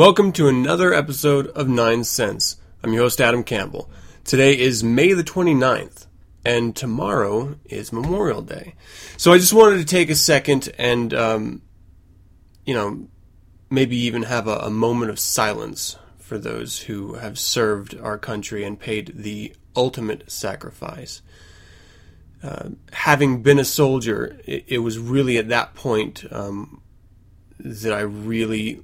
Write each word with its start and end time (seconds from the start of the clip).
Welcome 0.00 0.32
to 0.32 0.48
another 0.48 0.94
episode 0.94 1.48
of 1.48 1.68
Nine 1.68 2.04
Cents. 2.04 2.56
I'm 2.82 2.94
your 2.94 3.02
host, 3.02 3.20
Adam 3.20 3.44
Campbell. 3.44 3.90
Today 4.24 4.58
is 4.58 4.82
May 4.82 5.12
the 5.12 5.22
29th, 5.22 6.06
and 6.42 6.74
tomorrow 6.74 7.56
is 7.66 7.92
Memorial 7.92 8.40
Day. 8.40 8.76
So 9.18 9.30
I 9.30 9.36
just 9.36 9.52
wanted 9.52 9.76
to 9.76 9.84
take 9.84 10.08
a 10.08 10.14
second 10.14 10.72
and, 10.78 11.12
um, 11.12 11.60
you 12.64 12.72
know, 12.72 13.08
maybe 13.68 13.94
even 13.98 14.22
have 14.22 14.48
a, 14.48 14.56
a 14.60 14.70
moment 14.70 15.10
of 15.10 15.18
silence 15.18 15.98
for 16.18 16.38
those 16.38 16.78
who 16.78 17.16
have 17.16 17.38
served 17.38 17.94
our 18.00 18.16
country 18.16 18.64
and 18.64 18.80
paid 18.80 19.12
the 19.14 19.54
ultimate 19.76 20.32
sacrifice. 20.32 21.20
Uh, 22.42 22.70
having 22.94 23.42
been 23.42 23.58
a 23.58 23.66
soldier, 23.66 24.40
it, 24.46 24.64
it, 24.66 24.78
was 24.78 24.98
really 24.98 25.36
at 25.36 25.50
that 25.50 25.74
point 25.74 26.24
um, 26.32 26.80
that 27.58 27.92
I 27.92 28.00
really 28.00 28.82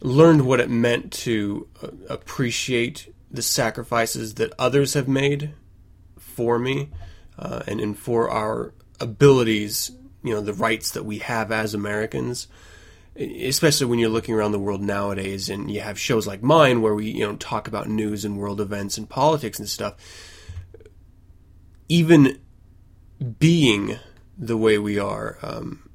learned 0.00 0.46
what 0.46 0.60
it 0.60 0.70
meant 0.70 1.12
to 1.12 1.68
uh, 1.82 1.88
appreciate 2.08 3.12
the 3.30 3.42
sacrifices 3.42 4.34
that 4.34 4.52
others 4.58 4.94
have 4.94 5.08
made 5.08 5.54
for 6.18 6.58
me 6.58 6.88
uh, 7.38 7.62
and, 7.66 7.80
and 7.80 7.98
for 7.98 8.30
our 8.30 8.74
abilities, 8.98 9.92
you 10.22 10.32
know, 10.32 10.40
the 10.40 10.54
rights 10.54 10.90
that 10.92 11.04
we 11.04 11.18
have 11.18 11.52
as 11.52 11.74
Americans. 11.74 12.48
Especially 13.16 13.86
when 13.86 13.98
you're 13.98 14.08
looking 14.08 14.34
around 14.34 14.52
the 14.52 14.58
world 14.58 14.80
nowadays, 14.80 15.50
and 15.50 15.70
you 15.70 15.80
have 15.80 15.98
shows 15.98 16.26
like 16.28 16.42
mine 16.42 16.80
where 16.80 16.94
we, 16.94 17.10
you 17.10 17.26
know, 17.26 17.34
talk 17.36 17.66
about 17.66 17.88
news 17.88 18.24
and 18.24 18.38
world 18.38 18.60
events 18.60 18.96
and 18.96 19.10
politics 19.10 19.58
and 19.58 19.68
stuff. 19.68 19.96
Even 21.88 22.38
being 23.38 23.98
the 24.38 24.56
way 24.56 24.78
we 24.78 24.98
are, 24.98 25.38
um, 25.42 25.90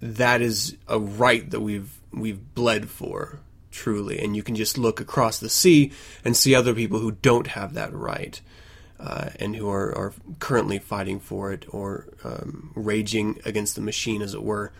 that 0.00 0.42
is 0.42 0.76
a 0.88 0.98
right 0.98 1.48
that 1.50 1.60
we've 1.60 2.01
we've 2.12 2.54
bled 2.54 2.88
for 2.88 3.40
truly. 3.70 4.18
And 4.18 4.36
you 4.36 4.42
can 4.42 4.54
just 4.54 4.78
look 4.78 5.00
across 5.00 5.38
the 5.38 5.48
sea 5.48 5.92
and 6.24 6.36
see 6.36 6.54
other 6.54 6.74
people 6.74 6.98
who 6.98 7.12
don't 7.12 7.48
have 7.48 7.74
that 7.74 7.92
right 7.92 8.40
uh, 9.00 9.30
and 9.36 9.56
who 9.56 9.68
are, 9.68 9.94
are 9.96 10.12
currently 10.38 10.78
fighting 10.78 11.18
for 11.18 11.52
it 11.52 11.64
or 11.70 12.06
um, 12.22 12.70
raging 12.74 13.40
against 13.44 13.74
the 13.74 13.80
machine 13.80 14.22
as 14.22 14.34
it 14.34 14.42
were 14.42 14.72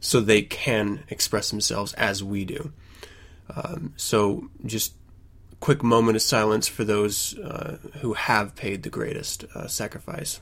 so 0.00 0.20
they 0.20 0.42
can 0.42 1.02
express 1.08 1.50
themselves 1.50 1.92
as 1.94 2.22
we 2.22 2.44
do. 2.44 2.72
Um, 3.54 3.92
so 3.96 4.48
just 4.64 4.94
quick 5.60 5.82
moment 5.82 6.16
of 6.16 6.22
silence 6.22 6.68
for 6.68 6.84
those 6.84 7.36
uh, 7.38 7.78
who 8.00 8.14
have 8.14 8.54
paid 8.54 8.84
the 8.84 8.90
greatest 8.90 9.44
uh, 9.54 9.66
sacrifice 9.66 10.40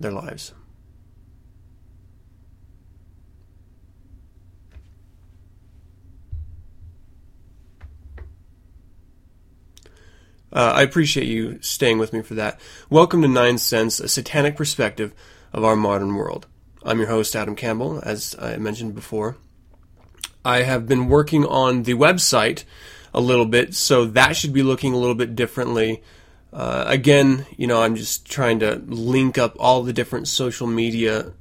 their 0.00 0.12
lives 0.12 0.52
Uh, 10.50 10.72
I 10.76 10.82
appreciate 10.82 11.26
you 11.26 11.58
staying 11.60 11.98
with 11.98 12.14
me 12.14 12.22
for 12.22 12.34
that. 12.34 12.58
Welcome 12.88 13.20
to 13.20 13.28
Nine 13.28 13.58
Cents, 13.58 14.00
a 14.00 14.08
satanic 14.08 14.56
perspective 14.56 15.12
of 15.52 15.62
our 15.62 15.76
modern 15.76 16.14
world. 16.14 16.46
I'm 16.82 16.98
your 16.98 17.08
host, 17.08 17.36
Adam 17.36 17.54
Campbell, 17.54 18.00
as 18.02 18.34
I 18.38 18.56
mentioned 18.56 18.94
before. 18.94 19.36
I 20.46 20.62
have 20.62 20.88
been 20.88 21.08
working 21.08 21.44
on 21.44 21.82
the 21.82 21.92
website 21.92 22.64
a 23.12 23.20
little 23.20 23.44
bit, 23.44 23.74
so 23.74 24.06
that 24.06 24.36
should 24.36 24.54
be 24.54 24.62
looking 24.62 24.94
a 24.94 24.96
little 24.96 25.14
bit 25.14 25.36
differently. 25.36 26.02
Uh, 26.50 26.84
again, 26.86 27.44
you 27.58 27.66
know, 27.66 27.82
I'm 27.82 27.94
just 27.94 28.30
trying 28.30 28.60
to 28.60 28.76
link 28.86 29.36
up 29.36 29.54
all 29.58 29.82
the 29.82 29.92
different 29.92 30.28
social 30.28 30.66
media 30.66 31.34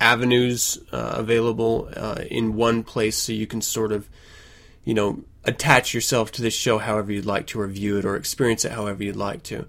avenues 0.00 0.78
uh, 0.92 1.12
available 1.16 1.90
uh, 1.94 2.22
in 2.30 2.54
one 2.54 2.84
place 2.84 3.18
so 3.18 3.32
you 3.32 3.46
can 3.46 3.60
sort 3.60 3.92
of, 3.92 4.08
you 4.82 4.94
know, 4.94 5.24
attach 5.44 5.92
yourself 5.94 6.32
to 6.32 6.42
this 6.42 6.54
show 6.54 6.78
however 6.78 7.12
you'd 7.12 7.26
like 7.26 7.46
to 7.48 7.60
review 7.60 7.98
it 7.98 8.04
or 8.04 8.16
experience 8.16 8.64
it 8.64 8.72
however 8.72 9.02
you'd 9.02 9.16
like 9.16 9.42
to. 9.44 9.66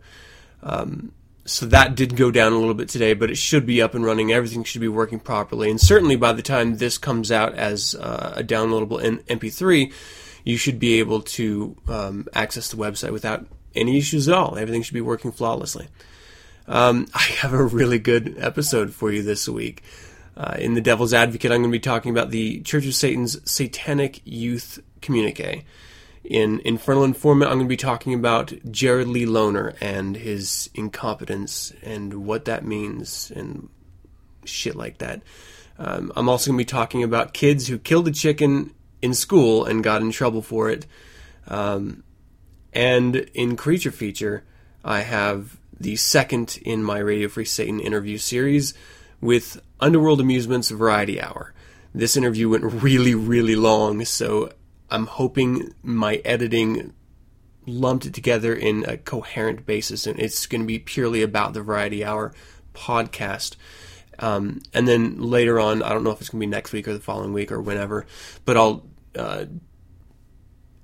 Um, 0.61 1.11
so 1.45 1.65
that 1.65 1.95
did 1.95 2.15
go 2.15 2.31
down 2.31 2.53
a 2.53 2.57
little 2.57 2.73
bit 2.73 2.87
today, 2.87 3.13
but 3.13 3.29
it 3.29 3.35
should 3.35 3.65
be 3.65 3.81
up 3.81 3.95
and 3.95 4.05
running. 4.05 4.31
Everything 4.31 4.63
should 4.63 4.81
be 4.81 4.87
working 4.87 5.19
properly. 5.19 5.69
And 5.69 5.79
certainly 5.79 6.15
by 6.15 6.31
the 6.31 6.41
time 6.41 6.77
this 6.77 6.97
comes 6.97 7.31
out 7.31 7.53
as 7.55 7.95
uh, 7.95 8.33
a 8.37 8.43
downloadable 8.43 9.01
MP3, 9.25 9.91
you 10.45 10.57
should 10.57 10.79
be 10.79 10.99
able 10.99 11.21
to 11.21 11.75
um, 11.87 12.27
access 12.33 12.69
the 12.69 12.77
website 12.77 13.11
without 13.11 13.45
any 13.75 13.97
issues 13.97 14.27
at 14.27 14.33
all. 14.33 14.57
Everything 14.57 14.83
should 14.83 14.93
be 14.93 15.01
working 15.01 15.31
flawlessly. 15.31 15.87
Um, 16.67 17.07
I 17.13 17.23
have 17.23 17.53
a 17.53 17.63
really 17.63 17.99
good 17.99 18.35
episode 18.37 18.93
for 18.93 19.11
you 19.11 19.21
this 19.21 19.49
week. 19.49 19.83
Uh, 20.35 20.55
in 20.57 20.73
The 20.73 20.81
Devil's 20.81 21.13
Advocate, 21.13 21.51
I'm 21.51 21.61
going 21.61 21.71
to 21.71 21.77
be 21.77 21.79
talking 21.79 22.11
about 22.11 22.31
the 22.31 22.61
Church 22.61 22.87
of 22.87 22.95
Satan's 22.95 23.39
Satanic 23.49 24.21
Youth 24.23 24.79
Communique. 25.03 25.63
In 26.23 26.61
Infernal 26.63 27.03
Informant, 27.03 27.51
I'm 27.51 27.57
going 27.57 27.67
to 27.67 27.69
be 27.69 27.77
talking 27.77 28.13
about 28.13 28.53
Jared 28.71 29.07
Lee 29.07 29.25
Loughner 29.25 29.75
and 29.81 30.15
his 30.15 30.69
incompetence 30.73 31.73
and 31.83 32.25
what 32.25 32.45
that 32.45 32.65
means 32.65 33.31
and 33.35 33.69
shit 34.45 34.75
like 34.75 34.99
that. 34.99 35.21
Um, 35.77 36.13
I'm 36.15 36.29
also 36.29 36.51
going 36.51 36.57
to 36.57 36.61
be 36.61 36.65
talking 36.65 37.03
about 37.03 37.33
kids 37.33 37.67
who 37.67 37.77
killed 37.77 38.07
a 38.07 38.11
chicken 38.11 38.73
in 39.01 39.13
school 39.13 39.65
and 39.65 39.83
got 39.83 40.01
in 40.01 40.11
trouble 40.11 40.41
for 40.41 40.69
it. 40.69 40.85
Um, 41.47 42.03
and 42.71 43.15
in 43.15 43.57
Creature 43.57 43.91
Feature, 43.91 44.43
I 44.83 45.01
have 45.01 45.57
the 45.79 45.97
second 45.97 46.57
in 46.63 46.83
my 46.83 46.99
Radio 46.99 47.27
Free 47.27 47.45
Satan 47.45 47.79
interview 47.79 48.17
series 48.17 48.73
with 49.19 49.61
Underworld 49.79 50.21
Amusements 50.21 50.69
Variety 50.69 51.21
Hour. 51.21 51.53
This 51.93 52.15
interview 52.15 52.49
went 52.49 52.63
really, 52.83 53.13
really 53.13 53.55
long, 53.55 54.05
so 54.05 54.51
I'm 54.93 55.07
hoping 55.07 55.73
my 55.81 56.17
editing 56.23 56.93
lumped 57.65 58.05
it 58.05 58.13
together 58.13 58.53
in 58.53 58.85
a 58.87 58.95
coherent 58.95 59.65
basis, 59.65 60.05
and 60.05 60.19
it's 60.19 60.45
going 60.45 60.61
to 60.61 60.67
be 60.67 60.77
purely 60.77 61.23
about 61.23 61.53
the 61.53 61.63
Variety 61.63 62.05
Hour 62.05 62.31
podcast. 62.75 63.55
Um, 64.19 64.61
and 64.71 64.87
then 64.87 65.19
later 65.19 65.59
on, 65.59 65.81
I 65.81 65.89
don't 65.89 66.03
know 66.03 66.11
if 66.11 66.21
it's 66.21 66.29
going 66.29 66.41
to 66.41 66.45
be 66.45 66.49
next 66.49 66.73
week 66.73 66.87
or 66.87 66.93
the 66.93 66.99
following 66.99 67.33
week 67.33 67.51
or 67.51 67.59
whenever, 67.59 68.05
but 68.45 68.55
I'll 68.55 68.85
uh, 69.17 69.45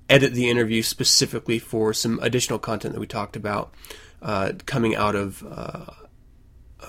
edit 0.08 0.34
the 0.34 0.50
interview 0.50 0.82
specifically 0.82 1.60
for 1.60 1.94
some 1.94 2.18
additional 2.20 2.58
content 2.58 2.94
that 2.94 3.00
we 3.00 3.06
talked 3.06 3.36
about 3.36 3.72
uh, 4.22 4.54
coming 4.66 4.96
out 4.96 5.14
of 5.14 5.44
uh, 5.48 5.86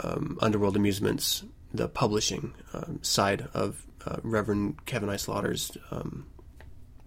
um, 0.02 0.40
Underworld 0.42 0.76
Amusements, 0.76 1.44
the 1.72 1.88
publishing 1.88 2.56
um, 2.74 2.98
side 3.04 3.48
of 3.54 3.86
uh, 4.08 4.18
Reverend 4.24 4.88
Kevin 4.88 5.10
I. 5.10 5.18
Slaughter's 5.18 5.78
um, 5.92 6.26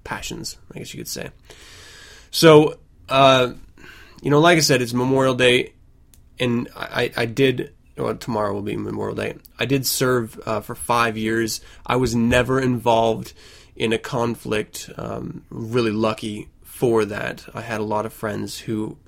passions, 0.04 0.58
I 0.74 0.78
guess 0.78 0.94
you 0.94 0.98
could 0.98 1.08
say. 1.08 1.30
So, 2.30 2.78
uh, 3.08 3.52
you 4.22 4.30
know, 4.30 4.40
like 4.40 4.56
I 4.56 4.60
said, 4.60 4.82
it's 4.82 4.92
Memorial 4.92 5.34
Day, 5.34 5.72
and 6.38 6.68
I, 6.76 7.12
I 7.16 7.26
did. 7.26 7.72
Well, 7.96 8.16
tomorrow 8.16 8.52
will 8.52 8.62
be 8.62 8.76
Memorial 8.76 9.14
Day. 9.14 9.36
I 9.58 9.66
did 9.66 9.86
serve 9.86 10.40
uh, 10.46 10.60
for 10.60 10.74
five 10.74 11.16
years. 11.16 11.60
I 11.86 11.96
was 11.96 12.14
never 12.14 12.60
involved 12.60 13.32
in 13.76 13.92
a 13.92 13.98
conflict. 13.98 14.90
Um, 14.96 15.44
really 15.50 15.92
lucky 15.92 16.48
for 16.62 17.04
that. 17.04 17.46
I 17.54 17.60
had 17.60 17.80
a 17.80 17.84
lot 17.84 18.04
of 18.04 18.12
friends 18.12 18.58
who 18.58 18.98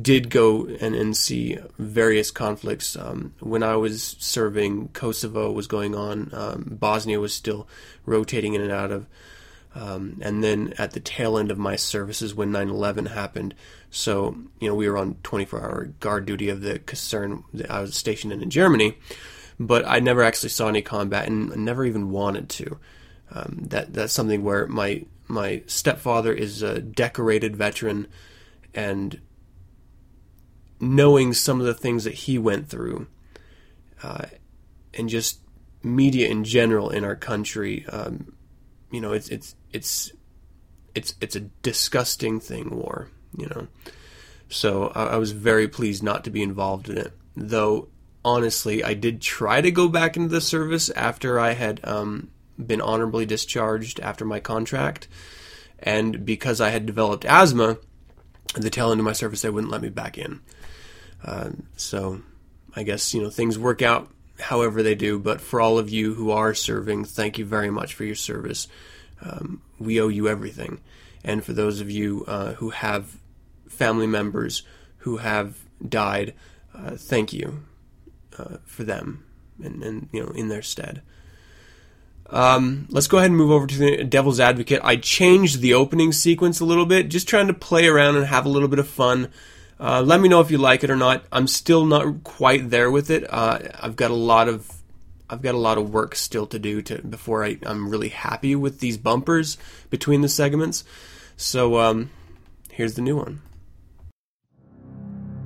did 0.00 0.28
go 0.28 0.66
and, 0.66 0.94
and 0.94 1.16
see 1.16 1.56
various 1.78 2.30
conflicts. 2.30 2.96
Um, 2.96 3.34
when 3.40 3.62
I 3.62 3.76
was 3.76 4.16
serving, 4.18 4.88
Kosovo 4.88 5.50
was 5.50 5.66
going 5.66 5.94
on, 5.94 6.30
um, 6.34 6.76
Bosnia 6.78 7.18
was 7.18 7.32
still 7.32 7.66
rotating 8.04 8.54
in 8.54 8.60
and 8.60 8.72
out 8.72 8.92
of. 8.92 9.06
Um, 9.76 10.18
and 10.22 10.42
then 10.42 10.72
at 10.78 10.92
the 10.92 11.00
tail 11.00 11.36
end 11.36 11.50
of 11.50 11.58
my 11.58 11.76
services 11.76 12.34
when 12.34 12.50
9 12.50 12.70
11 12.70 13.06
happened, 13.06 13.54
so, 13.90 14.34
you 14.58 14.68
know, 14.68 14.74
we 14.74 14.88
were 14.88 14.96
on 14.96 15.16
24 15.22 15.60
hour 15.60 15.84
guard 16.00 16.24
duty 16.24 16.48
of 16.48 16.62
the 16.62 16.78
concern 16.78 17.44
that 17.52 17.70
I 17.70 17.80
was 17.82 17.94
stationed 17.94 18.32
in 18.32 18.42
in 18.42 18.48
Germany, 18.48 18.96
but 19.60 19.86
I 19.86 20.00
never 20.00 20.22
actually 20.22 20.48
saw 20.48 20.68
any 20.68 20.80
combat 20.80 21.28
and 21.28 21.54
never 21.56 21.84
even 21.84 22.10
wanted 22.10 22.48
to. 22.50 22.78
Um, 23.30 23.66
that 23.68 23.92
That's 23.92 24.14
something 24.14 24.42
where 24.42 24.66
my, 24.66 25.04
my 25.28 25.62
stepfather 25.66 26.32
is 26.32 26.62
a 26.62 26.80
decorated 26.80 27.54
veteran 27.54 28.06
and 28.74 29.20
knowing 30.80 31.34
some 31.34 31.60
of 31.60 31.66
the 31.66 31.74
things 31.74 32.04
that 32.04 32.14
he 32.14 32.38
went 32.38 32.68
through, 32.68 33.08
uh, 34.02 34.26
and 34.94 35.08
just 35.08 35.40
media 35.82 36.28
in 36.28 36.44
general 36.44 36.88
in 36.88 37.04
our 37.04 37.16
country. 37.16 37.84
Um, 37.86 38.35
you 38.90 39.00
know, 39.00 39.12
it's 39.12 39.28
it's 39.28 39.54
it's 39.72 40.12
it's 40.94 41.14
it's 41.20 41.36
a 41.36 41.40
disgusting 41.40 42.40
thing. 42.40 42.70
War, 42.70 43.08
you 43.36 43.46
know. 43.46 43.68
So 44.48 44.92
I, 44.94 45.04
I 45.04 45.16
was 45.16 45.32
very 45.32 45.68
pleased 45.68 46.02
not 46.02 46.24
to 46.24 46.30
be 46.30 46.42
involved 46.42 46.88
in 46.88 46.98
it, 46.98 47.12
though. 47.36 47.88
Honestly, 48.24 48.82
I 48.82 48.94
did 48.94 49.20
try 49.20 49.60
to 49.60 49.70
go 49.70 49.88
back 49.88 50.16
into 50.16 50.28
the 50.30 50.40
service 50.40 50.90
after 50.90 51.38
I 51.38 51.52
had 51.52 51.80
um, 51.84 52.30
been 52.58 52.80
honorably 52.80 53.24
discharged 53.24 54.00
after 54.00 54.24
my 54.24 54.40
contract, 54.40 55.06
and 55.78 56.24
because 56.24 56.60
I 56.60 56.70
had 56.70 56.86
developed 56.86 57.24
asthma, 57.24 57.78
the 58.54 58.70
tail 58.70 58.90
end 58.90 59.00
of 59.00 59.04
my 59.04 59.12
service, 59.12 59.42
they 59.42 59.50
wouldn't 59.50 59.72
let 59.72 59.82
me 59.82 59.90
back 59.90 60.18
in. 60.18 60.40
Uh, 61.24 61.50
so 61.76 62.22
I 62.74 62.82
guess 62.82 63.14
you 63.14 63.22
know 63.22 63.30
things 63.30 63.58
work 63.58 63.80
out 63.82 64.10
however 64.40 64.82
they 64.82 64.94
do. 64.94 65.18
But 65.18 65.40
for 65.40 65.60
all 65.60 65.78
of 65.78 65.90
you 65.90 66.14
who 66.14 66.30
are 66.30 66.54
serving, 66.54 67.04
thank 67.04 67.38
you 67.38 67.44
very 67.44 67.70
much 67.70 67.94
for 67.94 68.04
your 68.04 68.14
service. 68.14 68.68
Um, 69.22 69.62
we 69.78 70.00
owe 70.00 70.08
you 70.08 70.28
everything. 70.28 70.80
And 71.24 71.44
for 71.44 71.52
those 71.52 71.80
of 71.80 71.90
you 71.90 72.24
uh, 72.26 72.54
who 72.54 72.70
have 72.70 73.18
family 73.68 74.06
members 74.06 74.62
who 74.98 75.18
have 75.18 75.58
died, 75.86 76.34
uh, 76.74 76.92
thank 76.92 77.32
you 77.32 77.64
uh, 78.38 78.58
for 78.64 78.84
them 78.84 79.24
and, 79.62 79.82
and 79.82 80.08
you 80.12 80.22
know 80.22 80.30
in 80.30 80.48
their 80.48 80.62
stead. 80.62 81.02
Um, 82.28 82.86
let's 82.90 83.06
go 83.06 83.18
ahead 83.18 83.30
and 83.30 83.38
move 83.38 83.52
over 83.52 83.66
to 83.66 83.78
the 83.78 84.04
Devil's 84.04 84.40
Advocate. 84.40 84.80
I 84.82 84.96
changed 84.96 85.60
the 85.60 85.74
opening 85.74 86.12
sequence 86.12 86.58
a 86.58 86.64
little 86.64 86.86
bit, 86.86 87.08
just 87.08 87.28
trying 87.28 87.46
to 87.46 87.54
play 87.54 87.86
around 87.86 88.16
and 88.16 88.26
have 88.26 88.46
a 88.46 88.48
little 88.48 88.68
bit 88.68 88.80
of 88.80 88.88
fun. 88.88 89.30
Uh, 89.78 90.02
let 90.02 90.20
me 90.20 90.28
know 90.28 90.40
if 90.40 90.50
you 90.50 90.58
like 90.58 90.84
it 90.84 90.90
or 90.90 90.96
not. 90.96 91.24
I'm 91.30 91.46
still 91.46 91.84
not 91.84 92.24
quite 92.24 92.70
there 92.70 92.90
with 92.90 93.10
it. 93.10 93.24
Uh, 93.28 93.58
I've 93.80 93.96
got 93.96 94.10
a 94.10 94.14
lot 94.14 94.48
of 94.48 94.70
I've 95.28 95.42
got 95.42 95.54
a 95.54 95.58
lot 95.58 95.76
of 95.76 95.92
work 95.92 96.14
still 96.14 96.46
to 96.46 96.58
do 96.58 96.82
to 96.82 97.02
before 97.02 97.44
I, 97.44 97.58
am 97.64 97.90
really 97.90 98.10
happy 98.10 98.54
with 98.54 98.78
these 98.78 98.96
bumpers 98.96 99.58
between 99.90 100.20
the 100.20 100.28
segments. 100.28 100.84
So 101.36 101.80
um, 101.80 102.10
here's 102.70 102.94
the 102.94 103.02
new 103.02 103.16
one. 103.16 103.42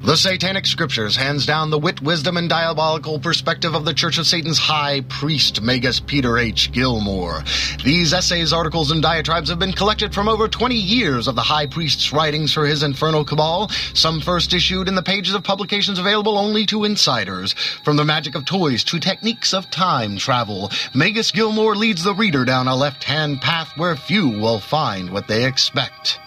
The 0.02 0.16
Satanic 0.16 0.64
Scriptures 0.64 1.14
hands 1.14 1.44
down 1.44 1.68
the 1.68 1.78
wit, 1.78 2.00
wisdom, 2.00 2.38
and 2.38 2.48
diabolical 2.48 3.18
perspective 3.18 3.74
of 3.74 3.84
the 3.84 3.92
Church 3.92 4.16
of 4.16 4.26
Satan's 4.26 4.56
High 4.58 5.02
Priest, 5.02 5.60
Magus 5.60 6.00
Peter 6.00 6.38
H. 6.38 6.72
Gilmore. 6.72 7.44
These 7.84 8.14
essays, 8.14 8.50
articles, 8.50 8.90
and 8.90 9.02
diatribes 9.02 9.50
have 9.50 9.58
been 9.58 9.74
collected 9.74 10.14
from 10.14 10.26
over 10.26 10.48
20 10.48 10.74
years 10.74 11.28
of 11.28 11.34
the 11.34 11.42
High 11.42 11.66
Priest's 11.66 12.14
writings 12.14 12.50
for 12.50 12.64
his 12.64 12.82
infernal 12.82 13.26
cabal, 13.26 13.68
some 13.92 14.22
first 14.22 14.54
issued 14.54 14.88
in 14.88 14.94
the 14.94 15.02
pages 15.02 15.34
of 15.34 15.44
publications 15.44 15.98
available 15.98 16.38
only 16.38 16.64
to 16.64 16.84
insiders. 16.84 17.52
From 17.84 17.98
the 17.98 18.04
magic 18.04 18.34
of 18.34 18.46
toys 18.46 18.82
to 18.84 19.00
techniques 19.00 19.52
of 19.52 19.70
time 19.70 20.16
travel, 20.16 20.70
Magus 20.94 21.30
Gilmore 21.30 21.76
leads 21.76 22.02
the 22.02 22.14
reader 22.14 22.46
down 22.46 22.68
a 22.68 22.74
left-hand 22.74 23.42
path 23.42 23.76
where 23.76 23.94
few 23.96 24.30
will 24.30 24.60
find 24.60 25.10
what 25.10 25.28
they 25.28 25.44
expect. 25.44 26.18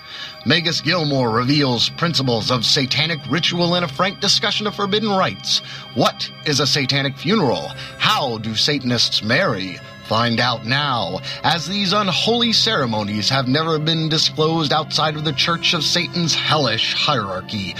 Magus 0.46 0.82
Gilmore 0.82 1.30
reveals 1.30 1.90
principles 1.90 2.52
of 2.52 2.66
satanic 2.66 3.20
ritual 3.30 3.76
in 3.76 3.84
a 3.84 3.88
frank 3.88 4.20
discussion 4.20 4.68
of 4.68 4.76
forbidden 4.76 5.10
rites. 5.10 5.60
What 5.96 6.30
is 6.46 6.60
a 6.60 6.68
satanic 6.68 7.18
funeral? 7.18 7.70
How 7.98 8.38
do 8.40 8.56
Satanists 8.56 9.24
marry? 9.24 9.80
Find 10.06 10.40
out 10.40 10.66
now, 10.66 11.20
as 11.44 11.66
these 11.66 11.94
unholy 11.94 12.52
ceremonies 12.52 13.30
have 13.30 13.48
never 13.48 13.80
been 13.80 14.10
disclosed 14.10 14.74
outside 14.74 15.16
of 15.16 15.24
the 15.24 15.32
Church 15.32 15.74
of 15.74 15.84
Satan's 15.84 16.36
hellish 16.36 16.94
hierarchy. 16.94 17.76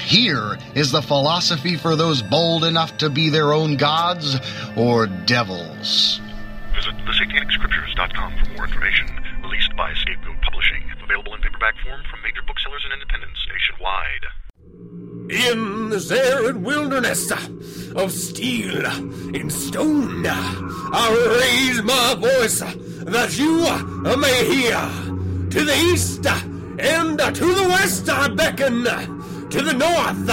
Here 0.00 0.58
is 0.74 0.90
the 0.90 1.02
philosophy 1.02 1.76
for 1.76 1.94
those 1.94 2.22
bold 2.22 2.64
enough 2.64 2.98
to 2.98 3.08
be 3.08 3.28
their 3.28 3.52
own 3.52 3.76
gods 3.76 4.36
or 4.76 5.06
devils. 5.06 6.20
Visit 6.74 6.96
thesatanicscriptures.com 7.06 8.36
for 8.38 8.50
more 8.54 8.64
information. 8.64 9.06
Released 9.42 9.76
by 9.76 9.94
Scapegoat 9.94 10.40
Publishing. 10.42 10.89
Available 11.10 11.34
in 11.34 11.40
paperback 11.40 11.74
form 11.82 12.00
from 12.08 12.22
major 12.22 12.42
booksellers 12.46 12.84
and 12.84 12.92
independents 12.92 13.40
nationwide. 13.48 14.26
In 15.48 15.88
this 15.88 16.08
arid 16.12 16.62
wilderness 16.62 17.32
of 17.96 18.12
steel 18.12 18.86
and 18.86 19.52
stone, 19.52 20.24
I'll 20.24 21.30
raise 21.30 21.82
my 21.82 22.14
voice 22.16 22.60
that 22.60 23.36
you 23.36 23.58
may 24.18 24.44
hear. 24.54 24.78
To 25.50 25.64
the 25.64 25.76
east 25.76 26.24
and 26.78 27.18
to 27.18 27.54
the 27.54 27.68
west 27.68 28.08
I 28.08 28.28
beckon. 28.28 28.84
To 28.84 29.62
the 29.62 29.72
north 29.72 30.30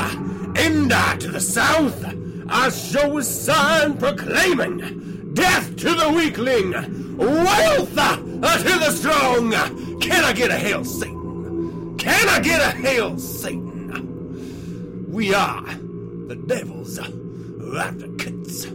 and 0.59 0.91
to 1.21 1.27
the 1.31 1.41
south 1.41 2.06
I 2.50 2.69
show 2.69 3.18
a 3.18 3.23
sign 3.23 3.97
proclaiming 3.97 5.33
death 5.33 5.75
to 5.77 5.94
the 5.95 6.09
weakling, 6.12 7.18
wealth 7.18 7.95
to 7.95 8.80
the 8.80 8.91
strong. 8.91 9.86
Can 10.01 10.23
I 10.23 10.33
get 10.33 10.51
a 10.51 10.57
hail, 10.57 10.83
Satan? 10.85 11.97
Can 11.97 12.29
I 12.29 12.39
get 12.39 12.61
a 12.61 12.77
hail, 12.77 13.17
Satan? 13.17 13.67
We 15.11 15.33
are 15.33 15.63
the 15.63 16.35
devil's 16.47 16.99
advocates. 16.99 18.67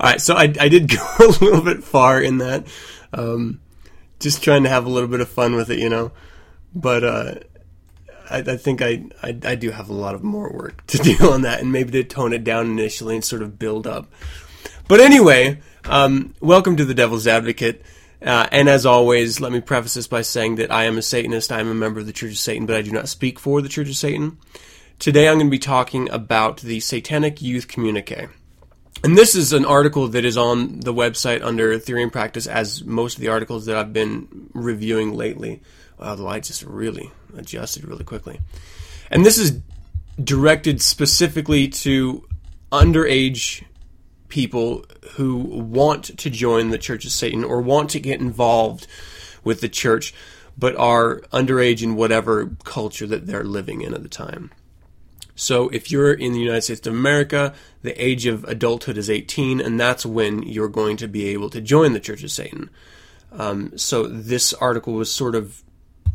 All 0.00 0.10
right, 0.10 0.20
so 0.20 0.34
I, 0.34 0.52
I 0.60 0.68
did 0.68 0.88
go 0.88 1.04
a 1.18 1.44
little 1.44 1.62
bit 1.62 1.82
far 1.82 2.22
in 2.22 2.38
that, 2.38 2.66
um, 3.12 3.60
just 4.20 4.42
trying 4.44 4.62
to 4.62 4.68
have 4.68 4.86
a 4.86 4.90
little 4.90 5.08
bit 5.08 5.20
of 5.20 5.28
fun 5.28 5.56
with 5.56 5.70
it, 5.70 5.78
you 5.78 5.88
know. 5.88 6.12
But 6.74 7.02
uh, 7.02 7.34
I, 8.30 8.38
I, 8.38 8.56
think 8.56 8.82
I, 8.82 9.04
I, 9.22 9.36
I 9.42 9.54
do 9.54 9.70
have 9.70 9.88
a 9.88 9.94
lot 9.94 10.14
of 10.14 10.22
more 10.22 10.52
work 10.52 10.86
to 10.88 10.98
do 11.16 11.32
on 11.32 11.42
that, 11.42 11.60
and 11.60 11.72
maybe 11.72 11.90
to 11.92 12.04
tone 12.04 12.32
it 12.32 12.44
down 12.44 12.66
initially 12.66 13.16
and 13.16 13.24
sort 13.24 13.42
of 13.42 13.58
build 13.58 13.86
up. 13.86 14.06
But 14.86 15.00
anyway, 15.00 15.60
um, 15.88 16.34
welcome 16.40 16.76
to 16.76 16.84
the 16.84 16.94
Devil's 16.94 17.26
Advocate. 17.26 17.82
Uh, 18.20 18.48
and 18.50 18.68
as 18.68 18.84
always, 18.84 19.40
let 19.40 19.52
me 19.52 19.60
preface 19.60 19.94
this 19.94 20.06
by 20.06 20.22
saying 20.22 20.56
that 20.56 20.70
I 20.70 20.84
am 20.84 20.98
a 20.98 21.02
Satanist. 21.02 21.52
I 21.52 21.60
am 21.60 21.70
a 21.70 21.74
member 21.74 22.00
of 22.00 22.06
the 22.06 22.12
Church 22.12 22.32
of 22.32 22.38
Satan, 22.38 22.66
but 22.66 22.76
I 22.76 22.82
do 22.82 22.90
not 22.90 23.08
speak 23.08 23.38
for 23.38 23.62
the 23.62 23.68
Church 23.68 23.88
of 23.88 23.96
Satan. 23.96 24.38
Today 24.98 25.28
I'm 25.28 25.36
going 25.36 25.46
to 25.46 25.50
be 25.50 25.58
talking 25.58 26.10
about 26.10 26.58
the 26.58 26.80
Satanic 26.80 27.40
Youth 27.40 27.68
Communique. 27.68 28.28
And 29.04 29.16
this 29.16 29.36
is 29.36 29.52
an 29.52 29.64
article 29.64 30.08
that 30.08 30.24
is 30.24 30.36
on 30.36 30.80
the 30.80 30.92
website 30.92 31.42
under 31.42 31.78
Theory 31.78 32.02
and 32.02 32.12
Practice, 32.12 32.48
as 32.48 32.84
most 32.84 33.14
of 33.14 33.20
the 33.20 33.28
articles 33.28 33.66
that 33.66 33.76
I've 33.76 33.92
been 33.92 34.50
reviewing 34.52 35.14
lately. 35.14 35.62
Wow, 35.98 36.16
the 36.16 36.24
light 36.24 36.42
just 36.42 36.64
really 36.64 37.12
adjusted 37.36 37.84
really 37.84 38.04
quickly. 38.04 38.40
And 39.10 39.24
this 39.24 39.38
is 39.38 39.60
directed 40.22 40.82
specifically 40.82 41.68
to 41.68 42.26
underage 42.72 43.64
people 44.28 44.84
who 45.12 45.36
want 45.38 46.18
to 46.18 46.30
join 46.30 46.70
the 46.70 46.78
Church 46.78 47.04
of 47.04 47.12
Satan 47.12 47.44
or 47.44 47.60
want 47.60 47.90
to 47.90 48.00
get 48.00 48.20
involved 48.20 48.86
with 49.44 49.60
the 49.60 49.68
church, 49.68 50.14
but 50.56 50.76
are 50.76 51.20
underage 51.32 51.82
in 51.82 51.96
whatever 51.96 52.50
culture 52.64 53.06
that 53.06 53.26
they're 53.26 53.44
living 53.44 53.80
in 53.80 53.94
at 53.94 54.02
the 54.02 54.08
time. 54.08 54.50
So 55.34 55.68
if 55.68 55.92
you're 55.92 56.12
in 56.12 56.32
the 56.32 56.40
United 56.40 56.62
States 56.62 56.86
of 56.86 56.92
America, 56.92 57.54
the 57.82 57.94
age 58.02 58.26
of 58.26 58.42
adulthood 58.44 58.98
is 58.98 59.08
18, 59.08 59.60
and 59.60 59.78
that's 59.78 60.04
when 60.04 60.42
you're 60.42 60.68
going 60.68 60.96
to 60.96 61.06
be 61.06 61.28
able 61.28 61.48
to 61.50 61.60
join 61.60 61.92
the 61.92 62.00
Church 62.00 62.24
of 62.24 62.32
Satan. 62.32 62.70
Um, 63.30 63.78
so 63.78 64.06
this 64.08 64.52
article 64.54 64.94
was 64.94 65.14
sort 65.14 65.36
of 65.36 65.62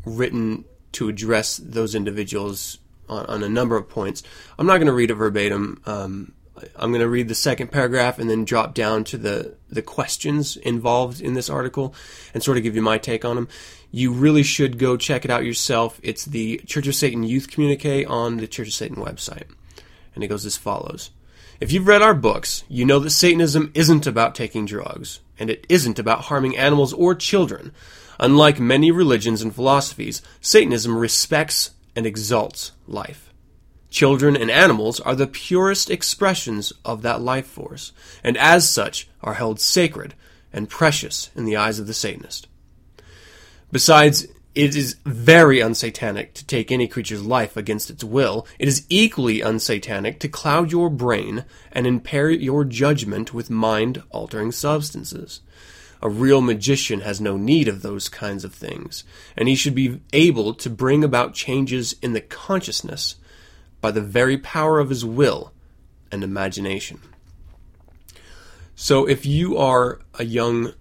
written 0.05 0.65
to 0.93 1.07
address 1.07 1.57
those 1.57 1.95
individuals 1.95 2.79
on, 3.07 3.25
on 3.27 3.43
a 3.43 3.49
number 3.49 3.77
of 3.77 3.87
points. 3.87 4.23
I'm 4.59 4.67
not 4.67 4.77
going 4.77 4.87
to 4.87 4.93
read 4.93 5.11
it 5.11 5.15
verbatim. 5.15 5.81
Um, 5.85 6.33
I'm 6.75 6.91
going 6.91 7.01
to 7.01 7.09
read 7.09 7.27
the 7.27 7.35
second 7.35 7.71
paragraph 7.71 8.19
and 8.19 8.29
then 8.29 8.45
drop 8.45 8.73
down 8.73 9.03
to 9.05 9.17
the, 9.17 9.55
the 9.69 9.81
questions 9.81 10.57
involved 10.57 11.21
in 11.21 11.33
this 11.33 11.49
article 11.49 11.95
and 12.33 12.43
sort 12.43 12.57
of 12.57 12.63
give 12.63 12.75
you 12.75 12.81
my 12.81 12.97
take 12.97 13.25
on 13.25 13.35
them. 13.35 13.47
You 13.91 14.11
really 14.11 14.43
should 14.43 14.79
go 14.79 14.97
check 14.97 15.25
it 15.25 15.31
out 15.31 15.45
yourself. 15.45 15.99
It's 16.03 16.25
the 16.25 16.57
Church 16.65 16.87
of 16.87 16.95
Satan 16.95 17.23
Youth 17.23 17.49
Communique 17.49 18.05
on 18.05 18.37
the 18.37 18.47
Church 18.47 18.67
of 18.67 18.73
Satan 18.73 18.97
website. 18.97 19.45
And 20.15 20.23
it 20.23 20.27
goes 20.27 20.45
as 20.45 20.57
follows. 20.57 21.11
If 21.59 21.71
you've 21.71 21.87
read 21.87 22.01
our 22.01 22.13
books, 22.13 22.63
you 22.67 22.85
know 22.85 22.99
that 22.99 23.11
Satanism 23.11 23.71
isn't 23.73 24.07
about 24.07 24.35
taking 24.35 24.65
drugs, 24.65 25.21
and 25.39 25.49
it 25.49 25.65
isn't 25.69 25.99
about 25.99 26.21
harming 26.25 26.57
animals 26.57 26.91
or 26.91 27.15
children. 27.15 27.71
Unlike 28.19 28.59
many 28.59 28.91
religions 28.91 29.41
and 29.41 29.53
philosophies, 29.53 30.21
Satanism 30.41 30.97
respects 30.97 31.71
and 31.95 32.05
exalts 32.05 32.71
life. 32.87 33.22
Children 33.93 34.35
and 34.35 34.49
animals 34.49 34.99
are 34.99 35.13
the 35.13 35.27
purest 35.27 35.91
expressions 35.91 36.73
of 36.83 37.03
that 37.03 37.21
life 37.21 37.45
force, 37.45 37.91
and 38.23 38.35
as 38.37 38.67
such 38.67 39.07
are 39.21 39.35
held 39.35 39.59
sacred 39.59 40.15
and 40.51 40.67
precious 40.67 41.29
in 41.35 41.45
the 41.45 41.55
eyes 41.55 41.77
of 41.77 41.85
the 41.85 41.93
Satanist. 41.93 42.47
Besides, 43.71 44.25
it 44.55 44.75
is 44.75 44.95
very 45.05 45.59
unsatanic 45.59 46.33
to 46.33 46.45
take 46.47 46.71
any 46.71 46.87
creature's 46.87 47.23
life 47.23 47.55
against 47.55 47.91
its 47.91 48.03
will. 48.03 48.47
It 48.57 48.67
is 48.67 48.83
equally 48.89 49.41
unsatanic 49.41 50.17
to 50.21 50.27
cloud 50.27 50.71
your 50.71 50.89
brain 50.89 51.45
and 51.71 51.85
impair 51.85 52.31
your 52.31 52.65
judgment 52.65 53.31
with 53.31 53.51
mind 53.51 54.01
altering 54.09 54.51
substances. 54.51 55.41
A 56.01 56.09
real 56.09 56.41
magician 56.41 57.01
has 57.01 57.21
no 57.21 57.37
need 57.37 57.67
of 57.67 57.83
those 57.83 58.09
kinds 58.09 58.43
of 58.43 58.55
things, 58.55 59.03
and 59.37 59.47
he 59.47 59.53
should 59.53 59.75
be 59.75 60.01
able 60.13 60.55
to 60.55 60.69
bring 60.71 61.03
about 61.03 61.35
changes 61.35 61.93
in 62.01 62.13
the 62.13 62.21
consciousness 62.21 63.17
by 63.83 63.91
the 63.91 63.99
very 63.99 64.37
power 64.37 64.79
of 64.79 64.87
his 64.87 65.03
will 65.03 65.51
and 66.09 66.23
imagination. 66.23 67.01
So 68.75 69.05
if 69.05 69.25
you 69.25 69.57
are 69.57 69.99
a 70.17 70.23
young 70.23 70.71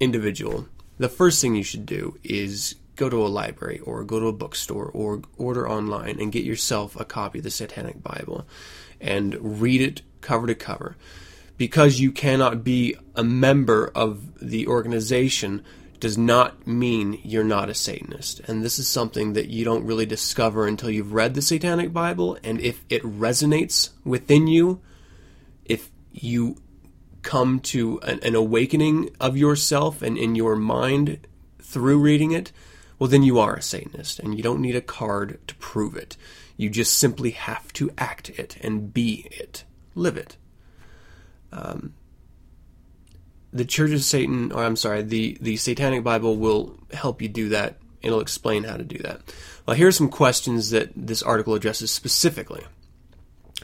individual, 0.00 0.68
the 0.96 1.10
first 1.10 1.42
thing 1.42 1.54
you 1.54 1.62
should 1.62 1.84
do 1.84 2.16
is 2.24 2.76
go 2.96 3.10
to 3.10 3.22
a 3.22 3.28
library 3.28 3.78
or 3.80 4.04
go 4.04 4.18
to 4.18 4.28
a 4.28 4.32
bookstore 4.32 4.86
or 4.86 5.20
order 5.36 5.68
online 5.68 6.18
and 6.18 6.32
get 6.32 6.46
yourself 6.46 6.98
a 6.98 7.04
copy 7.04 7.40
of 7.40 7.44
the 7.44 7.50
Satanic 7.50 8.02
Bible 8.02 8.46
and 8.98 9.60
read 9.60 9.82
it 9.82 10.00
cover 10.22 10.46
to 10.46 10.54
cover. 10.54 10.96
Because 11.58 12.00
you 12.00 12.10
cannot 12.10 12.64
be 12.64 12.96
a 13.14 13.22
member 13.22 13.92
of 13.94 14.38
the 14.40 14.66
organization 14.66 15.62
does 16.02 16.18
not 16.18 16.66
mean 16.66 17.20
you're 17.22 17.44
not 17.44 17.70
a 17.70 17.74
Satanist. 17.74 18.40
And 18.48 18.64
this 18.64 18.80
is 18.80 18.88
something 18.88 19.34
that 19.34 19.50
you 19.50 19.64
don't 19.64 19.86
really 19.86 20.04
discover 20.04 20.66
until 20.66 20.90
you've 20.90 21.12
read 21.12 21.34
the 21.34 21.40
Satanic 21.40 21.92
Bible. 21.92 22.36
And 22.42 22.60
if 22.60 22.84
it 22.88 23.04
resonates 23.04 23.90
within 24.02 24.48
you, 24.48 24.80
if 25.64 25.90
you 26.10 26.60
come 27.22 27.60
to 27.60 28.00
an, 28.00 28.18
an 28.24 28.34
awakening 28.34 29.10
of 29.20 29.36
yourself 29.36 30.02
and 30.02 30.18
in 30.18 30.34
your 30.34 30.56
mind 30.56 31.24
through 31.60 32.00
reading 32.00 32.32
it, 32.32 32.50
well, 32.98 33.08
then 33.08 33.22
you 33.22 33.38
are 33.38 33.54
a 33.54 33.62
Satanist, 33.62 34.18
and 34.18 34.36
you 34.36 34.42
don't 34.42 34.60
need 34.60 34.74
a 34.74 34.80
card 34.80 35.38
to 35.46 35.54
prove 35.56 35.94
it. 35.94 36.16
You 36.56 36.68
just 36.68 36.98
simply 36.98 37.30
have 37.30 37.72
to 37.74 37.92
act 37.96 38.28
it 38.28 38.56
and 38.60 38.92
be 38.92 39.28
it, 39.30 39.62
live 39.94 40.16
it. 40.16 40.36
Um, 41.52 41.94
the 43.52 43.64
Church 43.64 43.90
of 43.90 44.02
Satan, 44.02 44.50
or 44.52 44.64
I'm 44.64 44.76
sorry, 44.76 45.02
the, 45.02 45.36
the 45.40 45.56
Satanic 45.56 46.02
Bible 46.02 46.36
will 46.36 46.78
help 46.92 47.20
you 47.20 47.28
do 47.28 47.50
that. 47.50 47.76
It'll 48.00 48.20
explain 48.20 48.64
how 48.64 48.76
to 48.76 48.84
do 48.84 48.98
that. 48.98 49.20
Well, 49.66 49.76
here 49.76 49.88
are 49.88 49.92
some 49.92 50.08
questions 50.08 50.70
that 50.70 50.90
this 50.96 51.22
article 51.22 51.54
addresses 51.54 51.90
specifically. 51.90 52.64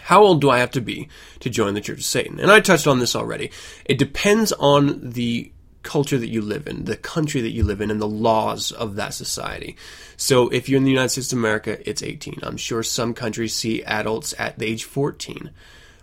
How 0.01 0.23
old 0.23 0.41
do 0.41 0.51
I 0.51 0.59
have 0.59 0.71
to 0.73 0.81
be 0.81 1.09
to 1.41 1.51
join 1.51 1.75
the 1.75 1.81
Church 1.81 1.99
of 1.99 2.05
Satan? 2.05 2.39
And 2.39 2.51
I 2.51 2.61
touched 2.61 2.87
on 2.87 2.99
this 2.99 3.17
already. 3.17 3.51
It 3.85 3.99
depends 3.99 4.53
on 4.53 5.11
the 5.11 5.53
culture 5.83 6.19
that 6.19 6.29
you 6.29 6.43
live 6.43 6.67
in, 6.67 6.85
the 6.85 6.97
country 6.97 7.41
that 7.41 7.51
you 7.51 7.65
live 7.65 7.81
in, 7.81 7.91
and 7.91 8.01
the 8.01 8.07
laws 8.07 8.73
of 8.73 8.97
that 8.97 9.15
society. 9.15 9.77
So 10.17 10.49
if 10.49 10.69
you're 10.69 10.79
in 10.79 10.85
the 10.85 10.91
United 10.91 11.11
States 11.11 11.33
of 11.33 11.39
America, 11.39 11.79
it's 11.89 12.03
18. 12.03 12.41
I'm 12.43 12.57
sure 12.57 12.83
some 12.83 13.15
countries 13.15 13.55
see 13.55 13.83
adults 13.85 14.35
at 14.39 14.59
the 14.59 14.67
age 14.67 14.85
14, 14.85 15.51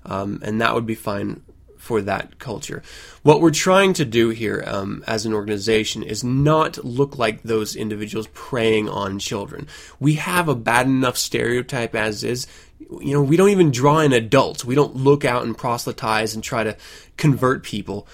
um, 0.06 0.40
and 0.44 0.60
that 0.60 0.74
would 0.74 0.86
be 0.86 0.96
fine 0.96 1.44
for 1.86 2.02
that 2.02 2.40
culture. 2.40 2.82
What 3.22 3.42
we're 3.42 3.52
trying 3.52 3.94
to 3.94 4.06
do 4.06 4.30
here 4.30 4.64
um, 4.66 5.04
as 5.06 5.28
an 5.28 5.34
organization 5.34 6.02
is 6.02 6.24
not 6.24 6.84
look 6.84 7.20
like 7.20 7.44
those 7.44 7.76
individuals 7.76 8.28
preying 8.34 8.90
on 8.90 9.20
children. 9.20 9.68
We 10.00 10.16
have 10.16 10.50
a 10.50 10.56
bad 10.56 10.88
enough 10.88 11.16
stereotype 11.16 11.94
as 11.94 12.24
is. 12.24 12.48
You 12.80 13.14
know, 13.14 13.22
we 13.22 13.38
don't 13.38 13.52
even 13.52 13.70
draw 13.70 14.00
in 14.00 14.14
adults. 14.14 14.66
We 14.66 14.74
don't 14.74 14.96
look 14.96 15.26
out 15.26 15.44
and 15.44 15.56
proselytize 15.56 16.34
and 16.34 16.44
try 16.44 16.64
to 16.64 16.76
convert 17.18 17.62
people. 17.62 18.08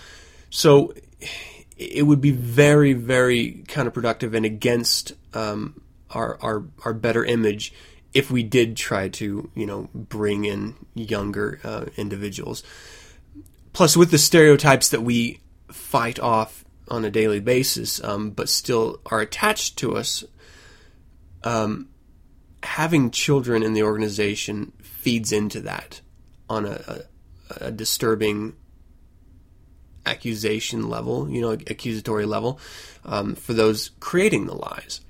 So 0.50 0.94
it 1.78 2.06
would 2.06 2.20
be 2.20 2.32
very, 2.32 2.92
very 2.92 3.63
counterproductive 3.68 4.36
and 4.36 4.46
against 4.46 5.13
um, 5.34 5.80
our, 6.10 6.38
our 6.42 6.63
our 6.84 6.94
better 6.94 7.24
image 7.24 7.74
if 8.13 8.30
we 8.30 8.44
did 8.44 8.75
try 8.75 9.08
to, 9.08 9.50
you 9.56 9.66
know, 9.66 9.90
bring 9.94 10.44
in 10.44 10.75
younger 10.94 11.62
uh, 11.63 11.86
individuals. 11.96 12.63
Plus, 13.74 13.96
with 13.96 14.12
the 14.12 14.18
stereotypes 14.18 14.90
that 14.90 15.01
we 15.01 15.42
fight 15.72 16.20
off 16.20 16.66
on 16.90 17.06
a 17.06 17.12
daily 17.12 17.40
basis, 17.40 18.04
um, 18.04 18.32
but 18.32 18.50
still 18.50 19.00
are 19.06 19.22
attached 19.22 19.78
to 19.78 19.96
us, 19.96 20.24
um, 21.44 21.88
having 22.63 23.12
children 23.12 23.63
in 23.63 23.74
the 23.74 23.84
organization 23.84 24.74
feeds 24.82 25.32
into 25.32 25.62
that 25.62 26.01
on 26.50 26.66
a, 26.66 26.82
a, 27.50 27.66
a 27.68 27.72
disturbing 27.72 28.56
accusation 30.06 30.90
level, 30.90 31.30
you 31.30 31.42
know, 31.42 31.51
accusatory 31.51 32.25
level, 32.25 32.60
um, 33.06 33.36
for 33.36 33.54
those 33.54 33.92
creating 34.00 34.46
the 34.46 34.56
lies. 34.56 35.01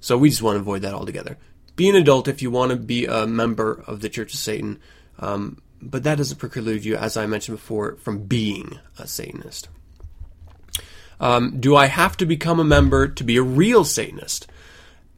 So 0.00 0.16
we 0.16 0.30
just 0.30 0.42
want 0.42 0.56
to 0.56 0.60
avoid 0.60 0.82
that 0.82 0.94
altogether. 0.94 1.36
Be 1.74 1.88
an 1.88 1.96
adult 1.96 2.28
if 2.28 2.40
you 2.40 2.50
want 2.50 2.70
to 2.70 2.76
be 2.76 3.06
a 3.06 3.26
member 3.26 3.84
of 3.86 4.00
the 4.00 4.08
Church 4.08 4.32
of 4.32 4.40
Satan, 4.40 4.78
um, 5.18 5.60
but 5.90 6.02
that 6.02 6.18
doesn't 6.18 6.38
preclude 6.38 6.84
you, 6.84 6.96
as 6.96 7.16
I 7.16 7.26
mentioned 7.26 7.58
before, 7.58 7.96
from 7.96 8.24
being 8.24 8.78
a 8.98 9.06
Satanist. 9.06 9.68
Um, 11.18 11.58
do 11.60 11.76
I 11.76 11.86
have 11.86 12.16
to 12.18 12.26
become 12.26 12.60
a 12.60 12.64
member 12.64 13.08
to 13.08 13.24
be 13.24 13.36
a 13.36 13.42
real 13.42 13.84
Satanist? 13.84 14.46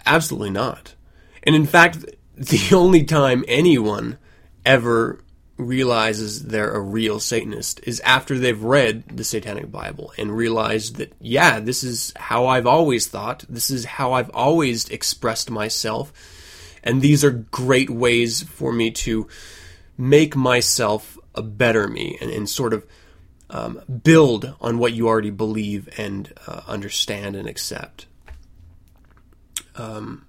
Absolutely 0.06 0.50
not. 0.50 0.94
And 1.42 1.56
in 1.56 1.66
fact, 1.66 2.04
the 2.36 2.74
only 2.74 3.04
time 3.04 3.44
anyone 3.48 4.18
ever 4.64 5.20
realizes 5.56 6.44
they're 6.44 6.72
a 6.72 6.80
real 6.80 7.18
Satanist 7.18 7.80
is 7.82 7.98
after 8.00 8.38
they've 8.38 8.62
read 8.62 9.04
the 9.08 9.24
Satanic 9.24 9.72
Bible 9.72 10.12
and 10.16 10.36
realized 10.36 10.96
that, 10.96 11.12
yeah, 11.20 11.58
this 11.58 11.82
is 11.82 12.12
how 12.14 12.46
I've 12.46 12.66
always 12.66 13.08
thought, 13.08 13.44
this 13.48 13.68
is 13.68 13.84
how 13.84 14.12
I've 14.12 14.30
always 14.30 14.88
expressed 14.88 15.50
myself, 15.50 16.12
and 16.84 17.02
these 17.02 17.24
are 17.24 17.30
great 17.30 17.90
ways 17.90 18.44
for 18.44 18.72
me 18.72 18.92
to 18.92 19.26
make 19.98 20.34
myself 20.34 21.18
a 21.34 21.42
better 21.42 21.86
me 21.88 22.16
and, 22.20 22.30
and 22.30 22.48
sort 22.48 22.72
of 22.72 22.86
um, 23.50 23.82
build 24.02 24.54
on 24.60 24.78
what 24.78 24.94
you 24.94 25.08
already 25.08 25.30
believe 25.30 25.88
and 25.98 26.32
uh, 26.46 26.62
understand 26.66 27.36
and 27.36 27.48
accept. 27.48 28.06
Um, 29.74 30.24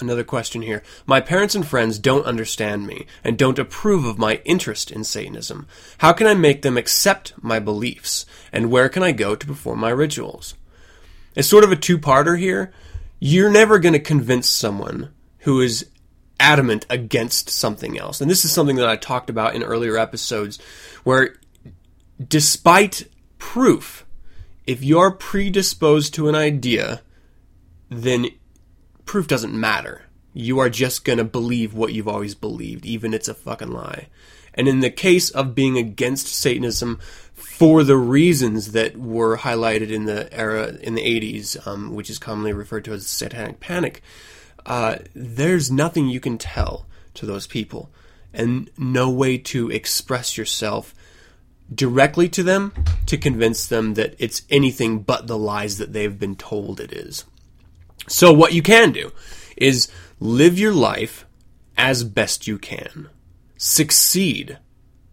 Another 0.00 0.24
question 0.24 0.62
here. 0.62 0.82
My 1.06 1.20
parents 1.20 1.54
and 1.54 1.64
friends 1.64 2.00
don't 2.00 2.26
understand 2.26 2.84
me 2.84 3.06
and 3.22 3.38
don't 3.38 3.60
approve 3.60 4.04
of 4.04 4.18
my 4.18 4.40
interest 4.44 4.90
in 4.90 5.04
Satanism. 5.04 5.68
How 5.98 6.12
can 6.12 6.26
I 6.26 6.34
make 6.34 6.62
them 6.62 6.76
accept 6.76 7.32
my 7.40 7.60
beliefs? 7.60 8.26
And 8.52 8.70
where 8.70 8.88
can 8.88 9.04
I 9.04 9.12
go 9.12 9.36
to 9.36 9.46
perform 9.46 9.78
my 9.78 9.90
rituals? 9.90 10.54
It's 11.36 11.48
sort 11.48 11.62
of 11.62 11.70
a 11.70 11.76
two 11.76 11.96
parter 11.96 12.36
here. 12.36 12.72
You're 13.20 13.50
never 13.50 13.78
going 13.78 13.92
to 13.92 14.00
convince 14.00 14.48
someone 14.48 15.10
who 15.40 15.60
is 15.60 15.88
adamant 16.44 16.84
against 16.90 17.48
something 17.48 17.98
else. 17.98 18.20
And 18.20 18.30
this 18.30 18.44
is 18.44 18.52
something 18.52 18.76
that 18.76 18.88
I 18.88 18.96
talked 18.96 19.30
about 19.30 19.54
in 19.54 19.62
earlier 19.62 19.96
episodes 19.96 20.58
where, 21.02 21.36
despite 22.28 23.08
proof, 23.38 24.04
if 24.66 24.82
you're 24.82 25.10
predisposed 25.10 26.12
to 26.14 26.28
an 26.28 26.34
idea, 26.34 27.00
then 27.88 28.26
proof 29.06 29.26
doesn't 29.26 29.58
matter. 29.58 30.02
You 30.34 30.58
are 30.58 30.68
just 30.68 31.04
gonna 31.04 31.24
believe 31.24 31.72
what 31.72 31.94
you've 31.94 32.08
always 32.08 32.34
believed, 32.34 32.84
even 32.84 33.14
if 33.14 33.20
it's 33.20 33.28
a 33.28 33.34
fucking 33.34 33.72
lie. 33.72 34.08
And 34.52 34.68
in 34.68 34.80
the 34.80 34.90
case 34.90 35.30
of 35.30 35.54
being 35.54 35.78
against 35.78 36.28
Satanism 36.28 37.00
for 37.32 37.82
the 37.84 37.96
reasons 37.96 38.72
that 38.72 38.98
were 38.98 39.38
highlighted 39.38 39.90
in 39.90 40.04
the 40.04 40.32
era 40.32 40.76
in 40.80 40.94
the 40.94 41.02
80s, 41.02 41.66
um, 41.66 41.94
which 41.94 42.10
is 42.10 42.18
commonly 42.18 42.52
referred 42.52 42.84
to 42.84 42.92
as 42.92 43.04
the 43.04 43.08
Satanic 43.08 43.60
Panic, 43.60 44.02
uh, 44.66 44.96
there's 45.14 45.70
nothing 45.70 46.08
you 46.08 46.20
can 46.20 46.38
tell 46.38 46.86
to 47.14 47.26
those 47.26 47.46
people, 47.46 47.90
and 48.32 48.70
no 48.78 49.10
way 49.10 49.38
to 49.38 49.70
express 49.70 50.36
yourself 50.36 50.94
directly 51.72 52.28
to 52.28 52.42
them 52.42 52.72
to 53.06 53.16
convince 53.16 53.66
them 53.66 53.94
that 53.94 54.14
it's 54.18 54.42
anything 54.50 55.00
but 55.00 55.26
the 55.26 55.38
lies 55.38 55.78
that 55.78 55.92
they've 55.92 56.18
been 56.18 56.36
told 56.36 56.80
it 56.80 56.92
is. 56.92 57.24
So, 58.08 58.32
what 58.32 58.52
you 58.52 58.62
can 58.62 58.92
do 58.92 59.12
is 59.56 59.88
live 60.20 60.58
your 60.58 60.74
life 60.74 61.24
as 61.76 62.04
best 62.04 62.46
you 62.46 62.58
can. 62.58 63.08
Succeed 63.56 64.58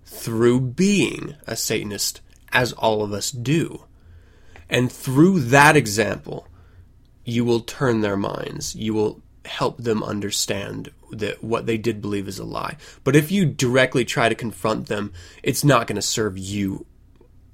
through 0.03 0.62
being 0.62 1.36
a 1.48 1.55
Satanist, 1.55 2.22
as 2.51 2.74
all 2.74 3.01
of 3.01 3.13
us 3.13 3.31
do. 3.31 3.86
And 4.70 4.91
through 4.91 5.39
that 5.41 5.75
example, 5.75 6.48
you 7.24 7.46
will 7.46 7.62
turn 7.62 8.01
their 8.01 8.17
minds. 8.17 8.75
You 8.75 8.93
will 8.93 9.22
help 9.45 9.77
them 9.77 10.03
understand 10.03 10.91
that 11.12 11.43
what 11.43 11.65
they 11.65 11.77
did 11.77 12.01
believe 12.01 12.27
is 12.27 12.39
a 12.39 12.43
lie. 12.43 12.77
But 13.03 13.15
if 13.15 13.31
you 13.31 13.45
directly 13.45 14.05
try 14.05 14.29
to 14.29 14.36
confront 14.36 14.88
them, 14.88 15.13
it's 15.43 15.63
not 15.63 15.88
going 15.88 15.95
to 15.95 16.01
serve 16.01 16.38
you 16.38 16.86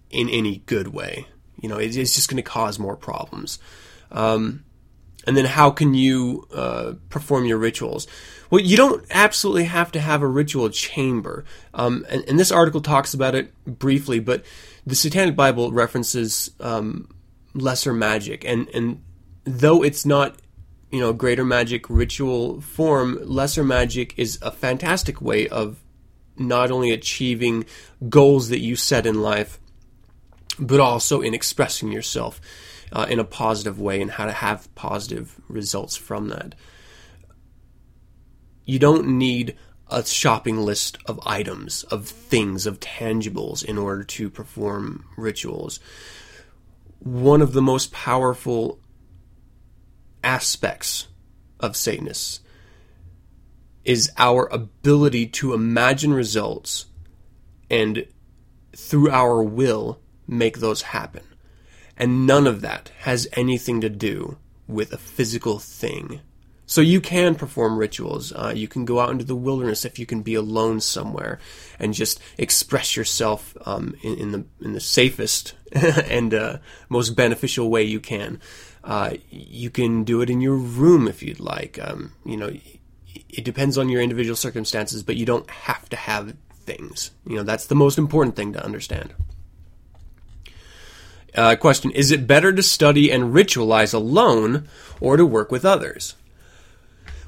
in 0.09 0.29
any 0.29 0.57
good 0.65 0.89
way. 0.89 1.27
You 1.61 1.69
know, 1.69 1.77
it's 1.77 1.95
just 1.95 2.29
going 2.29 2.37
to 2.37 2.43
cause 2.43 2.77
more 2.77 2.95
problems. 2.95 3.59
Um, 4.11 4.63
and 5.25 5.35
then 5.35 5.45
how 5.45 5.71
can 5.71 5.93
you 5.93 6.47
uh, 6.53 6.93
perform 7.09 7.45
your 7.45 7.57
rituals? 7.57 8.07
Well, 8.49 8.61
you 8.61 8.77
don't 8.77 9.05
absolutely 9.09 9.65
have 9.65 9.91
to 9.91 9.99
have 9.99 10.21
a 10.21 10.27
ritual 10.27 10.69
chamber. 10.69 11.43
Um, 11.73 12.05
and, 12.09 12.23
and, 12.29 12.39
this 12.39 12.51
article 12.51 12.79
talks 12.79 13.13
about 13.13 13.35
it 13.35 13.51
briefly, 13.65 14.19
but 14.21 14.45
the 14.85 14.95
Satanic 14.95 15.35
Bible 15.35 15.73
references 15.73 16.51
um, 16.61 17.09
lesser 17.53 17.91
magic, 17.91 18.45
and 18.45 18.69
and 18.69 19.01
though 19.43 19.83
it's 19.83 20.05
not 20.05 20.37
you 20.91 20.99
know 20.99 21.13
greater 21.13 21.43
magic 21.45 21.89
ritual 21.89 22.61
form, 22.61 23.19
lesser 23.23 23.63
magic 23.63 24.13
is 24.17 24.39
a 24.41 24.51
fantastic 24.51 25.21
way 25.21 25.47
of 25.47 25.81
not 26.37 26.71
only 26.71 26.91
achieving 26.91 27.65
goals 28.09 28.49
that 28.49 28.59
you 28.59 28.75
set 28.75 29.05
in 29.05 29.21
life, 29.21 29.59
but 30.59 30.79
also 30.79 31.21
in 31.21 31.33
expressing 31.33 31.91
yourself 31.91 32.39
uh, 32.91 33.05
in 33.09 33.19
a 33.19 33.23
positive 33.23 33.79
way 33.79 34.01
and 34.01 34.11
how 34.11 34.25
to 34.25 34.31
have 34.31 34.73
positive 34.75 35.39
results 35.47 35.95
from 35.95 36.29
that. 36.29 36.55
You 38.65 38.79
don't 38.79 39.17
need 39.17 39.57
a 39.89 40.05
shopping 40.05 40.57
list 40.57 40.97
of 41.05 41.19
items, 41.25 41.83
of 41.83 42.07
things, 42.07 42.65
of 42.65 42.79
tangibles 42.79 43.63
in 43.63 43.77
order 43.77 44.03
to 44.03 44.29
perform 44.29 45.05
rituals. 45.15 45.79
One 46.99 47.41
of 47.41 47.53
the 47.53 47.61
most 47.61 47.93
powerful 47.93 48.79
aspects 50.23 51.07
of 51.59 51.75
Satanists 51.75 52.41
is 53.83 54.11
our 54.17 54.47
ability 54.47 55.27
to 55.27 55.53
imagine 55.53 56.13
results 56.13 56.85
and 57.69 58.05
through 58.75 59.09
our 59.09 59.41
will 59.41 59.99
make 60.27 60.59
those 60.59 60.81
happen. 60.83 61.23
And 61.97 62.27
none 62.27 62.45
of 62.45 62.61
that 62.61 62.91
has 62.99 63.27
anything 63.33 63.81
to 63.81 63.89
do 63.89 64.37
with 64.67 64.93
a 64.93 64.97
physical 64.97 65.57
thing. 65.57 66.21
So 66.69 66.81
you 66.81 66.99
can 66.99 67.35
perform 67.35 67.77
rituals. 67.77 68.33
Uh, 68.33 68.51
you 68.53 68.67
can 68.67 68.83
go 68.83 68.99
out 68.99 69.09
into 69.09 69.23
the 69.23 69.37
wilderness 69.37 69.85
if 69.85 69.97
you 69.97 70.05
can 70.05 70.21
be 70.21 70.35
alone 70.35 70.81
somewhere 70.81 71.39
and 71.79 71.93
just 71.93 72.19
express 72.37 72.97
yourself 72.97 73.55
um, 73.65 73.95
in, 74.03 74.15
in, 74.15 74.31
the 74.33 74.45
in 74.61 74.73
the 74.73 74.81
safest 74.81 75.55
and 75.71 76.33
uh, 76.33 76.57
most 76.89 77.11
beneficial 77.11 77.69
way 77.69 77.83
you 77.83 78.01
can. 78.01 78.41
Uh, 78.87 79.15
you 79.29 79.69
can 79.69 80.05
do 80.05 80.21
it 80.21 80.29
in 80.29 80.39
your 80.39 80.55
room 80.55 81.09
if 81.09 81.21
you'd 81.21 81.41
like. 81.41 81.77
Um, 81.81 82.13
you 82.25 82.37
know, 82.37 82.49
it 83.29 83.43
depends 83.43 83.77
on 83.77 83.89
your 83.89 84.01
individual 84.01 84.37
circumstances, 84.37 85.03
but 85.03 85.17
you 85.17 85.25
don't 85.25 85.49
have 85.49 85.89
to 85.89 85.97
have 85.97 86.37
things. 86.51 87.11
You 87.27 87.35
know, 87.35 87.43
that's 87.43 87.65
the 87.65 87.75
most 87.75 87.97
important 87.97 88.37
thing 88.37 88.53
to 88.53 88.63
understand. 88.63 89.13
Uh, 91.35 91.57
question 91.57 91.91
Is 91.91 92.11
it 92.11 92.27
better 92.27 92.53
to 92.53 92.63
study 92.63 93.11
and 93.11 93.33
ritualize 93.33 93.93
alone 93.93 94.69
or 95.01 95.17
to 95.17 95.25
work 95.25 95.51
with 95.51 95.65
others? 95.65 96.15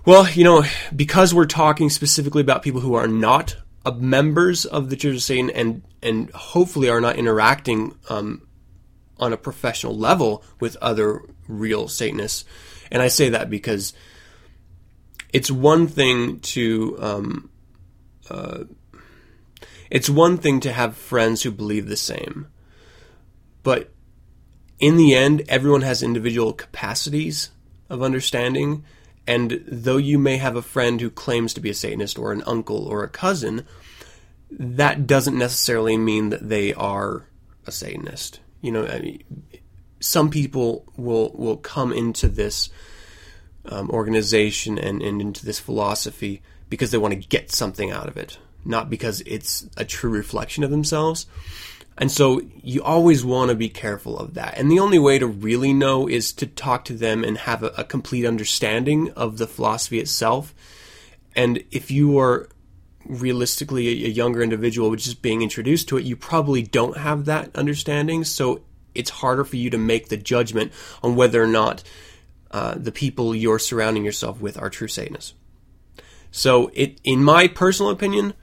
Well, 0.05 0.29
you 0.29 0.45
know, 0.45 0.63
because 0.95 1.33
we're 1.33 1.45
talking 1.45 1.89
specifically 1.89 2.41
about 2.41 2.63
people 2.63 2.79
who 2.79 2.93
are 2.93 3.07
not 3.07 3.57
members 3.97 4.65
of 4.65 4.89
the 4.89 4.95
Church 4.95 5.15
of 5.15 5.21
Satan 5.23 5.49
and 5.49 5.81
and 6.01 6.29
hopefully 6.31 6.89
are 6.89 7.01
not 7.01 7.17
interacting 7.17 7.97
um, 8.07 8.47
on 9.17 9.33
a 9.33 9.37
professional 9.37 9.97
level 9.97 10.41
with 10.59 10.77
other 10.77 11.23
real 11.49 11.89
Satanists, 11.89 12.45
and 12.91 13.01
I 13.01 13.09
say 13.09 13.29
that 13.29 13.49
because 13.49 13.93
it's 15.33 15.51
one 15.51 15.87
thing 15.87 16.39
to 16.39 16.97
um, 16.99 17.49
uh, 18.29 18.63
it's 19.91 20.09
one 20.09 20.37
thing 20.37 20.59
to 20.61 20.71
have 20.71 20.95
friends 20.95 21.43
who 21.43 21.51
believe 21.51 21.87
the 21.87 21.97
same, 21.97 22.47
but 23.63 23.91
in 24.79 24.95
the 24.95 25.13
end, 25.13 25.43
everyone 25.49 25.81
has 25.81 26.01
individual 26.01 26.53
capacities 26.53 27.49
of 27.89 28.01
understanding. 28.01 28.83
And 29.27 29.63
though 29.67 29.97
you 29.97 30.17
may 30.17 30.37
have 30.37 30.55
a 30.55 30.61
friend 30.61 30.99
who 30.99 31.09
claims 31.09 31.53
to 31.53 31.61
be 31.61 31.69
a 31.69 31.75
Satanist 31.75 32.17
or 32.17 32.31
an 32.31 32.43
uncle 32.47 32.87
or 32.87 33.03
a 33.03 33.09
cousin, 33.09 33.65
that 34.49 35.05
doesn't 35.05 35.37
necessarily 35.37 35.97
mean 35.97 36.29
that 36.29 36.47
they 36.47 36.73
are 36.73 37.27
a 37.67 37.71
Satanist. 37.71 38.39
You 38.61 38.71
know, 38.71 38.87
I 38.87 38.99
mean, 38.99 39.23
some 39.99 40.29
people 40.29 40.85
will 40.97 41.31
will 41.33 41.57
come 41.57 41.91
into 41.91 42.27
this 42.27 42.69
um, 43.65 43.89
organization 43.89 44.77
and, 44.77 45.01
and 45.01 45.21
into 45.21 45.45
this 45.45 45.59
philosophy 45.59 46.41
because 46.69 46.91
they 46.91 46.97
want 46.97 47.13
to 47.13 47.19
get 47.19 47.51
something 47.51 47.91
out 47.91 48.07
of 48.07 48.17
it, 48.17 48.37
not 48.65 48.89
because 48.89 49.21
it's 49.25 49.67
a 49.77 49.85
true 49.85 50.11
reflection 50.11 50.63
of 50.63 50.71
themselves. 50.71 51.25
And 51.97 52.09
so 52.09 52.41
you 52.63 52.81
always 52.81 53.25
want 53.25 53.49
to 53.49 53.55
be 53.55 53.67
careful 53.67 54.17
of 54.17 54.35
that. 54.35 54.57
And 54.57 54.71
the 54.71 54.79
only 54.79 54.99
way 54.99 55.19
to 55.19 55.27
really 55.27 55.73
know 55.73 56.07
is 56.07 56.31
to 56.33 56.47
talk 56.47 56.85
to 56.85 56.93
them 56.93 57.25
and 57.25 57.37
have 57.39 57.61
a, 57.61 57.67
a 57.77 57.83
complete 57.83 58.25
understanding 58.25 59.11
of 59.11 59.37
the 59.37 59.47
philosophy 59.47 59.99
itself. 59.99 60.55
And 61.35 61.61
if 61.71 61.91
you 61.91 62.17
are 62.17 62.47
realistically 63.05 64.05
a, 64.05 64.09
younger 64.09 64.41
individual 64.41 64.95
just 64.95 65.21
being 65.21 65.41
introduced 65.41 65.89
to 65.89 65.97
it, 65.97 66.05
you 66.05 66.15
probably 66.15 66.61
don't 66.61 66.97
have 66.97 67.25
that 67.25 67.53
understanding. 67.55 68.23
So 68.23 68.61
it's 68.95 69.09
harder 69.09 69.43
for 69.43 69.55
you 69.55 69.69
to 69.69 69.77
make 69.77 70.09
the 70.09 70.17
judgment 70.17 70.71
on 71.03 71.15
whether 71.15 71.41
or 71.41 71.47
not 71.47 71.83
uh, 72.51 72.75
the 72.75 72.91
people 72.91 73.35
you're 73.35 73.59
surrounding 73.59 74.03
yourself 74.03 74.41
with 74.41 74.57
are 74.57 74.69
true 74.69 74.87
Satanists. 74.87 75.33
So, 76.31 76.71
it, 76.73 76.99
in 77.03 77.23
my 77.23 77.47
personal 77.47 77.91
opinion, 77.91 78.33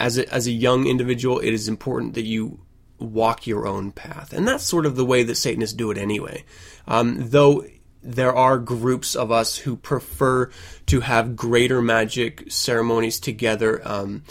as 0.00 0.18
a, 0.18 0.32
as 0.32 0.46
a 0.46 0.52
young 0.52 0.86
individual, 0.86 1.38
it 1.38 1.52
is 1.52 1.68
important 1.68 2.14
that 2.14 2.24
you 2.24 2.60
walk 2.98 3.46
your 3.46 3.66
own 3.66 3.92
path. 3.92 4.32
And 4.32 4.46
that's 4.46 4.64
sort 4.64 4.86
of 4.86 4.96
the 4.96 5.04
way 5.04 5.22
that 5.22 5.36
Satanists 5.36 5.76
do 5.76 5.90
it 5.90 5.98
anyway. 5.98 6.44
Um, 6.86 7.30
though 7.30 7.64
there 8.02 8.34
are 8.34 8.58
groups 8.58 9.16
of 9.16 9.32
us 9.32 9.56
who 9.58 9.76
prefer 9.76 10.50
to 10.86 11.00
have 11.00 11.36
greater 11.36 11.80
magic 11.80 12.44
ceremonies 12.50 13.18
together. 13.18 13.80
Um, 13.84 14.24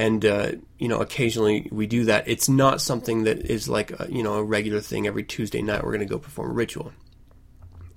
and 0.00 0.24
uh, 0.24 0.52
you 0.78 0.88
know, 0.88 1.00
occasionally 1.00 1.68
we 1.70 1.86
do 1.86 2.06
that. 2.06 2.26
It's 2.26 2.48
not 2.48 2.80
something 2.80 3.24
that 3.24 3.40
is 3.40 3.68
like 3.68 3.90
a, 4.00 4.06
you 4.10 4.22
know 4.22 4.34
a 4.34 4.42
regular 4.42 4.80
thing. 4.80 5.06
Every 5.06 5.22
Tuesday 5.22 5.60
night, 5.60 5.84
we're 5.84 5.92
going 5.92 6.00
to 6.00 6.14
go 6.14 6.18
perform 6.18 6.50
a 6.50 6.54
ritual. 6.54 6.92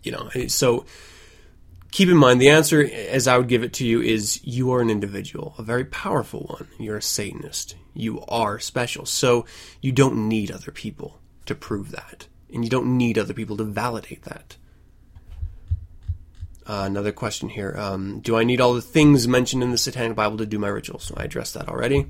You 0.03 0.11
know, 0.11 0.29
so 0.47 0.85
keep 1.91 2.09
in 2.09 2.17
mind 2.17 2.41
the 2.41 2.49
answer 2.49 2.83
as 3.07 3.25
I 3.25 3.37
would 3.37 3.47
give 3.47 3.63
it 3.63 3.71
to 3.75 3.87
you 3.87 4.01
is 4.01 4.43
you 4.43 4.73
are 4.73 4.81
an 4.81 4.89
individual, 4.89 5.55
a 5.57 5.63
very 5.63 5.85
powerful 5.85 6.41
one. 6.41 6.67
You're 6.77 6.97
a 6.97 7.01
Satanist. 7.01 7.77
You 7.93 8.21
are 8.27 8.59
special. 8.59 9.05
So 9.05 9.45
you 9.79 9.93
don't 9.93 10.27
need 10.27 10.51
other 10.51 10.71
people 10.71 11.21
to 11.45 11.55
prove 11.55 11.91
that. 11.91 12.27
And 12.53 12.65
you 12.65 12.69
don't 12.69 12.97
need 12.97 13.17
other 13.17 13.33
people 13.33 13.55
to 13.57 13.63
validate 13.63 14.23
that. 14.23 14.57
Uh, 16.65 16.83
another 16.85 17.11
question 17.11 17.49
here. 17.49 17.75
Um, 17.77 18.19
do 18.21 18.37
I 18.37 18.43
need 18.43 18.61
all 18.61 18.73
the 18.73 18.81
things 18.81 19.27
mentioned 19.27 19.63
in 19.63 19.71
the 19.71 19.77
Satanic 19.77 20.15
Bible 20.15 20.37
to 20.37 20.45
do 20.45 20.57
my 20.57 20.69
rituals? 20.69 21.11
I 21.15 21.25
addressed 21.25 21.53
that 21.55 21.67
already. 21.67 22.09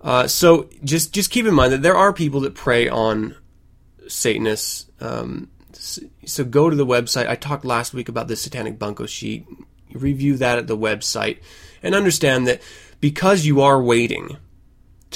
Uh, 0.00 0.26
so 0.26 0.68
just 0.84 1.12
just 1.12 1.30
keep 1.30 1.46
in 1.46 1.54
mind 1.54 1.72
that 1.72 1.82
there 1.82 1.96
are 1.96 2.12
people 2.12 2.40
that 2.40 2.54
prey 2.54 2.88
on 2.88 3.34
Satanists. 4.08 4.86
Um, 5.00 5.50
so 5.72 6.44
go 6.44 6.70
to 6.70 6.76
the 6.76 6.86
website. 6.86 7.28
I 7.28 7.34
talked 7.34 7.64
last 7.64 7.92
week 7.92 8.08
about 8.08 8.28
the 8.28 8.36
Satanic 8.36 8.78
Bunco 8.78 9.06
sheet. 9.06 9.46
Review 9.92 10.36
that 10.36 10.58
at 10.58 10.66
the 10.66 10.76
website 10.76 11.38
and 11.82 11.94
understand 11.94 12.46
that 12.46 12.60
because 13.00 13.46
you 13.46 13.60
are 13.60 13.82
waiting 13.82 14.36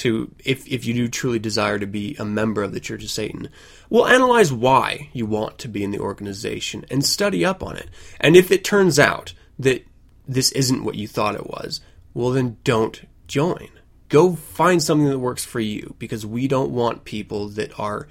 to, 0.01 0.33
if, 0.43 0.67
if 0.67 0.83
you 0.85 0.95
do 0.95 1.07
truly 1.07 1.37
desire 1.37 1.77
to 1.77 1.85
be 1.85 2.15
a 2.17 2.25
member 2.25 2.63
of 2.63 2.73
the 2.73 2.79
Church 2.79 3.03
of 3.03 3.11
Satan, 3.11 3.49
we'll 3.87 4.07
analyze 4.07 4.51
why 4.51 5.09
you 5.13 5.27
want 5.27 5.59
to 5.59 5.67
be 5.67 5.83
in 5.83 5.91
the 5.91 5.99
organization 5.99 6.85
and 6.89 7.05
study 7.05 7.45
up 7.45 7.61
on 7.61 7.77
it. 7.77 7.87
And 8.19 8.35
if 8.35 8.51
it 8.51 8.63
turns 8.63 8.97
out 8.97 9.33
that 9.59 9.85
this 10.27 10.51
isn't 10.53 10.83
what 10.83 10.95
you 10.95 11.07
thought 11.07 11.35
it 11.35 11.45
was, 11.45 11.81
well, 12.15 12.31
then 12.31 12.57
don't 12.63 13.07
join. 13.27 13.69
Go 14.09 14.35
find 14.35 14.81
something 14.81 15.07
that 15.07 15.19
works 15.19 15.45
for 15.45 15.59
you 15.59 15.95
because 15.99 16.25
we 16.25 16.47
don't 16.47 16.71
want 16.71 17.05
people 17.05 17.49
that 17.49 17.79
are 17.79 18.07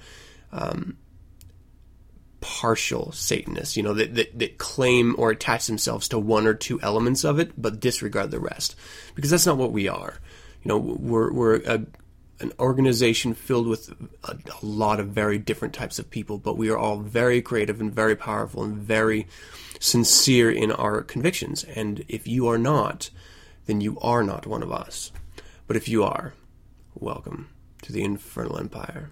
um, 0.53 0.95
partial 2.39 3.11
Satanists, 3.11 3.75
you 3.75 3.83
know, 3.83 3.93
that, 3.95 4.15
that, 4.15 4.39
that, 4.39 4.57
claim 4.57 5.13
or 5.17 5.31
attach 5.31 5.67
themselves 5.67 6.07
to 6.07 6.19
one 6.19 6.47
or 6.47 6.53
two 6.53 6.79
elements 6.81 7.25
of 7.25 7.37
it, 7.37 7.51
but 7.61 7.81
disregard 7.81 8.31
the 8.31 8.39
rest. 8.39 8.77
Because 9.13 9.29
that's 9.29 9.45
not 9.45 9.57
what 9.57 9.73
we 9.73 9.89
are. 9.89 10.19
You 10.63 10.69
know, 10.69 10.77
we're, 10.77 11.31
we're 11.31 11.55
a, 11.61 11.85
an 12.39 12.53
organization 12.59 13.33
filled 13.33 13.67
with 13.67 13.89
a, 14.23 14.37
a, 14.37 14.65
lot 14.65 14.99
of 14.99 15.09
very 15.09 15.37
different 15.37 15.73
types 15.73 15.99
of 15.99 16.09
people, 16.09 16.37
but 16.37 16.57
we 16.57 16.69
are 16.69 16.77
all 16.77 16.99
very 16.99 17.41
creative 17.41 17.81
and 17.81 17.93
very 17.93 18.15
powerful 18.15 18.63
and 18.63 18.77
very 18.77 19.27
sincere 19.79 20.51
in 20.51 20.71
our 20.71 21.01
convictions. 21.01 21.63
And 21.63 22.03
if 22.07 22.27
you 22.27 22.47
are 22.47 22.57
not, 22.57 23.09
then 23.65 23.81
you 23.81 23.99
are 23.99 24.23
not 24.23 24.45
one 24.45 24.63
of 24.63 24.71
us. 24.71 25.11
But 25.67 25.77
if 25.77 25.87
you 25.87 26.03
are, 26.03 26.33
welcome 26.93 27.49
to 27.83 27.91
the 27.91 28.03
Infernal 28.03 28.57
Empire 28.57 29.09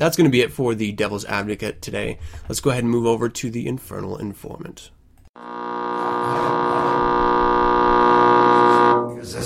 that's 0.00 0.16
going 0.16 0.24
to 0.24 0.30
be 0.30 0.40
it 0.40 0.50
for 0.50 0.74
the 0.74 0.92
Devil's 0.92 1.26
Advocate 1.26 1.82
today. 1.82 2.18
Let's 2.48 2.60
go 2.60 2.70
ahead 2.70 2.84
and 2.84 2.90
move 2.90 3.04
over 3.04 3.28
to 3.28 3.50
the 3.50 3.66
Infernal 3.66 4.16
Informant. 4.16 4.90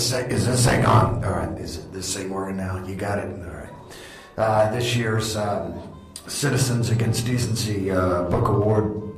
Is 0.05 0.11
this, 0.11 0.27
is 0.35 0.47
this 0.47 0.67
thing 0.67 0.85
on? 0.85 1.25
All 1.25 1.31
right, 1.31 1.59
is 1.59 1.87
this 1.87 2.15
thing 2.15 2.29
working 2.29 2.59
now? 2.59 2.85
You 2.85 2.95
got 2.95 3.19
it? 3.19 3.25
All 3.25 3.55
right. 3.55 3.71
Uh, 4.37 4.71
this 4.71 4.95
year's 4.95 5.35
um, 5.35 5.81
Citizens 6.27 6.91
Against 6.91 7.25
Decency 7.25 7.91
uh, 7.91 8.25
Book 8.25 8.49
Award 8.49 9.15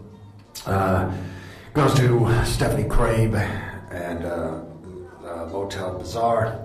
uh, 0.65 1.13
goes 1.75 1.93
to 1.95 2.45
Stephanie 2.45 2.89
Crabe 2.89 3.35
and 3.91 4.25
uh, 4.27 4.61
uh, 5.27 5.49
Motel 5.51 5.99
Bazaar. 5.99 6.65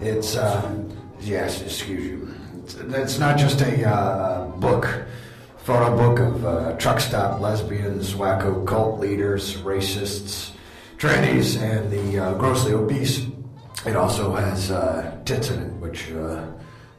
It's, 0.00 0.34
uh, 0.34 0.84
yes, 1.20 1.62
excuse 1.62 2.04
you 2.04 2.34
it's 2.90 3.20
not 3.20 3.38
just 3.38 3.60
a 3.60 4.52
book, 4.56 5.04
photo 5.58 5.96
book 5.96 6.18
of 6.18 6.44
uh, 6.44 6.72
truck 6.76 6.98
stop 6.98 7.40
lesbians, 7.40 8.14
wacko 8.14 8.66
cult 8.66 8.98
leaders, 8.98 9.58
racists, 9.58 10.50
trannies, 10.98 11.56
and 11.60 11.92
the 11.92 12.18
uh, 12.18 12.34
grossly 12.34 12.72
obese. 12.72 13.28
It 13.86 13.96
also 13.96 14.34
has 14.34 14.70
uh, 14.70 15.18
tits 15.24 15.50
in 15.50 15.62
it, 15.62 15.72
which 15.74 16.10
uh, 16.12 16.46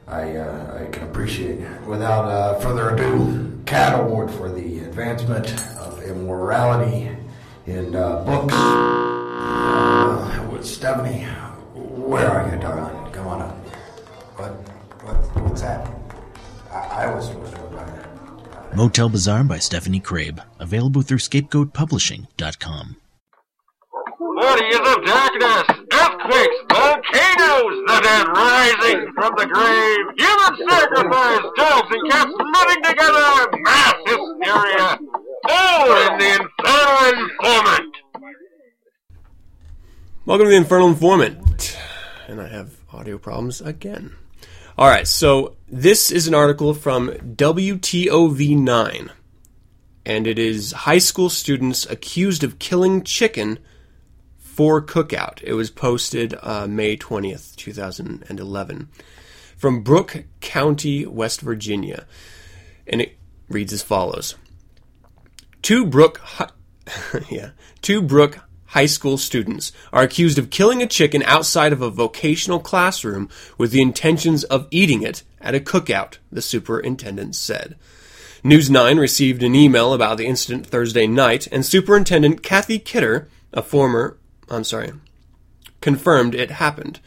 I, 0.07 0.35
uh, 0.37 0.83
I 0.83 0.91
can 0.91 1.03
appreciate. 1.09 1.59
Without 1.87 2.61
further 2.61 2.91
ado, 2.91 3.59
CAT 3.65 3.99
Award 3.99 4.29
for 4.29 4.49
the 4.49 4.79
Advancement 4.79 5.51
of 5.77 6.03
Immorality 6.03 7.09
in 7.65 7.91
Books. 7.91 8.53
with 10.51 10.63
Stephanie, 10.63 11.23
where 11.73 12.29
are 12.29 12.53
you, 12.53 12.61
darling? 12.61 13.11
Come 13.11 13.27
on 13.27 13.41
up. 13.41 13.55
What? 14.37 14.51
What? 15.03 15.43
What's 15.43 15.61
that? 15.61 15.89
I, 16.71 17.05
I 17.05 17.15
was 17.15 17.27
supposed 17.27 17.53
to 17.55 17.61
go 17.61 17.67
by 17.69 17.83
there. 17.85 18.07
Motel 18.75 19.09
Bazaar 19.09 19.43
by 19.43 19.57
Stephanie 19.57 19.99
Crabe. 20.01 20.39
Available 20.59 21.01
through 21.01 21.17
scapegoatpublishing.com. 21.17 22.97
Bodies 24.35 24.75
of 24.75 25.05
darkness, 25.05 25.74
earthquakes, 26.05 26.55
volcanoes, 26.69 27.75
the 27.87 27.99
dead 28.03 28.27
rising 28.27 29.11
from 29.13 29.33
the 29.37 29.45
grave, 29.47 30.05
human 30.17 30.57
sacrifice, 30.69 31.41
dogs 31.57 31.87
and 31.91 32.11
cats 32.11 32.31
living 32.31 32.83
together, 32.83 33.49
mass 33.61 33.95
hysteria, 34.05 34.99
all 35.49 35.95
in 36.05 36.17
the 36.19 36.29
Infernal 36.35 37.23
Informant. 37.23 37.95
Welcome 40.25 40.45
to 40.45 40.49
the 40.49 40.57
Infernal 40.57 40.89
Informant. 40.89 41.77
And 42.27 42.41
I 42.41 42.49
have 42.49 42.71
audio 42.93 43.17
problems 43.17 43.61
again. 43.61 44.15
All 44.77 44.87
right, 44.87 45.07
so 45.07 45.55
this 45.67 46.11
is 46.11 46.27
an 46.27 46.35
article 46.35 46.73
from 46.73 47.09
WTOV9, 47.09 49.09
and 50.05 50.27
it 50.27 50.37
is 50.37 50.71
high 50.71 50.97
school 50.97 51.29
students 51.29 51.89
accused 51.89 52.43
of 52.43 52.59
killing 52.59 53.03
chicken 53.03 53.59
for 54.55 54.81
cookout. 54.81 55.43
It 55.43 55.51
was 55.51 55.69
posted 55.69 56.33
uh, 56.41 56.65
May 56.65 56.95
20th, 56.95 57.57
2011, 57.57 58.87
from 59.57 59.83
Brooke 59.83 60.23
County, 60.39 61.05
West 61.05 61.41
Virginia. 61.41 62.05
And 62.87 63.01
it 63.01 63.17
reads 63.49 63.73
as 63.73 63.83
follows 63.83 64.35
Two 65.61 65.85
Brooke, 65.85 66.19
hi- 66.19 66.51
yeah, 67.29 67.49
two 67.81 68.01
Brooke 68.01 68.39
high 68.67 68.85
school 68.85 69.17
students 69.17 69.73
are 69.91 70.03
accused 70.03 70.37
of 70.37 70.49
killing 70.49 70.81
a 70.81 70.87
chicken 70.87 71.21
outside 71.23 71.73
of 71.73 71.81
a 71.81 71.89
vocational 71.89 72.59
classroom 72.59 73.29
with 73.57 73.71
the 73.71 73.81
intentions 73.81 74.45
of 74.45 74.69
eating 74.71 75.01
it 75.01 75.23
at 75.41 75.53
a 75.53 75.59
cookout, 75.59 76.17
the 76.31 76.41
superintendent 76.41 77.35
said. 77.35 77.75
News 78.41 78.69
9 78.69 78.99
received 78.99 79.43
an 79.43 79.53
email 79.53 79.93
about 79.93 80.17
the 80.17 80.25
incident 80.25 80.65
Thursday 80.65 81.07
night, 81.07 81.45
and 81.51 81.65
Superintendent 81.65 82.41
Kathy 82.41 82.79
Kidder, 82.79 83.27
a 83.51 83.61
former, 83.61 84.17
I'm 84.49 84.63
sorry, 84.63 84.93
confirmed 85.81 86.35
it 86.35 86.51
happened. 86.51 86.99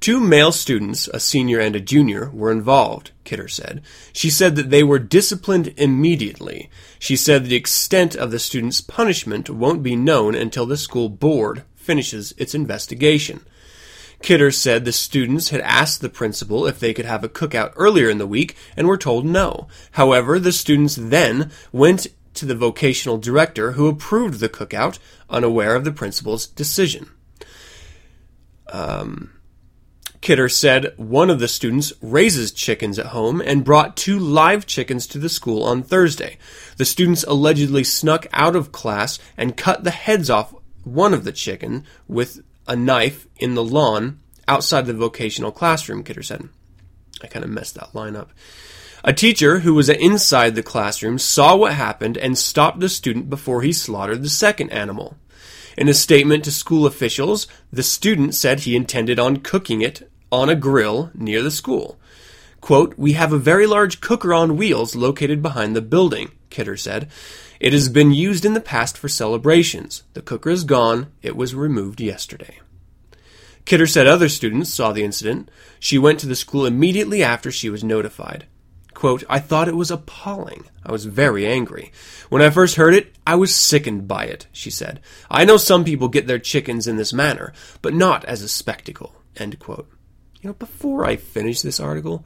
Two 0.00 0.20
male 0.20 0.52
students, 0.52 1.08
a 1.08 1.18
senior 1.18 1.58
and 1.58 1.74
a 1.74 1.80
junior, 1.80 2.30
were 2.30 2.52
involved, 2.52 3.12
Kidder 3.24 3.48
said. 3.48 3.82
She 4.12 4.28
said 4.28 4.54
that 4.56 4.70
they 4.70 4.82
were 4.82 4.98
disciplined 4.98 5.72
immediately. 5.76 6.68
She 6.98 7.16
said 7.16 7.46
the 7.46 7.56
extent 7.56 8.14
of 8.14 8.30
the 8.30 8.38
students' 8.38 8.80
punishment 8.80 9.48
won't 9.48 9.82
be 9.82 9.96
known 9.96 10.34
until 10.34 10.66
the 10.66 10.76
school 10.76 11.08
board 11.08 11.62
finishes 11.74 12.34
its 12.36 12.54
investigation. 12.54 13.40
Kidder 14.22 14.50
said 14.50 14.84
the 14.84 14.92
students 14.92 15.48
had 15.50 15.60
asked 15.62 16.00
the 16.00 16.08
principal 16.08 16.66
if 16.66 16.78
they 16.78 16.94
could 16.94 17.04
have 17.04 17.24
a 17.24 17.28
cookout 17.28 17.72
earlier 17.76 18.08
in 18.08 18.18
the 18.18 18.26
week 18.26 18.56
and 18.76 18.86
were 18.86 18.96
told 18.96 19.24
no. 19.24 19.68
However, 19.92 20.38
the 20.38 20.52
students 20.52 20.96
then 20.96 21.50
went 21.72 22.06
to 22.36 22.46
the 22.46 22.54
vocational 22.54 23.18
director 23.18 23.72
who 23.72 23.88
approved 23.88 24.40
the 24.40 24.48
cookout, 24.48 24.98
unaware 25.28 25.74
of 25.74 25.84
the 25.84 25.92
principal's 25.92 26.46
decision. 26.46 27.10
Um, 28.68 29.32
Kidder 30.20 30.48
said 30.48 30.92
one 30.96 31.30
of 31.30 31.38
the 31.38 31.48
students 31.48 31.92
raises 32.00 32.50
chickens 32.50 32.98
at 32.98 33.06
home 33.06 33.40
and 33.40 33.64
brought 33.64 33.96
two 33.96 34.18
live 34.18 34.66
chickens 34.66 35.06
to 35.08 35.18
the 35.18 35.28
school 35.28 35.62
on 35.62 35.82
Thursday. 35.82 36.38
The 36.78 36.84
students 36.84 37.22
allegedly 37.24 37.84
snuck 37.84 38.26
out 38.32 38.56
of 38.56 38.72
class 38.72 39.18
and 39.36 39.56
cut 39.56 39.84
the 39.84 39.90
heads 39.90 40.28
off 40.28 40.54
one 40.82 41.14
of 41.14 41.24
the 41.24 41.32
chicken 41.32 41.84
with 42.08 42.42
a 42.66 42.74
knife 42.74 43.28
in 43.38 43.54
the 43.54 43.64
lawn 43.64 44.20
outside 44.48 44.86
the 44.86 44.94
vocational 44.94 45.52
classroom, 45.52 46.02
Kidder 46.02 46.22
said. 46.22 46.48
I 47.22 47.28
kind 47.28 47.44
of 47.44 47.50
messed 47.50 47.74
that 47.76 47.94
line 47.94 48.16
up. 48.16 48.32
A 49.08 49.12
teacher 49.12 49.60
who 49.60 49.72
was 49.72 49.88
inside 49.88 50.56
the 50.56 50.64
classroom 50.64 51.20
saw 51.20 51.54
what 51.54 51.74
happened 51.74 52.18
and 52.18 52.36
stopped 52.36 52.80
the 52.80 52.88
student 52.88 53.30
before 53.30 53.62
he 53.62 53.72
slaughtered 53.72 54.24
the 54.24 54.28
second 54.28 54.70
animal. 54.70 55.16
In 55.78 55.88
a 55.88 55.94
statement 55.94 56.42
to 56.42 56.50
school 56.50 56.86
officials, 56.86 57.46
the 57.72 57.84
student 57.84 58.34
said 58.34 58.60
he 58.60 58.74
intended 58.74 59.20
on 59.20 59.36
cooking 59.36 59.80
it 59.80 60.10
on 60.32 60.48
a 60.48 60.56
grill 60.56 61.12
near 61.14 61.40
the 61.40 61.52
school. 61.52 62.00
Quote, 62.60 62.98
We 62.98 63.12
have 63.12 63.32
a 63.32 63.38
very 63.38 63.64
large 63.64 64.00
cooker 64.00 64.34
on 64.34 64.56
wheels 64.56 64.96
located 64.96 65.40
behind 65.40 65.76
the 65.76 65.82
building, 65.82 66.32
Kidder 66.50 66.76
said. 66.76 67.08
It 67.60 67.72
has 67.72 67.88
been 67.88 68.10
used 68.10 68.44
in 68.44 68.54
the 68.54 68.60
past 68.60 68.98
for 68.98 69.08
celebrations. 69.08 70.02
The 70.14 70.22
cooker 70.22 70.50
is 70.50 70.64
gone. 70.64 71.12
It 71.22 71.36
was 71.36 71.54
removed 71.54 72.00
yesterday. 72.00 72.58
Kidder 73.66 73.86
said 73.86 74.08
other 74.08 74.28
students 74.28 74.74
saw 74.74 74.90
the 74.90 75.04
incident. 75.04 75.48
She 75.78 75.96
went 75.96 76.18
to 76.20 76.26
the 76.26 76.34
school 76.34 76.66
immediately 76.66 77.22
after 77.22 77.52
she 77.52 77.70
was 77.70 77.84
notified. 77.84 78.46
Quote, 78.96 79.24
I 79.28 79.40
thought 79.40 79.68
it 79.68 79.76
was 79.76 79.90
appalling. 79.90 80.64
I 80.82 80.90
was 80.90 81.04
very 81.04 81.46
angry. 81.46 81.92
When 82.30 82.40
I 82.40 82.48
first 82.48 82.76
heard 82.76 82.94
it, 82.94 83.14
I 83.26 83.34
was 83.34 83.54
sickened 83.54 84.08
by 84.08 84.24
it, 84.24 84.46
she 84.52 84.70
said. 84.70 85.00
I 85.30 85.44
know 85.44 85.58
some 85.58 85.84
people 85.84 86.08
get 86.08 86.26
their 86.26 86.38
chickens 86.38 86.86
in 86.86 86.96
this 86.96 87.12
manner, 87.12 87.52
but 87.82 87.92
not 87.92 88.24
as 88.24 88.40
a 88.40 88.48
spectacle. 88.48 89.14
End 89.36 89.58
quote. 89.58 89.86
You 90.40 90.48
know, 90.48 90.54
before 90.54 91.04
I 91.04 91.16
finish 91.16 91.60
this 91.60 91.78
article, 91.78 92.24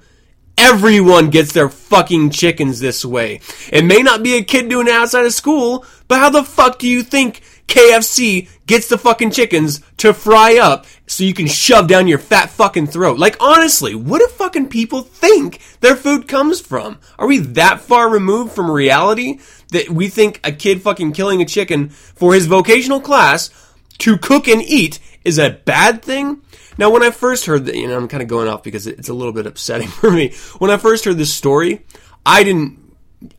everyone 0.57 1.31
gets 1.31 1.53
their 1.53 1.69
fucking 1.69 2.31
chickens 2.31 2.79
this 2.79 3.05
way. 3.05 3.41
It 3.73 3.85
may 3.85 4.03
not 4.03 4.23
be 4.23 4.37
a 4.37 4.45
kid 4.45 4.69
doing 4.69 4.87
it 4.87 4.93
outside 4.93 5.27
of 5.27 5.35
school, 5.35 5.85
but 6.07 6.21
how 6.21 6.31
the 6.31 6.45
fuck 6.45 6.79
do 6.79 6.87
you 6.87 7.03
think 7.03 7.43
KFC 7.67 8.49
gets 8.67 8.87
the 8.89 8.97
fucking 8.97 9.33
chickens 9.33 9.81
to 9.97 10.15
fry 10.15 10.59
up 10.59 10.87
so 11.11 11.25
you 11.25 11.35
can 11.35 11.49
shove 11.49 11.89
down 11.89 12.07
your 12.07 12.19
fat 12.19 12.51
fucking 12.51 12.87
throat? 12.87 13.19
Like, 13.19 13.37
honestly, 13.41 13.97
what 13.97 14.21
do 14.21 14.29
fucking 14.29 14.69
people 14.69 15.03
think 15.03 15.61
their 15.81 15.97
food 15.97 16.29
comes 16.29 16.61
from? 16.61 17.01
Are 17.19 17.27
we 17.27 17.39
that 17.39 17.81
far 17.81 18.09
removed 18.09 18.53
from 18.53 18.71
reality 18.71 19.41
that 19.73 19.91
we 19.91 20.09
think 20.09 20.39
a 20.45 20.53
kid 20.53 20.83
fucking 20.83 21.13
killing 21.13 21.43
a 21.43 21.45
chicken 21.45 21.89
for 21.89 22.33
his 22.33 22.47
vocational 22.47 23.01
class 23.01 23.51
to 23.99 24.19
cook 24.19 24.47
and 24.47 24.63
eat 24.63 25.01
is 25.25 25.37
a 25.37 25.51
bad 25.51 26.01
thing? 26.01 26.43
Now, 26.79 26.91
when 26.91 27.03
I 27.03 27.11
first 27.11 27.45
heard 27.45 27.67
that, 27.67 27.75
you 27.75 27.89
know, 27.89 27.97
I'm 27.97 28.07
kind 28.07 28.23
of 28.23 28.29
going 28.29 28.47
off 28.47 28.63
because 28.63 28.87
it's 28.87 29.09
a 29.09 29.15
little 29.15 29.33
bit 29.33 29.47
upsetting 29.47 29.89
for 29.89 30.13
me. 30.13 30.33
When 30.59 30.71
I 30.71 30.77
first 30.77 31.05
heard 31.05 31.19
this 31.19 31.35
story, 31.35 31.85
I 32.25 32.45
didn't 32.45 32.79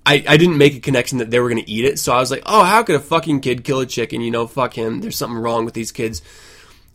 I, 0.05 0.23
I 0.27 0.37
didn't 0.37 0.57
make 0.57 0.75
a 0.75 0.79
connection 0.81 1.19
that 1.19 1.31
they 1.31 1.39
were 1.39 1.49
going 1.49 1.63
to 1.63 1.71
eat 1.71 1.85
it. 1.85 1.99
So 1.99 2.11
I 2.11 2.19
was 2.19 2.29
like, 2.29 2.43
oh, 2.45 2.63
how 2.63 2.83
could 2.83 2.95
a 2.95 2.99
fucking 2.99 3.39
kid 3.39 3.63
kill 3.63 3.79
a 3.79 3.85
chicken? 3.85 4.21
You 4.21 4.29
know, 4.29 4.45
fuck 4.45 4.73
him. 4.73 4.99
There's 4.99 5.17
something 5.17 5.39
wrong 5.39 5.63
with 5.63 5.73
these 5.73 5.91
kids. 5.91 6.21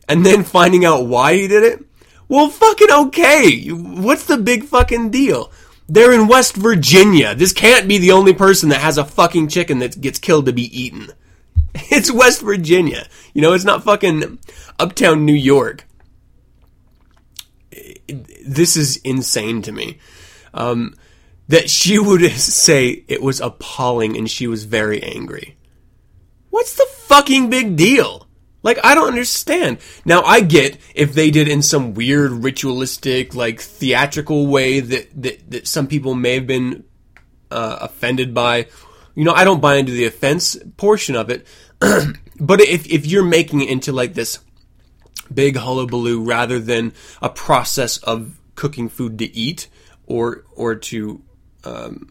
And 0.09 0.25
then 0.25 0.45
finding 0.45 0.85
out 0.85 1.07
why 1.07 1.35
he 1.35 1.49
did 1.49 1.63
it. 1.63 1.85
Well, 2.29 2.49
fucking 2.49 2.91
okay. 2.91 3.69
What's 3.69 4.27
the 4.27 4.37
big 4.39 4.65
fucking 4.65 5.11
deal? 5.11 5.51
They're 5.89 6.13
in 6.13 6.27
West 6.27 6.57
Virginia. 6.57 7.35
This 7.35 7.53
can't 7.53 7.89
be 7.89 7.99
the 7.99 8.13
only 8.13 8.35
person 8.35 8.71
that 8.71 8.81
has 8.81 8.99
a 8.99 9.05
fucking 9.05 9.49
chicken 9.49 9.79
that 9.79 10.01
gets 10.01 10.19
killed 10.19 10.47
to 10.47 10.53
be 10.53 10.65
eaten. 10.79 11.11
It's 11.91 12.11
West 12.11 12.41
Virginia. 12.41 13.07
You 13.35 13.43
know, 13.43 13.53
it's 13.53 13.65
not 13.65 13.85
fucking 13.85 14.39
uptown 14.79 15.27
New 15.27 15.35
York. 15.35 15.87
This 18.09 18.79
is 18.79 18.97
insane 18.99 19.61
to 19.61 19.73
me. 19.73 19.99
Um, 20.55 20.95
that 21.49 21.69
she 21.69 21.99
would 21.99 22.23
say 22.33 23.05
it 23.09 23.21
was 23.21 23.41
appalling 23.41 24.17
and 24.17 24.31
she 24.31 24.47
was 24.47 24.65
very 24.65 25.03
angry. 25.03 25.57
What's 26.49 26.75
the 26.77 26.87
fucking 26.91 27.51
big 27.51 27.77
deal? 27.77 28.26
Like, 28.67 28.81
I 28.83 28.97
don't 28.97 29.07
understand. 29.07 29.79
Now, 30.05 30.23
I 30.23 30.41
get 30.41 30.79
if 30.93 31.15
they 31.15 31.31
did 31.31 31.47
in 31.47 31.63
some 31.63 31.95
weird 31.95 32.33
ritualistic, 32.33 33.33
like, 33.33 33.61
theatrical 33.61 34.49
way 34.49 34.81
that, 34.81 35.23
that, 35.23 35.51
that 35.53 35.69
some 35.69 35.87
people 35.87 36.17
may 36.17 36.35
have 36.35 36.49
been 36.49 36.83
uh, 37.49 37.79
offended 37.83 38.35
by. 38.35 38.67
You 39.15 39.23
know, 39.23 39.33
I 39.33 39.45
don't 39.45 39.61
buy 39.61 39.77
into 39.77 39.93
the 39.93 40.05
offense 40.05 40.57
portion 40.77 41.15
of 41.15 41.31
it. 41.31 41.47
but 42.41 42.61
if, 42.61 42.91
if 42.91 43.07
you're 43.07 43.25
making 43.25 43.61
it 43.61 43.69
into, 43.69 43.93
like, 43.93 44.15
this 44.15 44.41
big 45.33 45.55
hullabaloo 45.55 46.25
rather 46.25 46.59
than 46.59 46.93
a 47.23 47.29
process 47.29 47.99
of 47.99 48.37
cooking 48.57 48.89
food 48.89 49.17
to 49.21 49.33
eat 49.33 49.69
or, 50.07 50.43
or 50.57 50.75
to 50.75 51.23
um, 51.63 52.11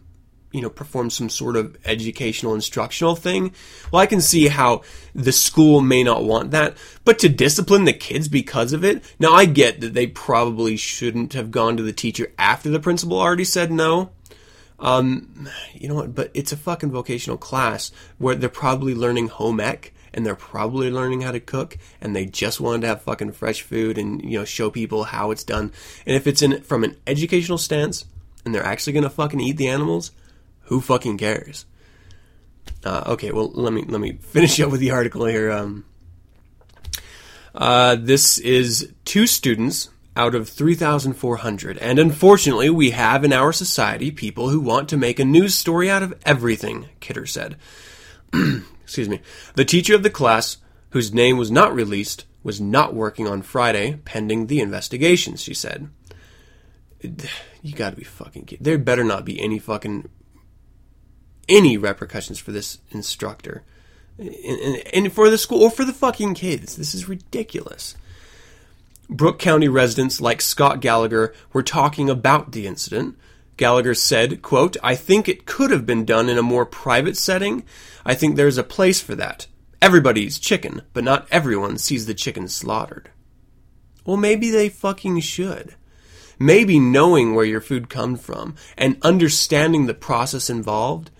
you 0.56 0.62
know, 0.62 0.70
perform 0.70 1.10
some 1.10 1.28
sort 1.28 1.54
of 1.54 1.76
educational 1.84 2.54
instructional 2.54 3.14
thing. 3.14 3.52
Well, 3.92 4.00
I 4.00 4.06
can 4.06 4.22
see 4.22 4.48
how 4.48 4.82
the 5.14 5.30
school 5.30 5.82
may 5.82 6.02
not 6.02 6.24
want 6.24 6.50
that, 6.52 6.78
but 7.04 7.18
to 7.18 7.28
discipline 7.28 7.84
the 7.84 7.92
kids 7.92 8.26
because 8.26 8.72
of 8.72 8.82
it. 8.82 9.04
Now, 9.18 9.34
I 9.34 9.44
get 9.44 9.82
that 9.82 9.92
they 9.92 10.06
probably 10.06 10.78
shouldn't 10.78 11.34
have 11.34 11.50
gone 11.50 11.76
to 11.76 11.82
the 11.82 11.92
teacher 11.92 12.32
after 12.38 12.70
the 12.70 12.80
principal 12.80 13.20
already 13.20 13.44
said 13.44 13.70
no. 13.70 14.12
Um, 14.78 15.46
you 15.74 15.88
know 15.88 15.94
what? 15.94 16.14
But 16.14 16.30
it's 16.32 16.52
a 16.52 16.56
fucking 16.56 16.90
vocational 16.90 17.36
class 17.36 17.92
where 18.16 18.34
they're 18.34 18.48
probably 18.48 18.94
learning 18.94 19.28
home 19.28 19.60
ec 19.60 19.92
and 20.14 20.24
they're 20.24 20.34
probably 20.34 20.90
learning 20.90 21.20
how 21.20 21.32
to 21.32 21.40
cook 21.40 21.76
and 22.00 22.16
they 22.16 22.24
just 22.24 22.60
wanted 22.60 22.80
to 22.80 22.86
have 22.86 23.02
fucking 23.02 23.32
fresh 23.32 23.60
food 23.60 23.98
and 23.98 24.24
you 24.24 24.38
know 24.38 24.46
show 24.46 24.70
people 24.70 25.04
how 25.04 25.32
it's 25.32 25.44
done. 25.44 25.70
And 26.06 26.16
if 26.16 26.26
it's 26.26 26.40
in 26.40 26.62
from 26.62 26.82
an 26.82 26.96
educational 27.06 27.58
stance, 27.58 28.06
and 28.46 28.54
they're 28.54 28.64
actually 28.64 28.94
gonna 28.94 29.10
fucking 29.10 29.40
eat 29.40 29.58
the 29.58 29.68
animals, 29.68 30.12
who 30.66 30.80
fucking 30.80 31.18
cares? 31.18 31.66
Uh, 32.84 33.02
okay, 33.08 33.32
well 33.32 33.50
let 33.54 33.72
me 33.72 33.84
let 33.86 34.00
me 34.00 34.12
finish 34.12 34.60
up 34.60 34.70
with 34.70 34.80
the 34.80 34.90
article 34.92 35.24
here. 35.26 35.50
Um, 35.50 35.84
Uh, 37.54 37.96
this 37.98 38.38
is 38.38 38.92
two 39.04 39.26
students 39.26 39.88
out 40.14 40.34
of 40.34 40.48
3,400. 40.48 41.78
And 41.78 41.98
unfortunately, 41.98 42.68
we 42.70 42.90
have 42.90 43.24
in 43.24 43.32
our 43.32 43.52
society 43.52 44.10
people 44.10 44.50
who 44.50 44.60
want 44.60 44.88
to 44.90 44.96
make 44.96 45.18
a 45.18 45.24
news 45.24 45.54
story 45.54 45.90
out 45.90 46.02
of 46.02 46.14
everything, 46.24 46.88
Kidder 47.00 47.26
said. 47.26 47.56
Excuse 48.82 49.08
me. 49.08 49.20
The 49.54 49.64
teacher 49.64 49.94
of 49.94 50.02
the 50.02 50.10
class, 50.10 50.58
whose 50.90 51.12
name 51.14 51.38
was 51.38 51.50
not 51.50 51.74
released, 51.74 52.26
was 52.42 52.60
not 52.60 52.94
working 52.94 53.26
on 53.26 53.42
Friday 53.42 53.98
pending 54.04 54.46
the 54.46 54.60
investigation, 54.60 55.36
she 55.36 55.54
said. 55.54 55.88
You 57.00 57.74
gotta 57.74 57.96
be 57.96 58.04
fucking 58.04 58.44
kidding. 58.46 58.64
There 58.64 58.78
better 58.78 59.04
not 59.04 59.24
be 59.24 59.40
any 59.40 59.58
fucking. 59.58 60.08
Any 61.48 61.76
repercussions 61.76 62.38
for 62.38 62.52
this 62.52 62.78
instructor. 62.90 63.62
And, 64.18 64.28
and, 64.28 64.82
and 64.94 65.12
for 65.12 65.28
the 65.28 65.38
school, 65.38 65.62
or 65.62 65.70
for 65.70 65.84
the 65.84 65.92
fucking 65.92 66.34
kids. 66.34 66.76
This 66.76 66.94
is 66.94 67.08
ridiculous. 67.08 67.96
Brooke 69.08 69.38
County 69.38 69.68
residents 69.68 70.20
like 70.20 70.40
Scott 70.40 70.80
Gallagher 70.80 71.34
were 71.52 71.62
talking 71.62 72.10
about 72.10 72.52
the 72.52 72.66
incident. 72.66 73.16
Gallagher 73.56 73.94
said, 73.94 74.42
quote, 74.42 74.76
I 74.82 74.94
think 74.96 75.28
it 75.28 75.46
could 75.46 75.70
have 75.70 75.86
been 75.86 76.04
done 76.04 76.28
in 76.28 76.38
a 76.38 76.42
more 76.42 76.66
private 76.66 77.16
setting. 77.16 77.64
I 78.04 78.14
think 78.14 78.36
there's 78.36 78.58
a 78.58 78.64
place 78.64 79.00
for 79.00 79.14
that. 79.14 79.46
Everybody 79.80 80.22
eats 80.22 80.38
chicken, 80.38 80.82
but 80.92 81.04
not 81.04 81.28
everyone 81.30 81.78
sees 81.78 82.06
the 82.06 82.14
chicken 82.14 82.48
slaughtered. 82.48 83.10
Well, 84.04 84.16
maybe 84.16 84.50
they 84.50 84.68
fucking 84.68 85.20
should. 85.20 85.74
Maybe 86.38 86.78
knowing 86.78 87.34
where 87.34 87.44
your 87.44 87.60
food 87.60 87.88
comes 87.88 88.20
from 88.20 88.56
and 88.76 88.98
understanding 89.02 89.86
the 89.86 89.94
process 89.94 90.50
involved 90.50 91.10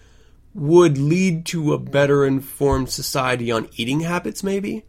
would 0.57 0.97
lead 0.97 1.45
to 1.45 1.75
a 1.75 1.79
better 1.79 2.25
informed 2.25 2.89
society 2.89 3.53
on 3.53 3.69
eating 3.77 4.01
habits, 4.01 4.43
maybe? 4.43 4.85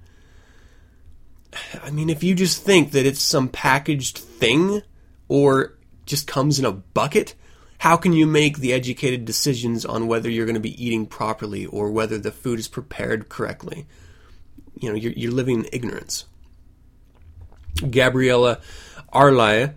I 1.84 1.92
mean, 1.92 2.10
if 2.10 2.24
you 2.24 2.36
just 2.36 2.64
think 2.64 2.92
that 2.92 3.06
it's 3.06 3.22
some 3.22 3.50
packaged 3.50 4.18
thing 4.18 4.82
or 5.28 5.78
just 6.06 6.26
comes 6.26 6.58
in 6.58 6.66
a 6.66 6.72
bucket, 6.72 7.36
how 7.80 7.98
can 7.98 8.14
you 8.14 8.26
make 8.26 8.58
the 8.58 8.72
educated 8.72 9.26
decisions 9.26 9.86
on 9.86 10.08
whether 10.08 10.30
you're 10.30 10.46
going 10.46 10.56
to 10.56 10.62
be 10.62 10.84
eating 10.84 11.06
properly 11.06 11.66
or 11.66 11.92
whether 11.92 12.18
the 12.18 12.32
food 12.32 12.60
is 12.60 12.70
prepared 12.70 13.28
correctly? 13.28 13.86
You 14.80 14.90
know, 14.90 14.96
you're, 14.96 15.14
you're 15.14 15.34
living 15.34 15.60
in 15.60 15.70
ignorance. 15.74 16.26
Gabriella 17.90 18.62
Arlai 19.14 19.74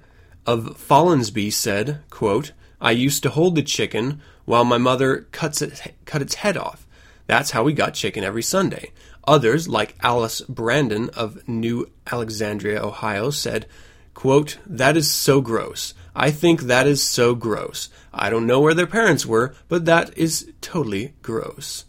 of 0.46 0.76
Follansbee 0.78 1.52
said, 1.52 2.02
quote, 2.10 2.52
I 2.80 2.92
used 2.92 3.24
to 3.24 3.30
hold 3.30 3.56
the 3.56 3.62
chicken 3.62 4.22
while 4.50 4.64
my 4.64 4.78
mother 4.78 5.28
cuts 5.30 5.62
it, 5.62 5.94
cut 6.04 6.20
its 6.20 6.34
head 6.34 6.56
off. 6.56 6.84
That's 7.28 7.52
how 7.52 7.62
we 7.62 7.72
got 7.72 7.94
chicken 7.94 8.24
every 8.24 8.42
Sunday. 8.42 8.90
Others, 9.22 9.68
like 9.68 9.94
Alice 10.02 10.40
Brandon 10.40 11.08
of 11.10 11.46
New 11.48 11.88
Alexandria, 12.10 12.82
Ohio, 12.84 13.30
said, 13.30 13.66
quote, 14.12 14.58
That 14.66 14.96
is 14.96 15.08
so 15.08 15.40
gross. 15.40 15.94
I 16.16 16.32
think 16.32 16.62
that 16.62 16.88
is 16.88 17.00
so 17.00 17.36
gross. 17.36 17.90
I 18.12 18.28
don't 18.28 18.48
know 18.48 18.58
where 18.58 18.74
their 18.74 18.88
parents 18.88 19.24
were, 19.24 19.54
but 19.68 19.84
that 19.84 20.18
is 20.18 20.50
totally 20.60 21.14
gross. 21.22 21.84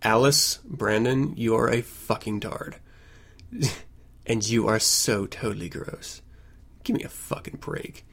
Alice 0.00 0.60
Brandon, 0.64 1.36
you 1.36 1.54
are 1.54 1.70
a 1.70 1.82
fucking 1.82 2.40
tard. 2.40 2.76
and 4.26 4.48
you 4.48 4.66
are 4.66 4.78
so 4.78 5.26
totally 5.26 5.68
gross. 5.68 6.22
Give 6.82 6.96
me 6.96 7.02
a 7.02 7.10
fucking 7.10 7.58
break. 7.60 8.06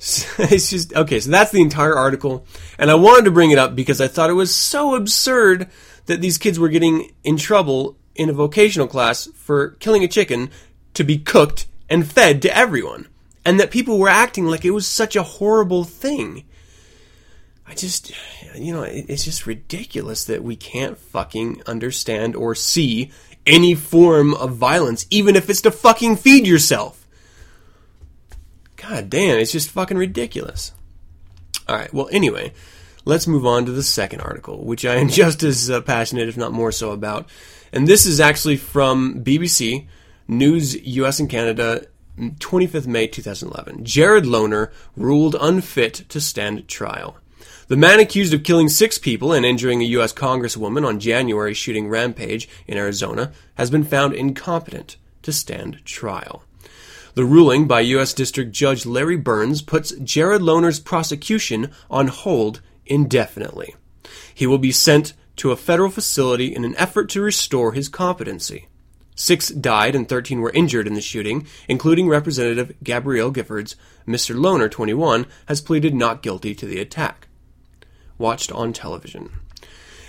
it's 0.38 0.70
just 0.70 0.94
okay 0.94 1.20
so 1.20 1.30
that's 1.30 1.52
the 1.52 1.60
entire 1.60 1.94
article. 1.94 2.46
And 2.78 2.90
i 2.90 2.94
wanted 2.94 3.26
to 3.26 3.30
bring 3.30 3.50
it 3.50 3.58
up 3.58 3.74
because 3.74 4.00
i 4.00 4.08
thought 4.08 4.30
it 4.30 4.34
was 4.34 4.54
so 4.54 4.94
absurd 4.94 5.68
that 6.06 6.20
these 6.20 6.38
kids 6.38 6.58
were 6.58 6.68
getting 6.68 7.12
in 7.22 7.36
trouble 7.36 7.96
in 8.14 8.28
a 8.28 8.34
vocational 8.34 8.86
class 8.86 9.28
for 9.34 9.70
killing 9.80 10.02
a 10.04 10.08
chicken 10.08 10.50
to 10.94 11.04
be 11.04 11.18
cooked 11.18 11.66
and 11.88 12.10
fed 12.10 12.42
to 12.42 12.56
everyone. 12.56 13.08
And 13.44 13.58
that 13.58 13.70
people 13.70 13.98
were 13.98 14.08
acting 14.08 14.46
like 14.46 14.64
it 14.64 14.72
was 14.72 14.86
such 14.86 15.16
a 15.16 15.22
horrible 15.22 15.84
thing. 15.84 16.44
I 17.66 17.74
just 17.74 18.12
you 18.54 18.72
know 18.74 18.82
it's 18.82 19.24
just 19.24 19.46
ridiculous 19.46 20.24
that 20.24 20.42
we 20.42 20.56
can't 20.56 20.98
fucking 20.98 21.62
understand 21.66 22.34
or 22.34 22.54
see 22.54 23.12
any 23.46 23.74
form 23.74 24.34
of 24.34 24.56
violence 24.56 25.06
even 25.08 25.36
if 25.36 25.48
it's 25.48 25.60
to 25.62 25.70
fucking 25.70 26.16
feed 26.16 26.46
yourself 26.48 26.99
God 28.80 29.10
damn, 29.10 29.38
it's 29.38 29.52
just 29.52 29.70
fucking 29.70 29.98
ridiculous. 29.98 30.72
All 31.68 31.76
right, 31.76 31.92
well, 31.92 32.08
anyway, 32.10 32.52
let's 33.04 33.26
move 33.26 33.44
on 33.44 33.66
to 33.66 33.72
the 33.72 33.82
second 33.82 34.20
article, 34.20 34.64
which 34.64 34.84
I 34.84 34.96
am 34.96 35.08
just 35.10 35.42
as 35.42 35.70
uh, 35.70 35.82
passionate, 35.82 36.28
if 36.28 36.36
not 36.36 36.52
more 36.52 36.72
so, 36.72 36.92
about. 36.92 37.28
And 37.72 37.86
this 37.86 38.06
is 38.06 38.20
actually 38.20 38.56
from 38.56 39.22
BBC 39.22 39.86
News 40.26 40.74
US 40.86 41.20
and 41.20 41.28
Canada, 41.28 41.86
25th 42.18 42.86
May 42.86 43.06
2011. 43.06 43.84
Jared 43.84 44.24
Loughner 44.24 44.72
ruled 44.96 45.36
unfit 45.38 46.06
to 46.08 46.20
stand 46.20 46.66
trial. 46.66 47.16
The 47.68 47.76
man 47.76 48.00
accused 48.00 48.34
of 48.34 48.42
killing 48.42 48.68
six 48.68 48.98
people 48.98 49.32
and 49.32 49.46
injuring 49.46 49.80
a 49.80 49.84
U.S. 49.84 50.12
Congresswoman 50.12 50.84
on 50.84 50.98
January 50.98 51.54
shooting 51.54 51.88
rampage 51.88 52.48
in 52.66 52.76
Arizona 52.76 53.30
has 53.54 53.70
been 53.70 53.84
found 53.84 54.14
incompetent 54.14 54.96
to 55.22 55.32
stand 55.32 55.84
trial. 55.84 56.42
The 57.14 57.24
ruling 57.24 57.66
by 57.66 57.80
U.S. 57.80 58.14
District 58.14 58.52
Judge 58.52 58.86
Larry 58.86 59.16
Burns 59.16 59.62
puts 59.62 59.92
Jared 59.92 60.42
Loughner's 60.42 60.80
prosecution 60.80 61.70
on 61.90 62.06
hold 62.06 62.60
indefinitely. 62.86 63.74
He 64.32 64.46
will 64.46 64.58
be 64.58 64.72
sent 64.72 65.14
to 65.36 65.50
a 65.50 65.56
federal 65.56 65.90
facility 65.90 66.54
in 66.54 66.64
an 66.64 66.76
effort 66.76 67.08
to 67.10 67.22
restore 67.22 67.72
his 67.72 67.88
competency. 67.88 68.68
Six 69.16 69.48
died 69.48 69.94
and 69.94 70.08
13 70.08 70.40
were 70.40 70.52
injured 70.52 70.86
in 70.86 70.94
the 70.94 71.00
shooting, 71.00 71.46
including 71.68 72.08
Representative 72.08 72.72
Gabrielle 72.82 73.32
Giffords. 73.32 73.74
Mr. 74.06 74.34
Loughner, 74.34 74.70
21, 74.70 75.26
has 75.46 75.60
pleaded 75.60 75.94
not 75.94 76.22
guilty 76.22 76.54
to 76.54 76.64
the 76.64 76.80
attack. 76.80 77.28
Watched 78.18 78.50
on 78.52 78.72
television. 78.72 79.30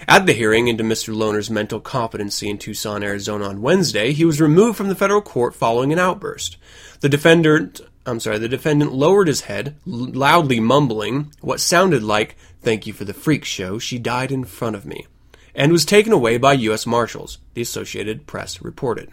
At 0.07 0.25
the 0.25 0.33
hearing 0.33 0.67
into 0.67 0.83
Mr. 0.83 1.13
Loughner's 1.13 1.49
mental 1.49 1.79
competency 1.79 2.49
in 2.49 2.57
Tucson, 2.57 3.03
Arizona 3.03 3.45
on 3.45 3.61
Wednesday, 3.61 4.13
he 4.13 4.25
was 4.25 4.41
removed 4.41 4.77
from 4.77 4.87
the 4.87 4.95
federal 4.95 5.21
court 5.21 5.53
following 5.53 5.93
an 5.93 5.99
outburst. 5.99 6.57
The 7.01 7.09
defendant, 7.09 7.81
I'm 8.05 8.19
sorry, 8.19 8.37
the 8.37 8.47
defendant 8.47 8.93
lowered 8.93 9.27
his 9.27 9.41
head, 9.41 9.75
loudly 9.85 10.59
mumbling 10.59 11.33
what 11.41 11.59
sounded 11.59 12.03
like, 12.03 12.37
"Thank 12.61 12.87
you 12.87 12.93
for 12.93 13.05
the 13.05 13.13
freak 13.13 13.43
show. 13.43 13.79
She 13.79 13.97
died 13.97 14.31
in 14.31 14.45
front 14.45 14.75
of 14.75 14.85
me." 14.85 15.07
And 15.53 15.71
was 15.71 15.83
taken 15.83 16.13
away 16.13 16.37
by 16.37 16.53
U.S. 16.53 16.85
Marshals, 16.85 17.39
the 17.55 17.61
Associated 17.61 18.27
Press 18.27 18.61
reported. 18.61 19.09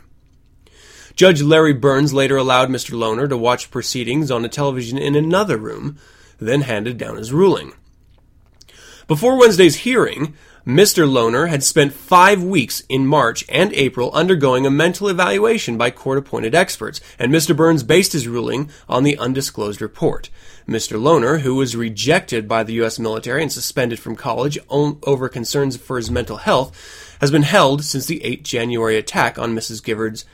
Judge 1.17 1.43
Larry 1.43 1.73
Burns 1.73 2.15
later 2.15 2.37
allowed 2.37 2.69
Mr. 2.69 2.91
Loughner 2.91 3.29
to 3.29 3.37
watch 3.37 3.73
proceedings 3.73 4.31
on 4.31 4.45
a 4.45 4.49
television 4.49 4.99
in 4.99 5.17
another 5.17 5.57
room, 5.57 5.97
then 6.39 6.61
handed 6.61 6.97
down 6.97 7.17
his 7.17 7.33
ruling. 7.33 7.73
Before 9.09 9.39
Wednesday's 9.39 9.77
hearing, 9.77 10.35
Mr. 10.69 11.09
Loughner 11.09 11.49
had 11.49 11.65
spent 11.65 11.95
five 11.95 12.43
weeks 12.43 12.83
in 12.91 13.07
March 13.07 13.43
and 13.49 13.73
April 13.73 14.13
undergoing 14.13 14.67
a 14.67 14.71
mental 14.71 15.09
evaluation 15.09 15.79
by 15.79 15.91
court 15.91 16.19
appointed 16.19 16.55
experts, 16.55 17.01
and 17.19 17.33
Mr. 17.33 17.57
Burns 17.57 17.83
based 17.83 18.13
his 18.13 18.29
ruling 18.29 18.69
on 18.87 19.03
the 19.03 19.17
undisclosed 19.17 19.81
report. 19.81 20.29
Mr. 20.69 21.01
Loughner, 21.01 21.41
who 21.41 21.55
was 21.55 21.75
rejected 21.75 22.47
by 22.47 22.63
the 22.63 22.75
U.S. 22.75 22.99
military 22.99 23.41
and 23.41 23.51
suspended 23.51 23.99
from 23.99 24.15
college 24.15 24.59
over 24.69 25.27
concerns 25.31 25.79
for 25.79 25.97
his 25.97 26.11
mental 26.11 26.37
health, 26.37 27.17
has 27.23 27.31
been 27.31 27.45
held 27.45 27.83
since 27.83 28.05
the 28.05 28.23
8 28.23 28.45
January 28.45 28.99
attack 28.99 29.39
on 29.39 29.55
Mrs. 29.55 29.83
Giffords' 29.83 30.27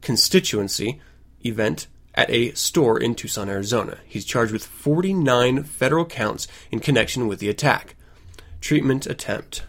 constituency 0.00 1.00
event 1.44 1.88
at 2.14 2.30
a 2.30 2.52
store 2.52 3.00
in 3.00 3.16
Tucson, 3.16 3.48
Arizona. 3.48 3.98
He's 4.06 4.24
charged 4.24 4.52
with 4.52 4.64
49 4.64 5.64
federal 5.64 6.04
counts 6.04 6.46
in 6.70 6.78
connection 6.78 7.26
with 7.26 7.40
the 7.40 7.48
attack 7.48 7.95
treatment 8.66 9.06
attempt. 9.06 9.62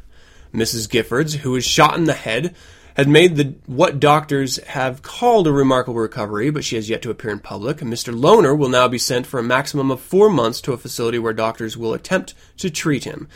Mrs. 0.51 0.89
Giffords, 0.89 1.35
who 1.35 1.51
was 1.51 1.63
shot 1.63 1.97
in 1.97 2.05
the 2.05 2.13
head, 2.13 2.55
had 2.95 3.07
made 3.07 3.35
the 3.35 3.53
what 3.67 3.99
doctors 3.99 4.57
have 4.63 5.03
called 5.03 5.45
a 5.45 5.51
remarkable 5.51 5.99
recovery, 5.99 6.49
but 6.49 6.63
she 6.63 6.75
has 6.75 6.89
yet 6.89 7.03
to 7.03 7.11
appear 7.11 7.29
in 7.29 7.37
public. 7.37 7.77
Mr. 7.77 8.11
Loughner 8.11 8.57
will 8.57 8.69
now 8.69 8.87
be 8.87 8.97
sent 8.97 9.27
for 9.27 9.39
a 9.39 9.43
maximum 9.43 9.91
of 9.91 10.01
four 10.01 10.31
months 10.31 10.59
to 10.61 10.73
a 10.73 10.77
facility 10.77 11.19
where 11.19 11.31
doctors 11.31 11.77
will 11.77 11.93
attempt 11.93 12.33
to 12.57 12.71
treat 12.71 13.03
him. 13.03 13.27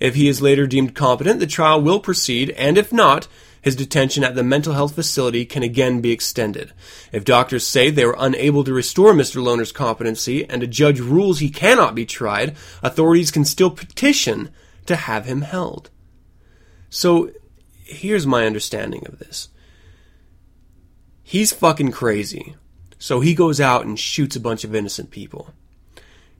If 0.00 0.16
he 0.16 0.28
is 0.28 0.42
later 0.42 0.66
deemed 0.66 0.94
competent, 0.94 1.40
the 1.40 1.46
trial 1.46 1.80
will 1.80 1.98
proceed, 1.98 2.50
and 2.50 2.76
if 2.76 2.92
not, 2.92 3.26
his 3.62 3.74
detention 3.74 4.22
at 4.22 4.34
the 4.34 4.44
mental 4.44 4.74
health 4.74 4.94
facility 4.94 5.46
can 5.46 5.62
again 5.62 6.02
be 6.02 6.12
extended. 6.12 6.72
If 7.10 7.24
doctors 7.24 7.66
say 7.66 7.88
they 7.88 8.04
were 8.04 8.16
unable 8.18 8.64
to 8.64 8.74
restore 8.74 9.14
Mr. 9.14 9.42
Loughner's 9.42 9.72
competency 9.72 10.44
and 10.44 10.62
a 10.62 10.66
judge 10.66 11.00
rules 11.00 11.38
he 11.38 11.48
cannot 11.48 11.94
be 11.94 12.04
tried, 12.04 12.54
authorities 12.82 13.30
can 13.30 13.46
still 13.46 13.70
petition 13.70 14.50
to 14.86 14.96
have 14.96 15.26
him 15.26 15.42
held. 15.42 15.90
So 16.90 17.30
here's 17.84 18.26
my 18.26 18.46
understanding 18.46 19.06
of 19.06 19.18
this. 19.18 19.48
He's 21.22 21.52
fucking 21.52 21.92
crazy. 21.92 22.56
So 22.98 23.20
he 23.20 23.34
goes 23.34 23.60
out 23.60 23.84
and 23.84 23.98
shoots 23.98 24.36
a 24.36 24.40
bunch 24.40 24.64
of 24.64 24.74
innocent 24.74 25.10
people. 25.10 25.52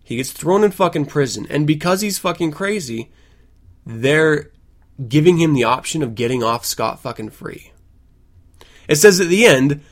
He 0.03 0.17
gets 0.17 0.33
thrown 0.33 0.65
in 0.65 0.71
fucking 0.71 1.07
prison. 1.07 1.47
And 1.51 1.67
because 1.67 2.01
he's 2.01 2.19
fucking 2.19 2.53
crazy, 2.53 3.11
they're 3.85 4.51
giving 5.09 5.39
him 5.39 5.55
the 5.55 5.65
option 5.65 6.03
of 6.03 6.15
getting 6.15 6.43
off 6.43 6.65
scot 6.65 7.01
fucking 7.01 7.31
free. 7.31 7.73
It 8.89 8.97
says 8.97 9.21
at 9.21 9.29
the 9.29 9.45
end, 9.45 9.83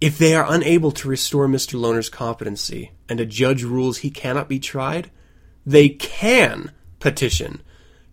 if 0.00 0.18
they 0.18 0.34
are 0.34 0.52
unable 0.52 0.90
to 0.92 1.08
restore 1.08 1.46
Mr. 1.46 1.78
Loughner's 1.78 2.08
competency 2.08 2.92
and 3.08 3.20
a 3.20 3.26
judge 3.26 3.62
rules 3.62 3.98
he 3.98 4.10
cannot 4.10 4.48
be 4.48 4.58
tried, 4.58 5.10
they 5.64 5.88
can 5.88 6.72
petition 7.00 7.60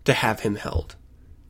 to 0.04 0.12
have 0.12 0.40
him 0.40 0.56
held. 0.56 0.96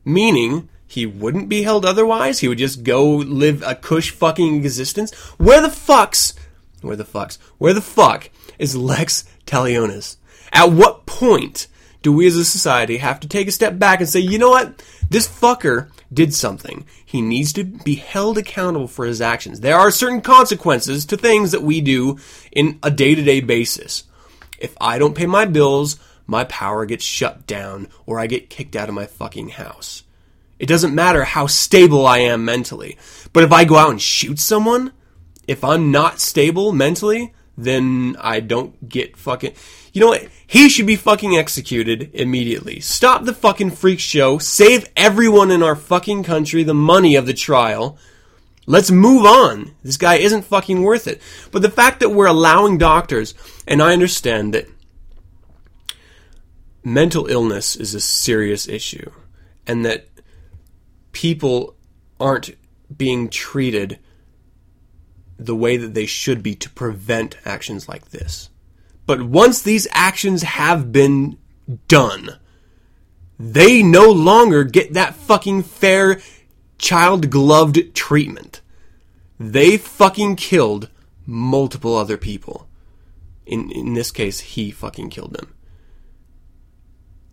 Meaning, 0.05 0.69
he 0.87 1.07
wouldn't 1.07 1.49
be 1.49 1.63
held 1.63 1.85
otherwise. 1.85 2.41
He 2.41 2.49
would 2.49 2.59
just 2.59 2.83
go 2.83 3.05
live 3.07 3.63
a 3.63 3.75
cush 3.75 4.11
fucking 4.11 4.57
existence. 4.57 5.13
Where 5.39 5.61
the 5.61 5.69
fucks, 5.69 6.35
where 6.81 6.97
the 6.97 7.05
fucks, 7.05 7.39
where 7.59 7.75
the 7.75 7.81
fuck 7.81 8.31
is 8.59 8.75
Lex 8.75 9.25
Talionis? 9.47 10.17
At 10.53 10.73
what 10.73 11.05
point 11.07 11.67
do 12.03 12.13
we 12.13 12.27
as 12.27 12.37
a 12.37 12.45
society 12.45 12.99
have 12.99 13.21
to 13.21 13.29
take 13.29 13.49
a 13.49 13.53
step 13.53 13.79
back 13.79 14.01
and 14.01 14.09
say, 14.09 14.21
you 14.21 14.39
know 14.39 14.51
what? 14.51 14.83
This 15.11 15.29
fucker 15.29 15.91
did 16.13 16.33
something. 16.33 16.87
He 17.05 17.21
needs 17.21 17.53
to 17.55 17.65
be 17.65 17.97
held 17.97 18.39
accountable 18.39 18.89
for 18.89 19.05
his 19.05 19.21
actions. 19.21 19.61
There 19.61 19.77
are 19.77 19.91
certain 19.91 20.21
consequences 20.21 21.05
to 21.07 21.17
things 21.17 21.51
that 21.51 21.63
we 21.63 21.81
do 21.81 22.19
in 22.53 22.79
a 22.83 22.91
day 22.91 23.15
to 23.15 23.23
day 23.23 23.41
basis. 23.41 24.05
If 24.59 24.77
I 24.81 24.99
don't 24.99 25.15
pay 25.15 25.27
my 25.27 25.45
bills, 25.45 25.99
my 26.29 26.45
power 26.45 26.87
gets 26.87 27.05
shut 27.05 27.47
down 27.47 27.89
or 28.07 28.21
I 28.21 28.29
get 28.29 28.51
kicked 28.51 28.77
out 28.77 28.89
of 28.89 28.95
my 28.95 29.07
fucking 29.07 29.49
house. 29.49 30.05
It 30.59 30.67
doesn't 30.67 30.95
matter 30.95 31.25
how 31.25 31.47
stable 31.47 32.07
I 32.07 32.19
am 32.19 32.45
mentally. 32.45 32.99
But 33.33 33.45
if 33.45 33.53
I 33.53 33.65
go 33.65 33.77
out 33.77 33.91
and 33.91 34.01
shoot 34.01 34.39
someone, 34.39 34.93
if 35.47 35.65
I'm 35.65 35.91
not 35.91 36.21
stable 36.21 36.73
mentally, 36.73 37.33
then 37.57 38.17
I 38.21 38.41
don't 38.41 38.89
get 38.89 39.17
fucking. 39.17 39.55
You 39.93 40.03
know 40.03 40.09
what? 40.09 40.29
He 40.47 40.69
should 40.69 40.87
be 40.87 40.97
fucking 40.97 41.37
executed 41.37 42.11
immediately. 42.13 42.81
Stop 42.81 43.25
the 43.25 43.35
fucking 43.35 43.71
freak 43.71 43.99
show. 43.99 44.39
Save 44.39 44.87
everyone 44.97 45.51
in 45.51 45.63
our 45.63 45.77
fucking 45.77 46.25
country 46.25 46.63
the 46.63 46.75
money 46.75 47.17
of 47.17 47.27
the 47.27 47.35
trial. 47.35 47.99
Let's 48.67 48.91
move 48.91 49.25
on. 49.25 49.73
This 49.83 49.97
guy 49.97 50.17
isn't 50.17 50.45
fucking 50.45 50.83
worth 50.83 51.07
it. 51.07 51.23
But 51.51 51.63
the 51.63 51.71
fact 51.71 52.01
that 52.01 52.11
we're 52.11 52.27
allowing 52.27 52.77
doctors, 52.77 53.35
and 53.67 53.83
I 53.83 53.95
understand 53.95 54.53
that 54.53 54.69
mental 56.85 57.27
illness 57.27 57.77
is 57.77 57.95
a 57.95 58.01
serious 58.01 58.69
issue, 58.69 59.11
and 59.67 59.85
that 59.85 60.09
people 61.13 61.77
aren't 62.21 62.51
being 62.95 63.29
treated 63.29 63.99
the 65.39 65.55
way 65.55 65.77
that 65.77 65.95
they 65.95 66.07
should 66.07 66.43
be 66.43 66.55
to 66.57 66.71
prevent 66.71 67.37
actions 67.45 67.89
like 67.89 68.11
this. 68.11 68.51
But 69.07 69.23
once 69.23 69.63
these 69.63 69.87
actions 69.93 70.43
have 70.43 70.93
been 70.93 71.39
done, 71.87 72.39
they 73.39 73.83
no 73.83 74.11
longer 74.11 74.65
get 74.65 74.95
that 74.95 75.15
fucking 75.15 75.63
fair 75.63 76.21
child 76.77 77.31
gloved 77.31 77.95
treatment. 77.95 78.61
They 79.39 79.77
fucking 79.77 80.37
killed 80.37 80.91
multiple 81.25 81.95
other 81.95 82.17
people. 82.17 82.69
In, 83.47 83.71
in 83.71 83.95
this 83.95 84.11
case, 84.11 84.41
he 84.41 84.71
fucking 84.71 85.11
killed 85.11 85.35
them. 85.35 85.55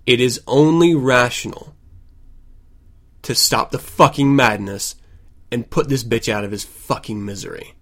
It 0.05 0.19
is 0.19 0.41
only 0.47 0.93
rational 0.93 1.75
to 3.23 3.33
stop 3.33 3.71
the 3.71 3.79
fucking 3.79 4.35
madness 4.35 4.95
and 5.51 5.69
put 5.69 5.89
this 5.89 6.03
bitch 6.03 6.31
out 6.31 6.43
of 6.43 6.51
his 6.51 6.63
fucking 6.63 7.25
misery. 7.25 7.73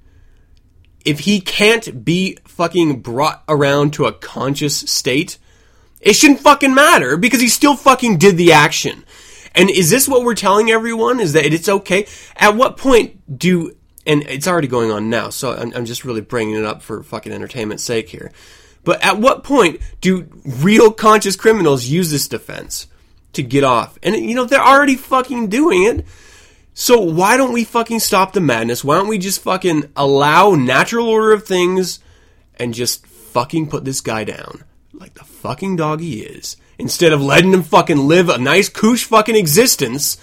If 1.04 1.22
he 1.22 1.42
can't 1.42 2.06
be 2.06 2.38
fucking 2.46 3.02
brought 3.02 3.44
around 3.50 3.94
to 3.94 4.06
a 4.06 4.14
conscious 4.14 4.78
state, 4.78 5.38
it 6.00 6.14
shouldn't 6.14 6.40
fucking 6.40 6.74
matter 6.74 7.18
because 7.18 7.42
he 7.42 7.50
still 7.50 7.76
fucking 7.76 8.18
did 8.18 8.38
the 8.38 8.54
action. 8.54 9.04
And 9.56 9.70
is 9.70 9.90
this 9.90 10.08
what 10.08 10.24
we're 10.24 10.34
telling 10.34 10.72
everyone? 10.72 11.20
Is 11.20 11.34
that 11.34 11.46
it's 11.46 11.70
okay? 11.70 12.08
At 12.36 12.56
what 12.56 12.78
point 12.78 13.38
do, 13.38 13.76
and 14.06 14.24
it's 14.24 14.48
already 14.48 14.68
going 14.68 14.92
on 14.92 15.10
now, 15.10 15.30
so 15.30 15.54
I'm, 15.54 15.74
I'm 15.76 15.86
just 15.86 16.06
really 16.06 16.22
bringing 16.22 16.56
it 16.56 16.66
up 16.66 16.82
for 16.82 17.04
fucking 17.04 17.32
entertainment's 17.32 17.84
sake 17.84 18.10
here. 18.10 18.32
But 18.84 19.04
at 19.04 19.18
what 19.18 19.44
point 19.44 19.80
do 20.02 20.28
real 20.46 20.92
conscious 20.92 21.36
criminals 21.36 21.86
use 21.86 22.12
this 22.12 22.28
defense 22.28 22.88
to 23.34 23.44
get 23.44 23.64
off? 23.64 23.98
And 24.04 24.16
you 24.16 24.36
know, 24.36 24.46
they're 24.46 24.62
already 24.62 24.96
fucking 24.96 25.48
doing 25.48 25.84
it. 25.84 26.06
So 26.74 27.00
why 27.00 27.38
don't 27.38 27.54
we 27.54 27.64
fucking 27.64 28.00
stop 28.00 28.34
the 28.34 28.42
madness? 28.42 28.84
Why 28.84 28.96
don't 28.96 29.08
we 29.08 29.20
just 29.20 29.42
fucking 29.42 29.92
allow 29.96 30.52
natural 30.56 31.08
order 31.08 31.32
of 31.32 31.46
things 31.46 32.00
and 32.56 32.74
just 32.74 33.06
fucking 33.06 33.70
put 33.70 33.86
this 33.86 34.02
guy 34.02 34.24
down 34.24 34.64
like 34.94 35.14
the 35.16 35.24
fucking 35.24 35.76
dog 35.76 36.00
he 36.00 36.22
is 36.22 36.56
instead 36.78 37.14
of 37.14 37.22
letting 37.22 37.54
him 37.54 37.64
fucking 37.64 37.98
live 37.98 38.30
a 38.30 38.38
nice 38.38 38.70
koosh 38.70 39.04
fucking 39.06 39.36
existence 39.36 40.18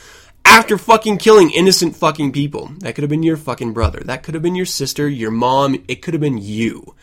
after 0.44 0.78
fucking 0.78 1.18
killing 1.18 1.50
innocent 1.50 1.96
fucking 1.96 2.32
people. 2.32 2.70
That 2.78 2.94
could 2.94 3.02
have 3.02 3.10
been 3.10 3.22
your 3.22 3.36
fucking 3.36 3.72
brother. 3.72 4.00
That 4.00 4.22
could 4.22 4.34
have 4.34 4.42
been 4.42 4.54
your 4.54 4.66
sister, 4.66 5.08
your 5.08 5.30
mom. 5.30 5.82
It 5.86 6.02
could 6.02 6.14
have 6.14 6.20
been 6.20 6.38
you. 6.38 6.94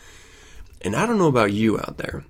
And 0.88 0.96
I 0.96 1.06
don't 1.06 1.18
know 1.18 1.28
about 1.28 1.52
you 1.52 1.78
out 1.78 1.98
there, 1.98 2.24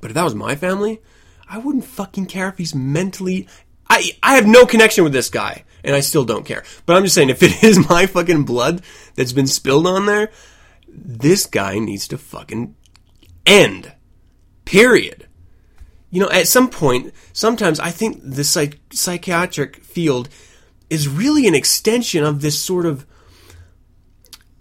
but 0.00 0.10
if 0.10 0.14
that 0.14 0.24
was 0.24 0.34
my 0.34 0.56
family, 0.56 1.02
I 1.46 1.58
wouldn't 1.58 1.84
fucking 1.84 2.26
care 2.26 2.48
if 2.48 2.56
he's 2.56 2.74
mentally. 2.74 3.46
I 3.90 4.12
I 4.22 4.36
have 4.36 4.46
no 4.46 4.64
connection 4.64 5.04
with 5.04 5.12
this 5.12 5.28
guy, 5.28 5.64
and 5.84 5.94
I 5.94 6.00
still 6.00 6.24
don't 6.24 6.46
care. 6.46 6.64
But 6.86 6.96
I'm 6.96 7.02
just 7.02 7.14
saying, 7.14 7.28
if 7.28 7.42
it 7.42 7.62
is 7.62 7.90
my 7.90 8.06
fucking 8.06 8.44
blood 8.44 8.80
that's 9.16 9.32
been 9.32 9.46
spilled 9.46 9.86
on 9.86 10.06
there, 10.06 10.30
this 10.88 11.44
guy 11.44 11.78
needs 11.78 12.08
to 12.08 12.16
fucking 12.16 12.74
end. 13.44 13.92
Period. 14.64 15.28
You 16.08 16.22
know, 16.22 16.30
at 16.30 16.48
some 16.48 16.70
point, 16.70 17.12
sometimes 17.34 17.78
I 17.78 17.90
think 17.90 18.18
the 18.24 18.44
psych- 18.44 18.80
psychiatric 18.92 19.84
field 19.84 20.30
is 20.88 21.06
really 21.06 21.46
an 21.46 21.54
extension 21.54 22.24
of 22.24 22.40
this 22.40 22.58
sort 22.58 22.86
of 22.86 23.04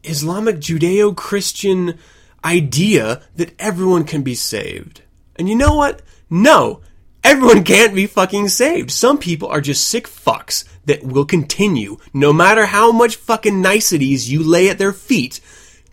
Islamic 0.03 0.57
Judeo 0.57 1.15
Christian 1.15 1.97
idea 2.45 3.21
that 3.35 3.53
everyone 3.59 4.05
can 4.05 4.21
be 4.21 4.35
saved. 4.35 5.01
And 5.35 5.49
you 5.49 5.55
know 5.55 5.75
what? 5.75 6.01
No, 6.29 6.81
everyone 7.23 7.63
can't 7.65 7.95
be 7.95 8.07
fucking 8.07 8.49
saved. 8.49 8.91
Some 8.91 9.17
people 9.17 9.49
are 9.49 9.61
just 9.61 9.89
sick 9.89 10.07
fucks 10.07 10.63
that 10.85 11.03
will 11.03 11.25
continue, 11.25 11.97
no 12.13 12.31
matter 12.31 12.67
how 12.67 12.91
much 12.91 13.15
fucking 13.15 13.61
niceties 13.61 14.31
you 14.31 14.43
lay 14.43 14.69
at 14.69 14.77
their 14.77 14.93
feet, 14.93 15.41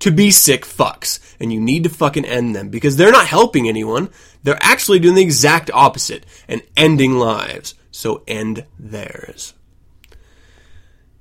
to 0.00 0.10
be 0.10 0.30
sick 0.30 0.64
fucks. 0.66 1.18
And 1.40 1.52
you 1.52 1.60
need 1.60 1.84
to 1.84 1.90
fucking 1.90 2.24
end 2.24 2.54
them 2.54 2.68
because 2.68 2.96
they're 2.96 3.10
not 3.10 3.26
helping 3.26 3.68
anyone. 3.68 4.10
They're 4.42 4.58
actually 4.60 4.98
doing 4.98 5.14
the 5.14 5.22
exact 5.22 5.70
opposite 5.72 6.26
and 6.46 6.62
ending 6.76 7.18
lives. 7.18 7.74
So 7.90 8.22
end 8.26 8.66
theirs. 8.78 9.54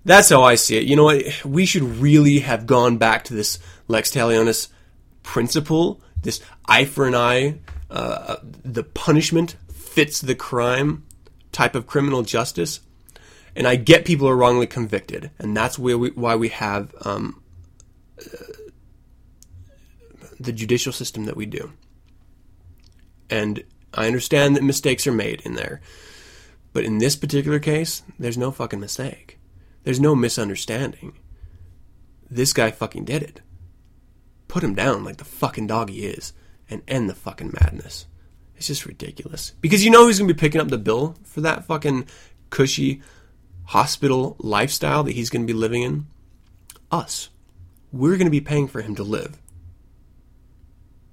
That's 0.03 0.29
how 0.29 0.41
I 0.41 0.55
see 0.55 0.77
it. 0.77 0.83
You 0.83 0.95
know 0.95 1.03
what? 1.03 1.45
We 1.45 1.65
should 1.65 1.83
really 1.83 2.39
have 2.39 2.65
gone 2.65 2.97
back 2.97 3.25
to 3.25 3.35
this 3.35 3.59
Lex 3.87 4.11
Talionis 4.11 4.69
principle, 5.23 6.01
this 6.21 6.41
eye 6.65 6.85
for 6.85 7.07
an 7.07 7.15
eye, 7.15 7.59
uh, 7.89 8.37
the 8.43 8.83
punishment 8.83 9.55
fits 9.73 10.21
the 10.21 10.35
crime 10.35 11.03
type 11.51 11.75
of 11.75 11.87
criminal 11.87 12.23
justice. 12.23 12.79
And 13.55 13.67
I 13.67 13.75
get 13.75 14.05
people 14.05 14.29
are 14.29 14.35
wrongly 14.35 14.67
convicted, 14.67 15.29
and 15.37 15.55
that's 15.55 15.77
where 15.77 15.97
we, 15.97 16.11
why 16.11 16.35
we 16.35 16.49
have 16.49 16.95
um, 17.01 17.41
uh, 18.17 18.45
the 20.39 20.53
judicial 20.53 20.93
system 20.93 21.25
that 21.25 21.35
we 21.35 21.45
do. 21.45 21.73
And 23.29 23.63
I 23.93 24.07
understand 24.07 24.55
that 24.55 24.63
mistakes 24.63 25.05
are 25.05 25.11
made 25.11 25.41
in 25.41 25.55
there. 25.55 25.81
But 26.73 26.85
in 26.85 26.99
this 26.99 27.17
particular 27.17 27.59
case, 27.59 28.03
there's 28.17 28.37
no 28.37 28.51
fucking 28.51 28.79
mistake. 28.79 29.37
There's 29.83 29.99
no 29.99 30.15
misunderstanding. 30.15 31.17
This 32.29 32.53
guy 32.53 32.71
fucking 32.71 33.03
did 33.03 33.23
it. 33.23 33.41
Put 34.51 34.65
him 34.65 34.75
down 34.75 35.05
like 35.05 35.15
the 35.15 35.23
fucking 35.23 35.67
dog 35.67 35.89
he 35.89 36.05
is 36.05 36.33
and 36.69 36.81
end 36.85 37.09
the 37.09 37.15
fucking 37.15 37.53
madness. 37.61 38.05
It's 38.57 38.67
just 38.67 38.85
ridiculous. 38.85 39.53
Because 39.61 39.85
you 39.85 39.89
know 39.89 40.03
who's 40.03 40.19
going 40.19 40.27
to 40.27 40.33
be 40.33 40.37
picking 40.37 40.59
up 40.59 40.67
the 40.67 40.77
bill 40.77 41.15
for 41.23 41.39
that 41.39 41.63
fucking 41.63 42.05
cushy 42.49 43.01
hospital 43.67 44.35
lifestyle 44.39 45.03
that 45.03 45.13
he's 45.13 45.29
going 45.29 45.47
to 45.47 45.53
be 45.53 45.57
living 45.57 45.83
in? 45.83 46.05
Us. 46.91 47.29
We're 47.93 48.17
going 48.17 48.27
to 48.27 48.29
be 48.29 48.41
paying 48.41 48.67
for 48.67 48.81
him 48.81 48.93
to 48.95 49.03
live. 49.03 49.37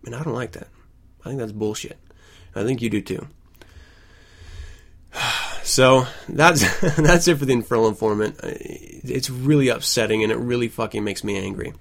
And 0.04 0.16
I 0.16 0.24
don't 0.24 0.34
like 0.34 0.50
that. 0.52 0.66
I 1.24 1.28
think 1.28 1.38
that's 1.38 1.52
bullshit. 1.52 1.96
I 2.56 2.64
think 2.64 2.82
you 2.82 2.90
do 2.90 3.00
too. 3.00 3.28
So 5.62 6.06
that's 6.30 6.80
that's 6.96 7.28
it 7.28 7.36
for 7.36 7.44
the 7.44 7.52
Infernal 7.52 7.88
Informant. 7.88 8.40
It's 8.42 9.28
really 9.28 9.68
upsetting 9.68 10.22
and 10.22 10.32
it 10.32 10.38
really 10.38 10.68
fucking 10.68 11.04
makes 11.04 11.22
me 11.22 11.36
angry. 11.36 11.74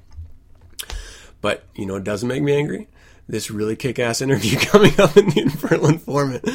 But 1.41 1.63
you 1.75 1.85
know, 1.85 1.95
it 1.95 2.03
doesn't 2.03 2.27
make 2.27 2.43
me 2.43 2.55
angry. 2.55 2.87
This 3.27 3.51
really 3.51 3.75
kick-ass 3.75 4.21
interview 4.21 4.57
coming 4.59 4.99
up 4.99 5.17
in 5.17 5.29
the 5.29 5.41
Infernal 5.41 5.87
Informant. 5.87 6.47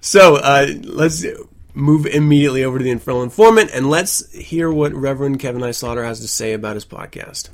So 0.00 0.36
uh, 0.36 0.68
let's 0.82 1.24
move 1.74 2.06
immediately 2.06 2.64
over 2.64 2.78
to 2.78 2.84
the 2.84 2.90
Infernal 2.90 3.22
Informant 3.22 3.70
and 3.72 3.88
let's 3.88 4.30
hear 4.32 4.70
what 4.70 4.92
Reverend 4.92 5.40
Kevin 5.40 5.62
I. 5.62 5.70
Slaughter 5.70 6.04
has 6.04 6.20
to 6.20 6.28
say 6.28 6.52
about 6.52 6.76
his 6.76 6.84
podcast. 6.84 7.50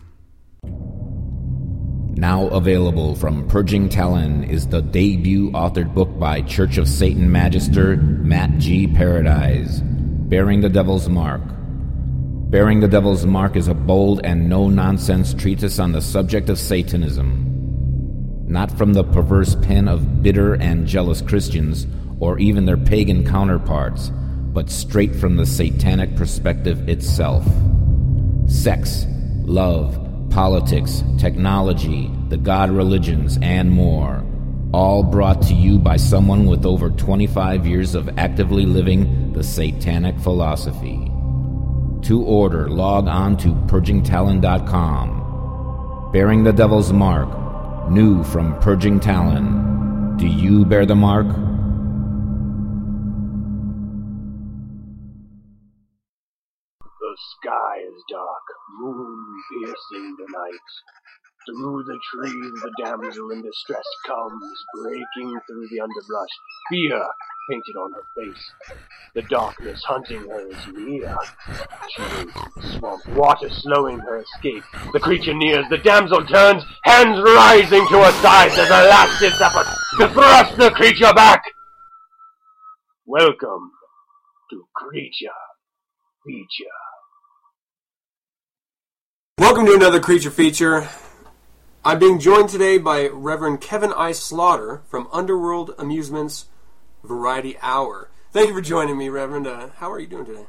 Now 2.19 2.49
available 2.49 3.15
from 3.15 3.47
Purging 3.47 3.89
Talon 3.89 4.43
is 4.43 4.67
the 4.67 4.83
debut 4.83 5.53
authored 5.53 5.95
book 5.95 6.19
by 6.19 6.43
Church 6.43 6.77
of 6.77 6.89
Satan 6.89 7.31
Magister 7.31 7.97
Matt 7.97 8.59
G. 8.59 8.89
Paradise, 8.89 9.81
Bearing 9.83 10.61
the 10.61 10.69
Devil's 10.69 11.09
Mark. 11.09 11.43
Bearing 12.51 12.81
the 12.81 12.89
Devil's 12.89 13.27
Mark 13.27 13.57
is 13.57 13.69
a 13.69 13.75
bold 13.75 14.23
and 14.25 14.49
no 14.49 14.71
nonsense 14.71 15.35
treatise 15.35 15.79
on 15.79 15.93
the 15.93 16.01
subject 16.01 16.49
of 16.49 16.59
Satanism. 16.59 17.45
Not 18.49 18.73
from 18.73 18.95
the 18.95 19.05
perverse 19.05 19.55
pen 19.57 19.87
of 19.87 20.23
bitter 20.23 20.55
and 20.55 20.87
jealous 20.87 21.21
Christians 21.21 21.87
or 22.21 22.39
even 22.39 22.65
their 22.65 22.79
pagan 22.79 23.23
counterparts, 23.23 24.11
but 24.55 24.71
straight 24.71 25.15
from 25.15 25.37
the 25.37 25.45
satanic 25.45 26.17
perspective 26.17 26.89
itself. 26.89 27.47
Sex, 28.47 29.05
love, 29.43 30.03
politics, 30.31 31.05
technology, 31.19 32.11
the 32.31 32.39
god 32.39 32.71
religions, 32.71 33.39
and 33.43 33.71
more. 33.71 34.25
All 34.73 35.03
brought 35.03 35.43
to 35.43 35.55
you 35.55 35.79
by 35.79 35.99
someone 35.99 36.47
with 36.47 36.65
over 36.65 36.89
25 36.89 37.67
years 37.67 37.95
of 37.95 38.09
actively 38.19 38.65
living 38.65 39.35
the 39.35 39.45
satanic 39.45 40.19
philosophy. 40.19 41.13
To 42.03 42.23
order, 42.23 42.69
log 42.69 43.09
on 43.09 43.37
to 43.39 43.49
purgingtalon.com. 43.67 46.11
Bearing 46.13 46.45
the 46.45 46.53
Devil's 46.53 46.93
Mark, 46.93 47.29
new 47.91 48.23
from 48.25 48.59
Purging 48.61 49.01
Talon. 49.01 50.17
Do 50.17 50.27
you 50.27 50.65
bear 50.65 50.87
the 50.87 50.95
mark? 50.95 51.27
The 51.27 51.35
sky 57.37 57.77
is 57.87 58.03
dark, 58.11 58.47
moon 58.81 59.43
piercing 59.51 60.17
the 60.19 60.27
night. 60.33 60.69
Through 61.47 61.85
the 61.85 61.99
trees 62.15 62.53
the 62.63 62.73
damsel 62.85 63.31
in 63.31 63.43
distress 63.43 63.87
comes, 64.07 64.65
breaking 64.75 65.39
through 65.47 65.69
the 65.71 65.81
underbrush, 65.81 66.35
fear 66.71 67.07
painted 67.49 67.77
on 67.77 67.93
her 67.93 68.05
face. 68.15 68.53
The 69.15 69.23
darkness 69.23 69.83
hunting 69.85 70.21
her 70.29 70.49
is 70.49 70.67
near. 70.75 71.17
She 71.89 72.03
is 72.03 72.79
swamp, 72.79 73.07
water 73.09 73.49
slowing 73.51 73.99
her 74.01 74.19
escape. 74.19 74.65
The 74.93 75.01
creature 75.01 75.35
nears, 75.35 75.67
the 75.71 75.79
damsel 75.79 76.25
turns, 76.27 76.63
hands 76.83 77.21
rising 77.23 77.87
to 77.89 78.05
her 78.05 78.13
sides 78.23 78.59
as 78.59 78.69
a 78.69 78.89
last 78.89 79.21
ditch 79.21 79.41
effort 79.41 79.67
to 79.99 80.09
thrust 80.13 80.57
the 80.57 80.71
creature 80.71 81.13
back. 81.15 81.43
Welcome 83.07 83.73
to 84.51 84.65
Creature 84.75 85.29
Feature. 86.27 86.79
Welcome 89.39 89.67
to 89.67 89.75
another 89.75 90.01
creature 90.01 90.31
feature. 90.31 90.89
I'm 91.85 91.99
being 91.99 92.19
joined 92.19 92.51
today 92.51 92.77
by 92.77 93.07
Reverend 93.07 93.63
Kevin 93.63 93.93
I. 93.95 94.13
Slaughter 94.13 94.83
from 94.89 95.09
Underworld 95.11 95.75
Amusements 95.79 96.47
Variety 97.05 97.57
Hour. 97.61 98.11
Thank 98.33 98.49
you 98.49 98.55
for 98.55 98.61
joining 98.61 98.97
me, 98.99 99.09
Reverend. 99.09 99.47
Uh, 99.47 99.69
how 99.77 99.91
are 99.91 99.99
you 99.99 100.07
doing 100.07 100.27
today? 100.27 100.47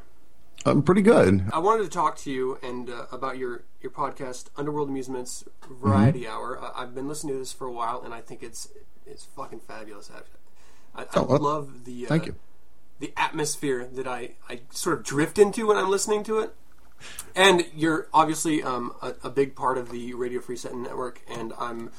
I'm 0.66 0.84
pretty 0.84 1.02
good. 1.02 1.46
I 1.54 1.60
wanted 1.60 1.84
to 1.84 1.90
talk 1.90 2.18
to 2.20 2.32
you 2.32 2.58
and 2.62 2.90
uh, 2.90 3.06
about 3.12 3.38
your, 3.38 3.64
your 3.82 3.92
podcast, 3.92 4.48
Underworld 4.58 4.90
Amusements 4.90 5.46
Variety 5.70 6.22
Mm-hmm. 6.24 6.34
Hour. 6.34 6.60
Uh, 6.62 6.72
I've 6.76 6.94
been 6.94 7.08
listening 7.08 7.36
to 7.36 7.40
this 7.40 7.54
for 7.54 7.66
a 7.66 7.72
while, 7.72 8.02
and 8.04 8.14
I 8.14 8.20
think 8.22 8.44
it's 8.44 8.68
it's 9.06 9.24
fucking 9.24 9.62
fabulous. 9.62 10.12
I, 10.14 11.02
I, 11.02 11.04
I 11.04 11.08
Oh, 11.16 11.24
well, 11.24 11.40
love 11.40 11.86
the 11.86 12.06
uh, 12.06 12.10
thank 12.10 12.26
you. 12.26 12.36
the 13.00 13.14
atmosphere 13.16 13.88
that 13.94 14.06
I, 14.08 14.32
I 14.50 14.62
sort 14.72 14.98
of 14.98 15.06
drift 15.06 15.40
into 15.40 15.68
when 15.68 15.78
I'm 15.78 15.90
listening 15.90 16.24
to 16.26 16.40
it. 16.40 16.54
And 17.34 17.66
you're 17.74 18.10
obviously 18.14 18.62
um, 18.62 18.94
a, 19.02 19.14
a 19.24 19.30
big 19.30 19.56
part 19.56 19.78
of 19.78 19.90
the 19.92 20.14
Radio 20.14 20.42
Free 20.42 20.58
Satan 20.58 20.84
network, 20.84 21.22
and 21.30 21.54
I'm 21.58 21.92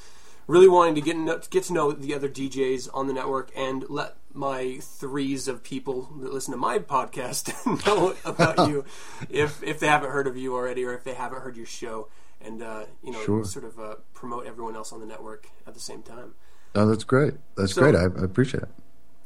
really 0.46 0.68
wanting 0.68 0.94
to 0.96 1.00
get 1.00 1.48
get 1.50 1.64
to 1.64 1.72
know 1.72 1.92
the 1.92 2.14
other 2.14 2.28
DJs 2.28 2.90
on 2.92 3.06
the 3.06 3.14
network 3.14 3.50
and 3.56 3.86
let 3.88 4.16
my 4.32 4.78
threes 4.80 5.48
of 5.48 5.62
people 5.62 6.02
that 6.20 6.32
listen 6.32 6.52
to 6.52 6.58
my 6.58 6.78
podcast 6.78 7.52
know 7.86 8.14
about 8.24 8.68
you 8.68 8.84
if 9.30 9.62
if 9.62 9.80
they 9.80 9.88
haven't 9.88 10.10
heard 10.10 10.26
of 10.26 10.36
you 10.36 10.54
already 10.54 10.84
or 10.84 10.94
if 10.94 11.04
they 11.04 11.14
haven't 11.14 11.40
heard 11.42 11.56
your 11.56 11.66
show, 11.66 12.08
and 12.40 12.62
uh, 12.62 12.84
you 13.02 13.10
know 13.12 13.22
Sure. 13.24 13.44
sort 13.44 13.64
of 13.64 13.78
uh, 13.80 13.94
promote 14.14 14.46
everyone 14.46 14.76
else 14.76 14.92
on 14.92 15.00
the 15.00 15.06
network 15.06 15.48
at 15.66 15.74
the 15.74 15.80
same 15.80 16.02
time. 16.02 16.34
Oh, 16.74 16.86
that's 16.86 17.04
great. 17.04 17.34
That's 17.56 17.74
So- 17.74 17.80
great. 17.82 17.94
I, 17.96 18.04
I 18.04 18.24
appreciate 18.24 18.62
it. 18.62 18.68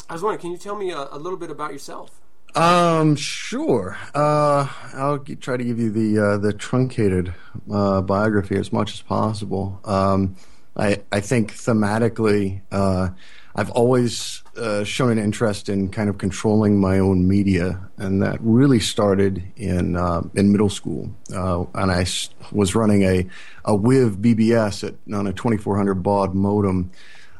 I 0.08 0.12
was 0.14 0.22
wondering, 0.22 0.40
can 0.40 0.50
you 0.50 0.58
tell 0.58 0.76
me 0.76 0.90
a, 0.90 1.08
a 1.12 1.18
little 1.18 1.38
bit 1.38 1.50
about 1.50 1.72
yourself? 1.72 2.20
Um, 2.54 3.16
sure. 3.16 3.96
Uh, 4.14 4.68
I'll 4.92 5.18
g- 5.18 5.34
try 5.34 5.56
to 5.56 5.64
give 5.64 5.78
you 5.78 5.90
the 5.90 6.18
uh, 6.24 6.36
the 6.38 6.52
truncated 6.52 7.34
uh, 7.70 8.00
biography 8.02 8.56
as 8.56 8.72
much 8.72 8.92
as 8.94 9.00
possible. 9.02 9.80
Um, 9.84 10.36
I 10.76 11.00
I 11.10 11.20
think 11.20 11.52
thematically, 11.54 12.60
uh, 12.70 13.08
I've 13.56 13.70
always 13.70 14.42
uh, 14.56 14.82
shown 14.82 15.12
an 15.12 15.18
interest 15.18 15.68
in 15.68 15.88
kind 15.88 16.08
of 16.08 16.18
controlling 16.18 16.80
my 16.80 16.98
own 16.98 17.28
media, 17.28 17.88
and 17.98 18.20
that 18.22 18.38
really 18.40 18.80
started 18.80 19.44
in 19.56 19.96
uh, 19.96 20.22
in 20.34 20.50
middle 20.50 20.68
school. 20.68 21.14
Uh, 21.32 21.64
and 21.74 21.90
I 21.92 22.04
was 22.50 22.74
running 22.74 23.02
a 23.02 23.26
a 23.64 23.72
WIV 23.72 24.16
BBS 24.16 24.86
at, 24.86 24.94
on 25.14 25.26
a 25.28 25.32
2400 25.32 25.94
baud 25.94 26.34
modem 26.34 26.90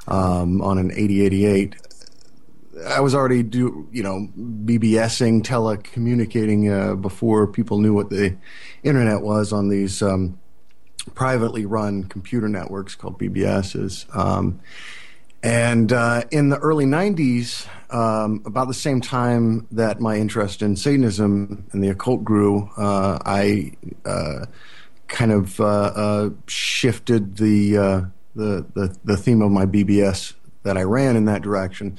um, 0.07 0.63
on 0.63 0.79
an 0.79 0.93
8088. 0.93 1.77
I 2.89 3.01
was 3.01 3.15
already 3.15 3.43
do 3.43 3.89
you 3.91 4.03
know 4.05 4.29
BBSing, 4.39 5.43
telecommunicating 5.43 6.71
uh, 6.71 6.95
before 6.95 7.49
people 7.49 7.79
knew 7.79 7.93
what 7.93 8.11
the 8.11 8.37
internet 8.85 9.23
was 9.23 9.53
on 9.53 9.69
these 9.69 10.01
um, 10.01 10.39
privately 11.15 11.67
run 11.67 12.05
computer 12.05 12.49
networks 12.49 12.95
called 12.95 13.19
BBSs. 13.19 14.15
Um, 14.17 14.61
and 15.45 15.93
uh, 15.93 16.23
in 16.31 16.49
the 16.49 16.59
early 16.59 16.87
'90s, 16.87 17.67
um, 17.91 18.43
about 18.47 18.67
the 18.67 18.75
same 18.75 19.01
time 19.01 19.69
that 19.73 20.01
my 20.01 20.17
interest 20.17 20.63
in 20.63 20.75
Satanism 20.75 21.67
and 21.73 21.85
the 21.85 21.91
occult 21.91 22.25
grew, 22.25 22.71
uh, 22.79 23.19
I 23.25 23.73
uh, 24.07 24.47
kind 25.07 25.33
of 25.33 25.61
uh, 25.61 25.65
uh, 25.65 26.31
shifted 26.47 27.37
the, 27.37 27.77
uh, 27.77 28.01
the 28.35 28.67
the 28.75 28.97
the 29.05 29.17
theme 29.19 29.43
of 29.43 29.51
my 29.51 29.67
BBS 29.67 30.33
that 30.63 30.79
I 30.79 30.83
ran 30.83 31.15
in 31.15 31.27
that 31.27 31.43
direction. 31.43 31.99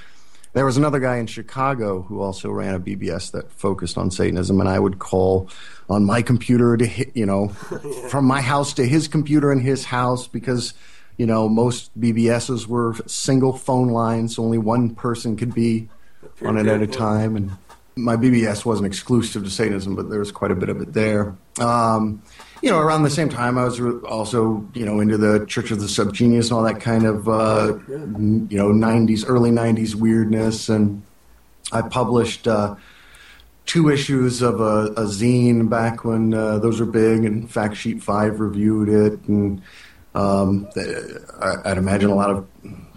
There 0.54 0.66
was 0.66 0.78
another 0.78 1.00
guy 1.00 1.18
in 1.18 1.28
Chicago 1.28 2.02
who 2.02 2.22
also 2.22 2.50
ran 2.50 2.76
a 2.76 2.80
BBS 2.80 3.32
that 3.32 3.52
focused 3.52 3.98
on 3.98 4.10
Satanism, 4.10 4.60
and 4.60 4.70
I 4.70 4.80
would 4.80 5.00
call 5.00 5.50
on 5.90 6.06
my 6.06 6.22
computer 6.22 6.78
to 6.78 6.86
hit, 6.86 7.12
you 7.14 7.26
know, 7.26 7.50
from 8.10 8.24
my 8.26 8.42
house 8.42 8.74
to 8.76 8.88
his 8.88 9.10
computer 9.10 9.52
in 9.52 9.60
his 9.60 9.84
house 9.84 10.28
because, 10.28 10.74
you 11.18 11.26
know, 11.26 11.48
most 11.48 11.98
BBSs 12.00 12.68
were 12.68 12.96
single 13.08 13.54
phone 13.54 13.90
lines, 13.90 14.38
only 14.38 14.58
one 14.58 14.96
person 14.96 15.36
could 15.36 15.54
be 15.54 15.90
on 16.42 16.58
it 16.58 16.68
at 16.68 16.82
a 16.82 16.88
time. 16.88 17.36
And 17.36 17.52
my 17.96 18.18
BBS 18.18 18.66
wasn't 18.66 18.88
exclusive 18.88 19.44
to 19.44 19.50
Satanism, 19.50 19.96
but 19.96 20.10
there 20.10 20.20
was 20.20 20.32
quite 20.32 20.52
a 20.52 20.56
bit 20.56 20.70
of 20.70 20.82
it 20.82 20.94
there. 20.94 21.36
Um, 21.60 22.22
you 22.62 22.70
know, 22.70 22.80
around 22.80 23.04
the 23.04 23.10
same 23.10 23.30
time, 23.30 23.58
I 23.58 23.66
was 23.66 23.80
also, 23.80 24.68
you 24.74 24.86
know, 24.86 25.00
into 25.00 25.18
the 25.18 25.46
Church 25.46 25.72
of 25.72 25.80
the 25.80 25.86
Subgenius 25.86 26.46
and 26.46 26.54
all 26.54 26.64
that 26.64 26.82
kind 26.82 27.06
of, 27.06 27.30
uh, 27.30 27.78
you 27.88 28.58
know, 28.58 28.70
90s, 28.70 29.24
early 29.28 29.52
90s 29.52 29.96
weirdness. 29.96 30.68
And 30.68 31.04
I 31.72 31.82
published 31.82 32.48
uh, 32.48 32.76
two 33.66 33.90
issues 33.90 34.42
of 34.42 34.60
a, 34.60 34.88
a 34.94 35.06
zine 35.06 35.70
back 35.70 36.04
when 36.04 36.34
uh, 36.34 36.60
those 36.60 36.80
were 36.80 36.86
big, 36.86 37.24
and 37.24 37.50
Fact 37.50 37.76
Sheet 37.78 38.02
5 38.02 38.40
reviewed 38.40 38.90
it. 38.90 39.20
And 39.28 39.62
um, 40.16 40.68
I- 41.42 41.58
I'd 41.72 41.78
imagine 41.78 42.10
a 42.10 42.16
lot 42.16 42.30
of 42.32 42.48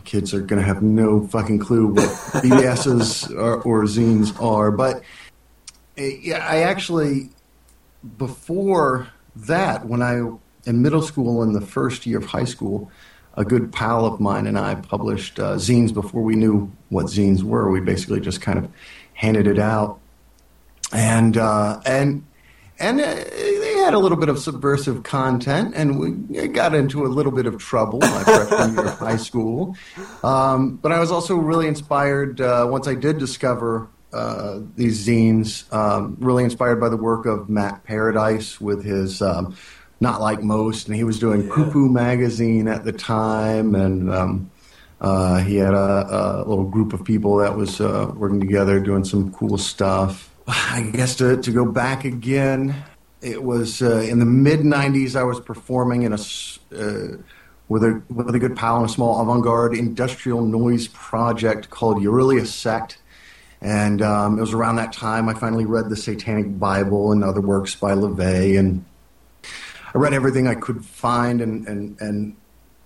kids 0.04 0.32
are 0.32 0.40
going 0.40 0.60
to 0.60 0.66
have 0.66 0.82
no 0.82 1.26
fucking 1.26 1.58
clue 1.58 1.88
what 1.88 2.08
BBSs 2.42 3.30
or, 3.36 3.60
or 3.62 3.82
zines 3.84 4.40
are. 4.42 4.70
But 4.70 5.02
yeah, 5.96 6.46
I 6.48 6.60
actually 6.62 7.28
before 8.16 9.08
that, 9.36 9.86
when 9.86 10.00
I 10.02 10.20
in 10.64 10.82
middle 10.82 11.02
school 11.02 11.42
in 11.42 11.52
the 11.52 11.60
first 11.60 12.06
year 12.06 12.18
of 12.18 12.26
high 12.26 12.44
school, 12.44 12.90
a 13.34 13.44
good 13.44 13.72
pal 13.72 14.04
of 14.06 14.20
mine 14.20 14.46
and 14.46 14.58
I 14.58 14.76
published 14.76 15.38
uh, 15.38 15.54
zines 15.56 15.92
before 15.92 16.22
we 16.22 16.36
knew 16.36 16.70
what 16.88 17.06
zines 17.06 17.42
were. 17.42 17.70
We 17.70 17.80
basically 17.80 18.20
just 18.20 18.40
kind 18.40 18.58
of 18.58 18.68
handed 19.14 19.46
it 19.46 19.58
out, 19.58 19.98
and 20.92 21.36
uh, 21.36 21.80
and 21.86 22.24
and 22.78 23.00
uh, 23.00 23.04
they 23.14 23.57
had 23.88 23.94
a 23.94 23.98
little 23.98 24.18
bit 24.18 24.28
of 24.28 24.38
subversive 24.38 25.02
content, 25.02 25.72
and 25.74 25.98
we 25.98 26.46
got 26.48 26.74
into 26.74 27.06
a 27.06 27.08
little 27.08 27.32
bit 27.32 27.46
of 27.46 27.56
trouble 27.56 28.00
my 28.00 28.22
freshman 28.22 28.74
year 28.74 28.84
of 28.84 28.98
high 28.98 29.16
school. 29.16 29.74
Um, 30.22 30.76
but 30.76 30.92
I 30.92 30.98
was 31.00 31.10
also 31.10 31.36
really 31.36 31.66
inspired 31.66 32.38
uh, 32.38 32.66
once 32.70 32.86
I 32.86 32.94
did 32.94 33.16
discover 33.16 33.88
uh, 34.12 34.60
these 34.76 35.06
zines. 35.06 35.72
Um, 35.72 36.18
really 36.20 36.44
inspired 36.44 36.80
by 36.80 36.90
the 36.90 36.98
work 36.98 37.24
of 37.24 37.48
Matt 37.48 37.84
Paradise 37.84 38.60
with 38.60 38.84
his. 38.84 39.22
Um, 39.22 39.56
not 40.00 40.20
like 40.20 40.42
most, 40.42 40.86
and 40.86 40.94
he 40.94 41.02
was 41.02 41.18
doing 41.18 41.48
Poo 41.48 41.70
Poo 41.72 41.88
magazine 41.88 42.68
at 42.68 42.84
the 42.84 42.92
time, 42.92 43.74
and 43.74 44.12
um, 44.12 44.50
uh, 45.00 45.38
he 45.38 45.56
had 45.56 45.72
a, 45.72 46.44
a 46.44 46.44
little 46.46 46.66
group 46.66 46.92
of 46.92 47.04
people 47.04 47.38
that 47.38 47.56
was 47.56 47.80
uh, 47.80 48.12
working 48.14 48.38
together 48.38 48.78
doing 48.80 49.04
some 49.04 49.32
cool 49.32 49.56
stuff. 49.56 50.30
I 50.46 50.90
guess 50.92 51.16
to, 51.16 51.38
to 51.38 51.50
go 51.50 51.64
back 51.64 52.04
again, 52.04 52.76
it 53.20 53.42
was 53.42 53.82
uh, 53.82 54.00
in 54.00 54.18
the 54.18 54.24
mid 54.24 54.60
'90s. 54.60 55.16
I 55.16 55.24
was 55.24 55.40
performing 55.40 56.02
in 56.02 56.12
a 56.12 56.18
uh, 56.74 57.16
with 57.68 57.84
a 57.84 58.02
with 58.08 58.34
a 58.34 58.38
good 58.38 58.56
pal 58.56 58.78
in 58.78 58.84
a 58.84 58.88
small 58.88 59.20
avant-garde 59.20 59.74
industrial 59.74 60.42
noise 60.42 60.88
project 60.88 61.70
called 61.70 62.04
Aurelia 62.04 62.46
Sect, 62.46 62.98
And 63.60 64.00
um, 64.02 64.38
it 64.38 64.40
was 64.40 64.54
around 64.54 64.76
that 64.76 64.92
time 64.92 65.28
I 65.28 65.34
finally 65.34 65.66
read 65.66 65.90
the 65.90 65.96
Satanic 65.96 66.58
Bible 66.58 67.12
and 67.12 67.22
other 67.22 67.40
works 67.40 67.74
by 67.74 67.92
LaVey, 67.92 68.58
and 68.58 68.84
I 69.94 69.98
read 69.98 70.14
everything 70.14 70.46
I 70.46 70.54
could 70.54 70.84
find 70.84 71.40
and 71.40 71.66
and 71.66 72.00
and 72.00 72.36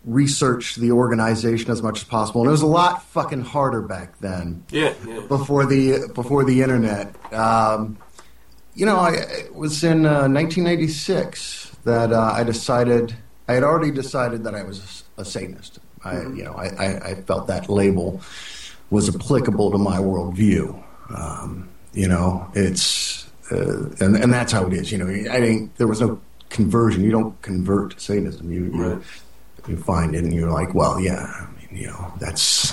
researched 0.05 0.81
the 0.81 0.91
organization 0.91 1.71
as 1.71 1.81
much 1.81 1.99
as 1.99 2.05
possible. 2.05 2.41
And 2.41 2.49
it 2.49 2.53
was 2.53 2.63
a 2.63 2.67
lot 2.67 3.05
fucking 3.05 3.43
harder 3.43 3.83
back 3.83 4.19
then. 4.19 4.65
Yeah, 4.71 4.95
yeah. 5.07 5.21
Before 5.29 5.65
the 5.65 6.11
before 6.13 6.45
the 6.45 6.63
internet. 6.63 7.15
Um, 7.33 7.99
you 8.75 8.87
know, 8.87 8.97
I, 8.97 9.13
it 9.13 9.55
was 9.55 9.85
in 9.85 10.07
uh, 10.07 10.29
1996 10.29 11.77
that 11.85 12.13
uh, 12.13 12.33
I 12.35 12.45
decided. 12.45 13.15
I 13.49 13.55
had 13.55 13.65
already 13.65 13.91
decided 13.91 14.45
that 14.45 14.55
I 14.55 14.63
was 14.63 15.05
a 15.19 15.25
Satanist. 15.25 15.79
I, 16.05 16.21
you 16.21 16.45
know, 16.45 16.55
I, 16.55 16.69
I, 16.69 17.11
I 17.11 17.15
felt 17.15 17.47
that 17.49 17.69
label 17.69 18.21
was 18.91 19.15
applicable 19.15 19.71
to 19.73 19.79
my 19.79 19.99
worldview. 19.99 20.83
Um, 21.15 21.69
you 21.93 22.09
know, 22.09 22.51
it's 22.55 23.31
uh, 23.51 23.89
and 24.01 24.17
and 24.17 24.33
that's 24.33 24.53
how 24.53 24.67
it 24.67 24.73
is. 24.73 24.91
You 24.91 24.99
know, 24.99 25.09
I 25.09 25.41
think 25.41 25.77
there 25.77 25.87
was 25.87 26.01
no 26.01 26.21
conversion. 26.49 27.05
You 27.05 27.11
don't 27.11 27.41
convert 27.43 27.93
to 27.93 28.01
Satanism. 28.01 28.51
You 28.51 28.65
you, 28.65 29.03
you 29.69 29.77
find 29.77 30.15
it, 30.15 30.25
and 30.25 30.33
you're 30.33 30.51
like, 30.51 30.75
well, 30.75 30.99
yeah, 30.99 31.21
I 31.21 31.47
mean, 31.57 31.83
you 31.83 31.89
know, 31.89 32.13
that's 32.19 32.73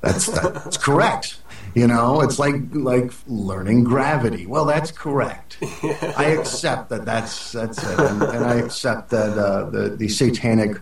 that's 0.00 0.26
that's 0.26 0.76
correct. 0.76 1.38
You 1.74 1.86
know, 1.86 2.20
it's 2.20 2.38
like 2.38 2.56
like 2.72 3.12
learning 3.26 3.84
gravity. 3.84 4.46
Well, 4.46 4.66
that's 4.66 4.90
correct. 4.90 5.56
I 5.62 6.36
accept 6.38 6.90
that. 6.90 7.06
That's 7.06 7.52
that's 7.52 7.82
it, 7.82 7.98
and, 7.98 8.22
and 8.22 8.44
I 8.44 8.56
accept 8.56 9.08
that 9.10 9.38
uh, 9.38 9.70
the 9.70 9.88
the 9.90 10.08
satanic 10.08 10.76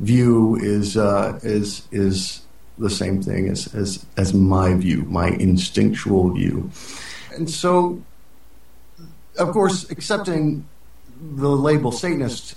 view 0.00 0.56
is 0.56 0.96
uh, 0.96 1.40
is 1.42 1.88
is 1.90 2.42
the 2.78 2.90
same 2.90 3.22
thing 3.22 3.48
as, 3.48 3.74
as 3.74 4.04
as 4.18 4.34
my 4.34 4.74
view, 4.74 5.04
my 5.08 5.28
instinctual 5.28 6.34
view, 6.34 6.70
and 7.34 7.48
so, 7.48 8.02
of 9.38 9.50
course, 9.52 9.90
accepting 9.90 10.66
the 11.18 11.48
label 11.48 11.92
Satanist 11.92 12.56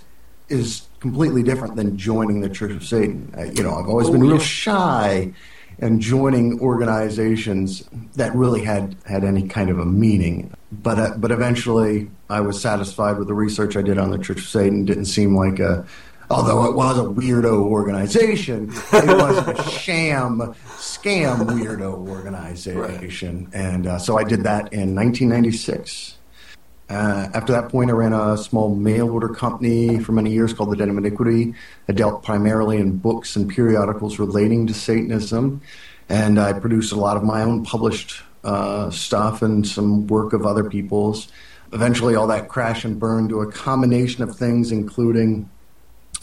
is 0.50 0.84
completely 1.00 1.44
different 1.44 1.78
than 1.78 1.98
joining 1.98 2.42
the 2.42 2.50
Church 2.50 2.72
of 2.72 2.84
Satan. 2.84 3.34
I, 3.38 3.46
you 3.46 3.64
know, 3.64 3.76
I've 3.76 3.88
always 3.88 4.10
been 4.10 4.22
real 4.22 4.40
shy 4.40 5.34
and 5.82 6.02
joining 6.02 6.60
organizations 6.60 7.88
that 8.16 8.34
really 8.36 8.64
had 8.64 8.96
had 9.06 9.24
any 9.24 9.48
kind 9.48 9.70
of 9.70 9.80
a 9.80 9.86
meaning. 9.86 10.54
But 10.72 11.00
uh, 11.00 11.14
but 11.18 11.32
eventually, 11.32 12.10
I 12.30 12.42
was 12.42 12.62
satisfied 12.62 13.18
with 13.18 13.28
the 13.28 13.34
research 13.34 13.76
I 13.76 13.82
did 13.82 13.98
on 13.98 14.12
the 14.12 14.18
Church 14.18 14.40
of 14.40 14.48
Satan. 14.48 14.86
Didn't 14.86 15.06
seem 15.06 15.36
like 15.36 15.60
a 15.60 15.86
although 16.30 16.66
it 16.66 16.76
was 16.76 16.98
a 16.98 17.04
weirdo 17.04 17.64
organization, 17.64 18.70
it 18.94 19.18
wasn't 19.18 19.60
a 19.60 19.64
sham 19.70 20.54
scam 20.78 21.48
weirdo 21.48 22.08
organization. 22.08 23.50
And 23.54 23.88
uh, 23.88 23.98
so 23.98 24.18
I 24.18 24.24
did 24.24 24.44
that 24.44 24.72
in 24.72 24.96
1996. 24.96 26.19
Uh, 26.90 27.30
after 27.36 27.54
that 27.54 27.70
point, 27.70 27.92
I 27.92 27.94
ran 27.94 28.14
a 28.14 28.36
small 28.36 28.74
mail 28.74 29.10
order 29.10 29.30
company 29.30 30.00
for 30.00 30.12
many 30.12 30.32
years 30.32 30.54
called 30.54 30.72
The 30.72 30.76
Den 30.76 30.90
of 30.90 30.98
Iniquity. 30.98 31.54
I 31.88 31.94
dealt 31.94 32.24
primarily 32.24 32.78
in 32.78 32.98
books 32.98 33.36
and 33.36 33.48
periodicals 33.48 34.18
relating 34.18 34.66
to 34.68 34.74
Satanism, 34.74 35.62
and 36.10 36.40
I 36.40 36.54
produced 36.54 36.92
a 36.92 36.96
lot 36.96 37.16
of 37.16 37.24
my 37.24 37.44
own 37.44 37.64
published 37.64 38.24
uh, 38.44 38.90
stuff 38.90 39.44
and 39.44 39.68
some 39.68 40.08
work 40.08 40.34
of 40.34 40.48
other 40.48 40.68
people's. 40.68 41.28
Eventually, 41.74 42.16
all 42.16 42.26
that 42.28 42.48
crashed 42.48 42.86
and 42.86 43.00
burned 43.00 43.30
to 43.30 43.42
a 43.42 43.52
combination 43.52 44.24
of 44.24 44.36
things, 44.36 44.72
including 44.72 45.48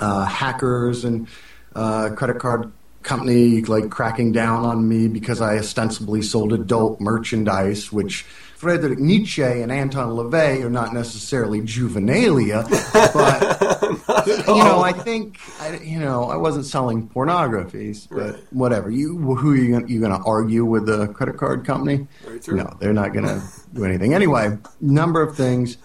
uh, 0.01 0.25
hackers 0.25 1.05
and 1.05 1.29
uh, 1.77 2.11
credit 2.17 2.41
card 2.41 2.73
company 3.03 3.63
like 3.63 3.89
cracking 3.89 4.33
down 4.33 4.65
on 4.65 4.89
me 4.89 5.07
because 5.07 5.41
I 5.41 5.59
ostensibly 5.59 6.23
sold 6.23 6.53
adult 6.53 7.01
merchandise, 7.01 7.93
which 7.93 8.27
Friedrich 8.57 8.99
Nietzsche 8.99 9.43
and 9.43 9.71
Anton 9.71 10.17
LaVey 10.17 10.65
are 10.65 10.71
not 10.71 10.95
necessarily 10.95 11.61
juvenilia, 11.61 12.65
but 13.13 14.27
you 14.49 14.65
know, 14.65 14.81
I 14.81 14.93
think 14.93 15.39
I, 15.61 15.77
you 15.81 15.99
know 15.99 16.31
I 16.31 16.37
wasn't 16.37 16.65
selling 16.65 17.07
pornographies, 17.07 18.09
but 18.11 18.41
whatever. 18.51 18.91
You 18.91 19.19
who 19.19 19.53
are 19.53 19.57
you 19.57 19.73
gonna, 19.73 19.87
you 19.87 20.01
going 20.01 20.19
to 20.19 20.25
argue 20.25 20.65
with 20.65 20.87
the 20.87 21.09
credit 21.09 21.37
card 21.37 21.67
company? 21.67 22.09
No, 22.57 22.75
they're 22.81 22.95
not 22.95 23.13
going 23.13 23.27
to 23.27 23.43
do 23.75 23.85
anything. 23.85 24.15
Anyway, 24.15 24.57
number 24.81 25.21
of 25.21 25.37
things 25.37 25.77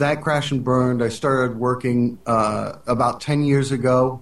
that 0.00 0.20
crashed 0.20 0.50
and 0.50 0.64
burned. 0.64 1.04
I 1.04 1.10
started 1.10 1.58
working 1.58 2.18
uh, 2.26 2.72
about 2.88 3.20
ten 3.20 3.44
years 3.44 3.70
ago. 3.70 4.20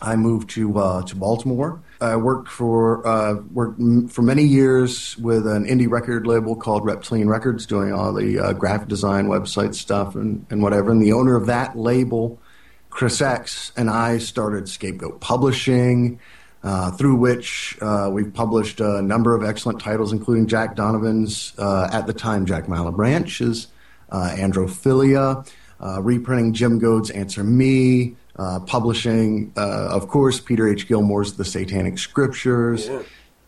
I 0.00 0.14
moved 0.14 0.50
to 0.50 0.78
uh, 0.78 1.02
to 1.02 1.16
Baltimore. 1.16 1.82
I 2.00 2.16
worked 2.16 2.48
for 2.48 3.06
uh, 3.06 3.34
worked 3.52 3.80
for 4.10 4.22
many 4.22 4.44
years 4.44 5.18
with 5.18 5.46
an 5.46 5.66
indie 5.66 5.90
record 5.90 6.26
label 6.26 6.56
called 6.56 6.84
Reptilian 6.84 7.28
Records, 7.28 7.66
doing 7.66 7.92
all 7.92 8.12
the 8.12 8.38
uh, 8.38 8.52
graphic 8.54 8.88
design, 8.88 9.26
website 9.26 9.74
stuff, 9.74 10.14
and, 10.14 10.46
and 10.50 10.62
whatever. 10.62 10.90
And 10.90 11.02
the 11.02 11.12
owner 11.12 11.36
of 11.36 11.46
that 11.46 11.76
label, 11.76 12.40
Chris 12.88 13.20
X, 13.20 13.72
and 13.76 13.90
I 13.90 14.16
started 14.18 14.68
Scapegoat 14.68 15.20
Publishing, 15.20 16.18
uh, 16.62 16.90
through 16.92 17.16
which 17.16 17.76
uh, 17.82 18.08
we've 18.10 18.32
published 18.32 18.80
a 18.80 19.02
number 19.02 19.34
of 19.34 19.44
excellent 19.44 19.80
titles, 19.80 20.12
including 20.12 20.46
Jack 20.46 20.76
Donovan's, 20.76 21.52
uh, 21.58 21.90
at 21.92 22.06
the 22.06 22.14
time, 22.14 22.46
Jack 22.46 22.64
Malebranche's 22.64 23.68
uh, 24.10 24.34
Androphilia, 24.34 25.46
reprinting 26.00 26.54
Jim 26.54 26.78
Goad's 26.78 27.10
Answer 27.10 27.44
Me, 27.44 28.16
uh, 28.36 28.60
publishing, 28.60 29.52
uh, 29.56 29.88
of 29.90 30.08
course, 30.08 30.40
Peter 30.40 30.68
H. 30.68 30.88
Gilmore's 30.88 31.34
The 31.34 31.44
Satanic 31.44 31.98
Scriptures, 31.98 32.90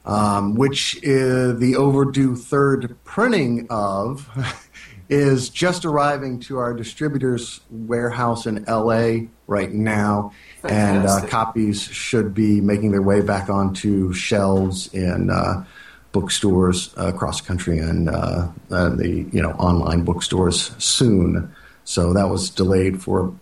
um, 0.04 0.54
which 0.54 0.98
is 1.02 1.58
the 1.58 1.76
overdue 1.76 2.36
third 2.36 2.96
printing 3.04 3.66
of. 3.70 4.28
Is 5.08 5.50
just 5.50 5.84
arriving 5.84 6.40
to 6.40 6.56
our 6.56 6.72
distributor's 6.72 7.60
warehouse 7.68 8.46
in 8.46 8.64
LA 8.64 9.26
right 9.46 9.70
now, 9.70 10.32
and 10.64 11.04
uh, 11.04 11.26
copies 11.26 11.82
should 11.82 12.32
be 12.32 12.62
making 12.62 12.92
their 12.92 13.02
way 13.02 13.20
back 13.20 13.50
onto 13.50 14.14
shelves 14.14 14.86
in 14.94 15.28
uh, 15.28 15.66
bookstores 16.12 16.94
uh, 16.96 17.08
across 17.08 17.40
the 17.40 17.46
country 17.46 17.78
and 17.78 18.08
uh, 18.08 18.48
uh, 18.70 18.90
the 18.90 19.26
you 19.32 19.42
know 19.42 19.52
online 19.52 20.04
bookstores 20.04 20.70
soon. 20.78 21.52
So 21.84 22.12
that 22.12 22.28
was 22.28 22.48
delayed 22.48 23.02
for 23.02 23.34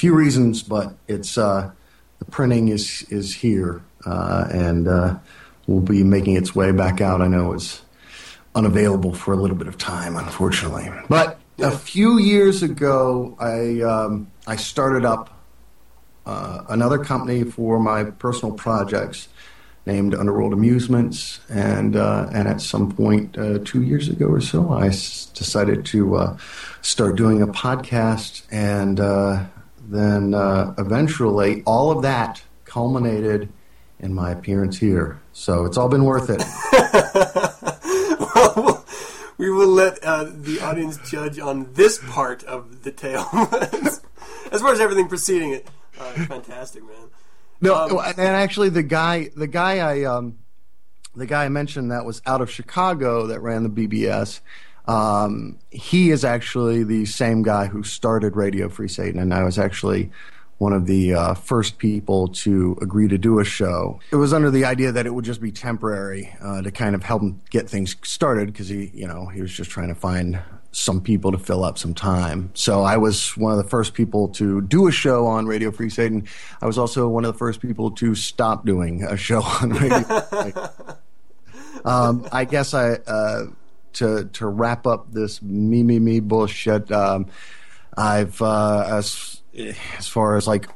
few 0.00 0.14
reasons, 0.14 0.62
but 0.62 0.94
it's 1.08 1.36
uh, 1.36 1.70
the 2.20 2.24
printing 2.24 2.68
is 2.68 3.04
is 3.10 3.34
here 3.34 3.82
uh, 4.06 4.46
and 4.50 4.88
uh, 4.88 5.18
will 5.66 5.80
be 5.82 6.02
making 6.02 6.36
its 6.36 6.54
way 6.54 6.72
back 6.72 7.02
out. 7.02 7.20
I 7.20 7.28
know 7.28 7.52
it's 7.52 7.82
unavailable 8.54 9.14
for 9.14 9.34
a 9.34 9.36
little 9.36 9.56
bit 9.56 9.68
of 9.68 9.76
time, 9.76 10.16
unfortunately. 10.16 10.90
But 11.08 11.38
a 11.58 11.70
few 11.70 12.18
years 12.18 12.62
ago, 12.62 13.36
I 13.38 13.82
um, 13.82 14.26
I 14.46 14.56
started 14.56 15.04
up 15.04 15.28
uh, 16.24 16.62
another 16.70 16.98
company 16.98 17.44
for 17.44 17.78
my 17.78 18.04
personal 18.04 18.54
projects 18.54 19.28
named 19.84 20.14
Underworld 20.14 20.54
Amusements, 20.54 21.40
and 21.50 21.94
uh, 21.94 22.30
and 22.32 22.48
at 22.48 22.62
some 22.62 22.90
point 22.90 23.36
uh, 23.36 23.58
two 23.64 23.82
years 23.82 24.08
ago 24.08 24.26
or 24.28 24.40
so, 24.40 24.72
I 24.72 24.86
s- 24.88 25.26
decided 25.34 25.84
to 25.92 26.16
uh, 26.16 26.36
start 26.80 27.16
doing 27.16 27.42
a 27.42 27.46
podcast, 27.46 28.42
and 28.50 28.98
uh, 28.98 29.44
then 29.90 30.34
uh, 30.34 30.74
eventually 30.78 31.62
all 31.66 31.90
of 31.90 32.02
that 32.02 32.42
culminated 32.64 33.48
in 33.98 34.14
my 34.14 34.30
appearance 34.30 34.78
here. 34.78 35.20
So 35.32 35.64
it's 35.64 35.76
all 35.76 35.88
been 35.88 36.04
worth 36.04 36.30
it. 36.30 36.42
well, 38.34 38.84
we 39.38 39.50
will 39.50 39.68
let 39.68 40.02
uh, 40.04 40.30
the 40.32 40.60
audience 40.60 40.98
judge 41.10 41.38
on 41.38 41.72
this 41.74 41.98
part 42.08 42.44
of 42.44 42.84
the 42.84 42.92
tale. 42.92 43.26
as 44.52 44.60
far 44.60 44.72
as 44.72 44.80
everything 44.80 45.08
preceding 45.08 45.50
it, 45.50 45.68
uh, 45.98 46.12
fantastic, 46.26 46.82
man. 46.84 47.10
No, 47.60 48.00
and 48.00 48.18
actually, 48.18 48.70
the 48.70 48.82
guy, 48.82 49.30
the 49.36 49.46
guy 49.46 49.78
I, 49.78 50.04
um, 50.04 50.38
the 51.14 51.26
guy 51.26 51.44
I 51.44 51.48
mentioned 51.50 51.90
that 51.90 52.06
was 52.06 52.22
out 52.24 52.40
of 52.40 52.50
Chicago 52.50 53.26
that 53.26 53.40
ran 53.40 53.64
the 53.64 53.68
BBS. 53.68 54.40
Um, 54.86 55.58
he 55.70 56.10
is 56.10 56.24
actually 56.24 56.84
the 56.84 57.06
same 57.06 57.42
guy 57.42 57.66
who 57.66 57.82
started 57.82 58.36
Radio 58.36 58.68
Free 58.68 58.88
Satan, 58.88 59.20
and 59.20 59.32
I 59.32 59.44
was 59.44 59.58
actually 59.58 60.10
one 60.60 60.74
of 60.74 60.86
the 60.86 61.14
uh, 61.14 61.32
first 61.32 61.78
people 61.78 62.28
to 62.28 62.76
agree 62.82 63.08
to 63.08 63.16
do 63.16 63.38
a 63.38 63.44
show. 63.44 63.98
It 64.12 64.16
was 64.16 64.34
under 64.34 64.50
the 64.50 64.66
idea 64.66 64.92
that 64.92 65.06
it 65.06 65.14
would 65.14 65.24
just 65.24 65.40
be 65.40 65.50
temporary 65.50 66.34
uh, 66.42 66.60
to 66.60 66.70
kind 66.70 66.94
of 66.94 67.02
help 67.02 67.22
him 67.22 67.40
get 67.48 67.68
things 67.68 67.96
started 68.02 68.48
because 68.48 68.68
he, 68.68 68.90
you 68.92 69.08
know, 69.08 69.26
he 69.26 69.40
was 69.40 69.52
just 69.52 69.70
trying 69.70 69.88
to 69.88 69.94
find 69.94 70.38
some 70.72 71.00
people 71.00 71.32
to 71.32 71.38
fill 71.38 71.64
up 71.64 71.78
some 71.78 71.94
time. 71.94 72.50
So 72.54 72.82
I 72.82 72.98
was 72.98 73.36
one 73.38 73.52
of 73.52 73.58
the 73.58 73.68
first 73.68 73.94
people 73.94 74.28
to 74.34 74.60
do 74.60 74.86
a 74.86 74.92
show 74.92 75.26
on 75.26 75.46
Radio 75.46 75.70
Free 75.70 75.90
Satan. 75.90 76.28
I 76.60 76.66
was 76.66 76.76
also 76.76 77.08
one 77.08 77.24
of 77.24 77.32
the 77.32 77.38
first 77.38 77.60
people 77.60 77.90
to 77.92 78.14
stop 78.14 78.66
doing 78.66 79.02
a 79.02 79.16
show 79.16 79.42
on 79.42 79.70
Radio. 79.70 80.00
Free 80.00 80.38
Satan. 80.42 80.62
um, 81.86 82.28
I 82.30 82.44
guess 82.44 82.74
I 82.74 82.92
uh, 83.06 83.46
to 83.94 84.24
to 84.32 84.46
wrap 84.46 84.86
up 84.86 85.12
this 85.12 85.42
me 85.42 85.82
me 85.82 85.98
me 85.98 86.20
bullshit. 86.20 86.90
Um, 86.92 87.26
I've 87.96 88.40
uh, 88.40 88.84
as 88.88 89.42
as 89.98 90.08
far 90.08 90.36
as 90.36 90.46
like 90.46 90.68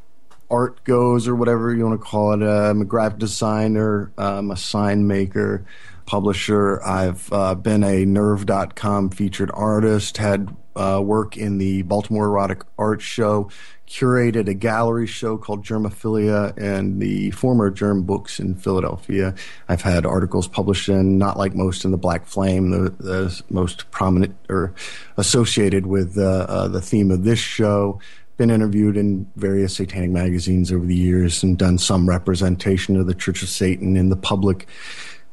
art 0.50 0.84
goes 0.84 1.26
or 1.26 1.34
whatever 1.34 1.74
you 1.74 1.86
want 1.86 2.00
to 2.00 2.04
call 2.06 2.32
it. 2.32 2.42
Uh, 2.42 2.70
I'm 2.70 2.82
a 2.82 2.84
graphic 2.84 3.18
designer. 3.18 4.12
I'm 4.18 4.50
a 4.50 4.56
sign 4.56 5.06
maker. 5.06 5.64
publisher. 6.06 6.82
I've 6.84 7.32
uh, 7.32 7.54
been 7.54 7.82
a 7.82 8.04
Nerve.com 8.04 9.10
featured 9.10 9.50
artist, 9.54 10.18
had 10.18 10.54
uh, 10.76 11.00
work 11.02 11.36
in 11.36 11.58
the 11.58 11.82
Baltimore 11.82 12.26
Erotic 12.26 12.62
Art 12.78 13.00
Show, 13.00 13.50
curated 13.88 14.48
a 14.48 14.54
gallery 14.54 15.06
show 15.06 15.36
called 15.36 15.64
Germophilia 15.64 16.56
and 16.56 17.00
the 17.00 17.30
former 17.32 17.70
Germ 17.70 18.02
Books 18.02 18.40
in 18.40 18.54
Philadelphia. 18.54 19.34
I've 19.68 19.82
had 19.82 20.06
articles 20.06 20.48
published 20.48 20.88
in 20.88 21.18
Not 21.18 21.36
Like 21.36 21.54
Most 21.54 21.84
in 21.84 21.90
the 21.90 21.98
Black 21.98 22.26
Flame, 22.26 22.70
the, 22.70 22.90
the 22.90 23.42
most 23.50 23.90
prominent 23.90 24.36
or 24.48 24.74
associated 25.16 25.86
with 25.86 26.16
uh, 26.18 26.46
uh, 26.48 26.68
the 26.68 26.80
theme 26.80 27.10
of 27.10 27.24
this 27.24 27.38
show. 27.38 28.00
Been 28.36 28.50
interviewed 28.50 28.96
in 28.96 29.30
various 29.36 29.76
satanic 29.76 30.10
magazines 30.10 30.72
over 30.72 30.84
the 30.84 30.96
years 30.96 31.42
and 31.44 31.56
done 31.56 31.78
some 31.78 32.08
representation 32.08 32.96
of 32.96 33.06
the 33.06 33.14
Church 33.14 33.42
of 33.42 33.48
Satan 33.48 33.96
in 33.96 34.08
the 34.08 34.16
public 34.16 34.66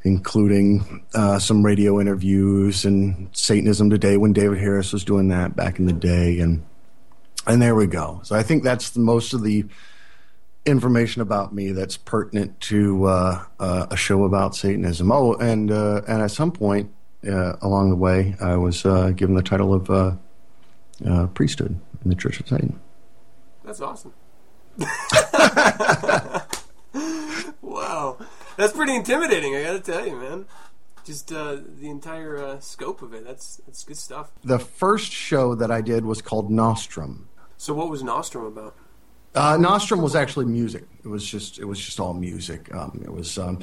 including 0.04 1.04
uh, 1.14 1.38
some 1.38 1.64
radio 1.64 2.00
interviews 2.00 2.86
and 2.86 3.30
Satanism 3.34 3.90
Today 3.90 4.18
when 4.18 4.34
David 4.34 4.58
Harris 4.58 4.94
was 4.94 5.04
doing 5.04 5.28
that 5.28 5.56
back 5.56 5.80
in 5.80 5.86
the 5.86 5.94
day, 5.94 6.40
and 6.40 6.64
and 7.48 7.62
there 7.62 7.76
we 7.76 7.88
go. 7.88 8.22
So 8.24 8.36
I 8.36 8.44
think 8.44 8.64
that's 8.64 8.92
the, 8.92 9.00
most 9.00 9.34
of 9.34 9.44
the 9.44 9.66
information 10.66 11.22
about 11.22 11.54
me 11.54 11.72
that's 11.72 11.98
pertinent 11.98 12.60
to 12.62 13.06
uh, 13.06 13.46
uh, 13.60 13.88
a 13.90 13.98
show 13.98 14.26
about 14.26 14.56
Satanism. 14.56 15.12
Oh, 15.12 15.34
and 15.36 15.72
uh, 15.72 16.02
and 16.08 16.22
at 16.22 16.32
some 16.32 16.52
point 16.52 16.92
uh, 17.28 17.54
along 17.62 17.90
the 17.90 17.96
way, 17.96 18.36
I 18.40 18.58
was 18.58 18.86
uh, 18.86 19.12
given 19.12 19.36
the 19.36 19.44
title 19.44 19.74
of 19.74 20.20
priesthood 21.34 21.80
in 22.04 22.10
the 22.10 22.16
Church 22.16 22.40
of 22.40 22.48
Satan. 22.48 22.80
That's 23.64 23.82
awesome. 23.82 24.14
wow. 27.62 28.18
That's 28.58 28.74
pretty 28.74 28.96
intimidating. 28.96 29.56
I 29.56 29.64
got 29.64 29.74
to 29.74 29.92
tell 29.92 30.06
you, 30.06 30.18
man. 30.18 30.46
Just 31.04 31.32
uh, 31.32 31.58
the 31.80 31.90
entire 31.90 32.38
uh, 32.38 32.60
scope 32.60 33.02
of 33.02 33.14
it. 33.14 33.26
That's 33.26 33.58
that's 33.66 33.84
good 33.84 33.98
stuff. 33.98 34.32
The 34.44 34.60
first 34.60 35.12
show 35.12 35.56
that 35.56 35.72
I 35.72 35.82
did 35.82 36.06
was 36.06 36.22
called 36.22 36.52
Nostrum. 36.52 37.28
So, 37.62 37.76
what 37.76 37.92
was 37.92 38.02
Nostrum 38.02 38.46
about? 38.46 38.74
Uh, 39.36 39.56
Nostrum 39.56 40.02
was 40.02 40.16
actually 40.16 40.46
music. 40.46 40.84
It 41.06 41.08
was 41.08 41.24
just 41.24 41.60
it 41.60 41.66
was 41.66 41.80
just 41.80 42.00
all 42.00 42.16
music. 42.16 42.74
Um, 42.74 43.00
it 43.06 43.14
was 43.14 43.38
um, 43.38 43.60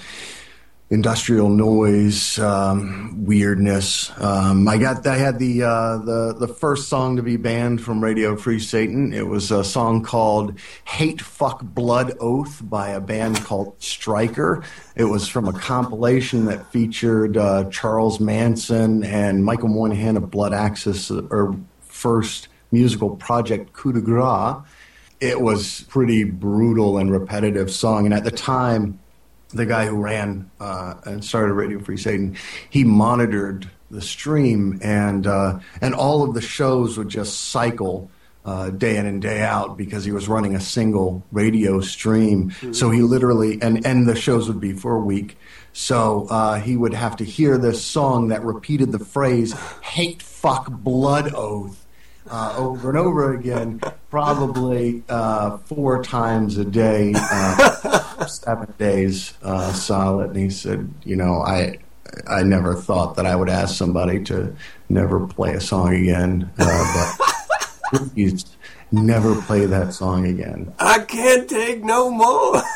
industrial 0.89 1.49
noise, 1.49 2.39
um, 2.39 3.25
weirdness. 3.25 4.13
Um, 4.21 4.69
I 4.69 4.79
got 4.79 5.05
I 5.05 5.17
had 5.17 5.41
the 5.41 5.65
uh, 5.65 5.99
the 5.99 6.33
the 6.39 6.47
first 6.47 6.89
song 6.89 7.17
to 7.17 7.25
be 7.25 7.37
banned 7.37 7.83
from 7.83 8.01
Radio 8.01 8.37
Free 8.37 8.61
Satan. 8.61 9.13
It 9.13 9.27
was 9.27 9.51
a 9.51 9.65
song 9.65 10.05
called 10.05 10.57
"Hate 10.85 11.21
Fuck 11.21 11.65
Blood 11.65 12.17
Oath" 12.21 12.61
by 12.63 12.91
a 12.91 13.01
band 13.01 13.43
called 13.43 13.83
Striker. 13.83 14.63
It 14.95 15.07
was 15.07 15.27
from 15.27 15.49
a 15.49 15.53
compilation 15.53 16.45
that 16.45 16.71
featured 16.71 17.37
uh, 17.37 17.69
Charles 17.71 18.21
Manson 18.21 19.03
and 19.03 19.45
Michael 19.45 19.71
Moynihan 19.71 20.17
of 20.17 20.31
Blood 20.31 20.53
Axis, 20.53 21.11
or 21.11 21.59
first 21.81 22.48
musical 22.71 23.17
project 23.17 23.73
Coup 23.73 23.93
de 23.93 24.01
Grace. 24.01 24.57
It 25.21 25.41
was 25.41 25.83
pretty 25.89 26.25
brutal 26.25 26.99
and 26.99 27.11
repetitive 27.11 27.71
song, 27.71 28.05
and 28.05 28.15
at 28.15 28.25
the 28.25 28.31
time 28.31 29.01
the 29.51 29.67
guy 29.67 29.87
who 29.87 29.97
ran 29.97 30.51
uh, 30.61 30.95
and 31.05 31.25
started 31.25 31.55
Radio 31.55 31.81
Free 31.81 31.97
Satan, 31.97 32.37
he 32.71 32.85
monitored 32.85 33.69
the 33.91 34.03
stream, 34.03 34.79
and 34.83 35.27
uh, 35.27 35.59
and 35.81 35.95
all 35.95 36.23
of 36.23 36.35
the 36.35 36.41
shows 36.41 36.99
would 36.99 37.09
just 37.09 37.47
cycle 37.47 38.11
uh, 38.45 38.71
day 38.71 38.97
in 38.97 39.07
and 39.07 39.21
day 39.21 39.43
out 39.43 39.77
because 39.77 40.05
he 40.05 40.13
was 40.13 40.29
running 40.29 40.55
a 40.55 40.61
single 40.61 41.23
radio 41.33 41.81
stream. 41.81 42.51
Mm-hmm. 42.51 42.73
So 42.73 42.91
he 42.91 43.03
literally 43.03 43.61
and 43.63 43.85
and 43.87 44.09
the 44.09 44.17
shows 44.17 44.49
would 44.49 44.61
be 44.61 44.73
for 44.73 44.97
a 44.97 45.01
week. 45.01 45.37
So 45.73 46.27
uh, 46.31 46.61
he 46.61 46.77
would 46.77 46.95
have 46.95 47.17
to 47.17 47.25
hear 47.25 47.57
this 47.59 47.85
song 47.85 48.29
that 48.29 48.43
repeated 48.43 48.93
the 48.93 48.99
phrase 48.99 49.55
"hate, 49.83 50.23
fuck, 50.23 50.71
blood 50.71 51.35
oath." 51.35 51.87
Uh, 52.31 52.55
over 52.57 52.89
and 52.89 52.99
over 52.99 53.35
again, 53.35 53.81
probably 54.11 55.03
uh, 55.09 55.59
four 55.59 56.03
times 56.03 56.59
a 56.59 56.65
day, 56.65 57.13
uh, 57.17 58.27
seven 58.27 58.73
days 58.79 59.35
uh, 59.43 59.73
solid. 59.73 60.31
And 60.31 60.37
he 60.39 60.51
said, 60.51 60.93
you 61.05 61.17
know, 61.17 61.43
I 61.43 61.79
I 62.27 62.43
never 62.43 62.75
thought 62.75 63.17
that 63.17 63.27
I 63.27 63.37
would 63.37 63.49
ask 63.49 63.77
somebody 63.77 64.23
to 64.25 64.55
never 64.89 65.27
play 65.27 65.55
a 65.55 65.61
song 65.61 65.95
again, 65.95 66.51
uh, 66.59 67.17
but 67.91 68.01
please 68.15 68.45
never 68.91 69.41
play 69.43 69.67
that 69.67 69.93
song 69.93 70.27
again. 70.27 70.73
I 70.79 71.01
can't 71.01 71.49
take 71.49 71.85
no 71.85 72.11
more. 72.11 72.63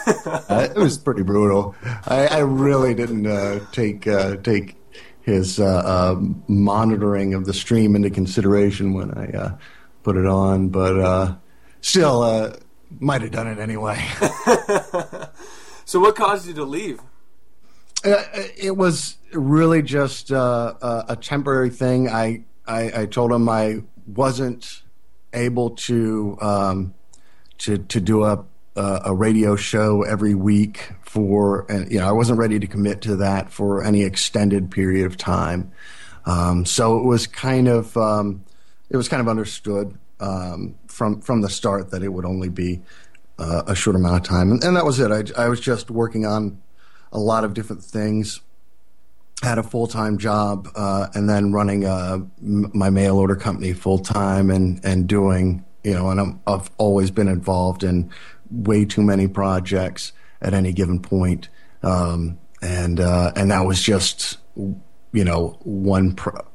Uh, 0.48 0.68
it 0.68 0.78
was 0.78 0.98
pretty 0.98 1.22
brutal. 1.22 1.74
I, 2.06 2.26
I 2.26 2.38
really 2.40 2.94
didn't 2.94 3.24
take 3.72 4.02
take 4.42 4.76
his 5.22 5.60
uh, 5.60 5.64
uh, 5.64 6.20
monitoring 6.48 7.34
of 7.34 7.46
the 7.46 7.54
stream 7.54 7.96
into 7.96 8.10
consideration 8.10 8.92
when 8.92 9.12
I 9.12 9.30
uh, 9.30 9.56
put 10.02 10.16
it 10.16 10.26
on, 10.26 10.68
but 10.68 10.98
uh, 10.98 11.34
still, 11.80 12.22
uh, 12.22 12.56
might 13.00 13.22
have 13.22 13.30
done 13.30 13.46
it 13.46 13.58
anyway. 13.58 14.04
so, 15.84 16.00
what 16.00 16.16
caused 16.16 16.46
you 16.46 16.54
to 16.54 16.64
leave? 16.64 17.00
Uh, 18.04 18.24
it 18.56 18.76
was 18.76 19.16
really 19.32 19.80
just 19.80 20.30
a 20.32 21.16
temporary 21.20 21.70
thing. 21.70 22.08
I, 22.08 22.44
I, 22.66 23.02
I 23.02 23.06
told 23.06 23.30
him 23.30 23.48
I 23.48 23.82
wasn't 24.06 24.82
able 25.32 25.70
to 25.70 26.36
um, 26.40 26.94
to 27.58 27.78
to 27.78 28.00
do 28.00 28.24
a 28.24 28.44
a 28.76 29.14
radio 29.14 29.56
show 29.56 30.02
every 30.02 30.34
week 30.34 30.92
for, 31.02 31.66
and 31.68 31.90
you 31.90 31.98
know, 31.98 32.08
I 32.08 32.12
wasn't 32.12 32.38
ready 32.38 32.58
to 32.58 32.66
commit 32.66 33.02
to 33.02 33.16
that 33.16 33.50
for 33.50 33.84
any 33.84 34.02
extended 34.02 34.70
period 34.70 35.06
of 35.06 35.16
time. 35.16 35.72
Um, 36.24 36.64
so 36.64 36.98
it 36.98 37.04
was 37.04 37.26
kind 37.26 37.68
of, 37.68 37.96
um, 37.96 38.44
it 38.88 38.96
was 38.96 39.08
kind 39.08 39.20
of 39.20 39.28
understood 39.28 39.98
um, 40.20 40.76
from 40.86 41.20
from 41.20 41.40
the 41.40 41.50
start 41.50 41.90
that 41.90 42.02
it 42.02 42.08
would 42.08 42.24
only 42.24 42.48
be 42.48 42.80
uh, 43.38 43.62
a 43.66 43.74
short 43.74 43.96
amount 43.96 44.16
of 44.16 44.22
time, 44.22 44.52
and, 44.52 44.62
and 44.64 44.76
that 44.76 44.84
was 44.84 45.00
it. 45.00 45.10
I, 45.10 45.44
I, 45.44 45.48
was 45.48 45.60
just 45.60 45.90
working 45.90 46.24
on 46.24 46.62
a 47.12 47.18
lot 47.18 47.44
of 47.44 47.54
different 47.54 47.82
things. 47.82 48.40
Had 49.42 49.58
a 49.58 49.64
full 49.64 49.88
time 49.88 50.18
job, 50.18 50.68
uh, 50.76 51.08
and 51.14 51.28
then 51.28 51.52
running 51.52 51.84
uh, 51.84 52.18
my 52.40 52.88
mail 52.90 53.16
order 53.16 53.34
company 53.34 53.72
full 53.72 53.98
time, 53.98 54.48
and 54.50 54.82
and 54.84 55.08
doing 55.08 55.64
you 55.82 55.94
know, 55.94 56.10
and 56.10 56.20
i 56.20 56.52
I've 56.52 56.70
always 56.78 57.10
been 57.10 57.28
involved 57.28 57.82
in 57.82 58.10
way 58.52 58.84
too 58.84 59.02
many 59.02 59.28
projects 59.28 60.12
at 60.40 60.54
any 60.54 60.72
given 60.72 61.00
point. 61.00 61.48
Um, 61.82 62.38
and 62.60 63.00
uh, 63.00 63.32
and 63.34 63.50
that 63.50 63.66
was 63.66 63.82
just 63.82 64.38
you 64.56 65.24
know 65.24 65.58
one 65.64 66.14
pro- 66.14 66.46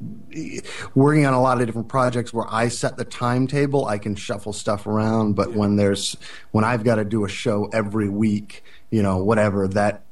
working 0.96 1.26
on 1.26 1.34
a 1.34 1.42
lot 1.42 1.60
of 1.60 1.68
different 1.68 1.90
projects 1.90 2.34
where 2.34 2.46
I 2.50 2.70
set 2.70 2.98
the 2.98 3.06
timetable. 3.06 3.86
I 3.86 3.98
can 3.98 4.16
shuffle 4.16 4.54
stuff 4.54 4.88
around, 4.88 5.36
but 5.36 5.54
when 5.54 5.76
there's 5.76 6.16
when 6.52 6.64
I've 6.64 6.84
got 6.84 6.96
to 6.96 7.06
do 7.06 7.26
a 7.26 7.30
show 7.30 7.70
every 7.74 8.10
week, 8.10 8.64
you 8.90 9.04
know, 9.04 9.18
whatever 9.18 9.68
that 9.70 10.04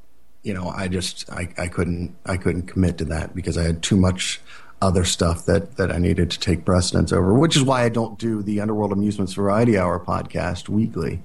you 0.43 0.53
know, 0.53 0.69
I 0.69 0.87
just 0.87 1.29
I, 1.31 1.49
I 1.57 1.67
couldn't 1.67 2.15
I 2.25 2.37
couldn't 2.37 2.67
commit 2.67 2.99
to 2.99 3.05
that 3.05 3.35
because 3.35 3.57
I 3.57 3.63
had 3.63 3.81
too 3.81 3.97
much 3.97 4.39
other 4.81 5.03
stuff 5.03 5.45
that 5.47 5.77
that 5.77 5.91
I 5.91 5.97
needed 5.97 6.29
to 6.31 6.39
take 6.39 6.65
precedence 6.65 7.11
over, 7.11 7.33
which 7.33 7.55
is 7.55 7.63
why 7.63 7.83
I 7.83 7.89
don't 7.89 8.19
do 8.19 8.43
the 8.43 8.61
Underworld 8.61 8.91
Amusements 8.91 9.33
Variety 9.33 9.77
Hour 9.77 9.99
podcast 9.99 10.69
weekly. 10.69 11.21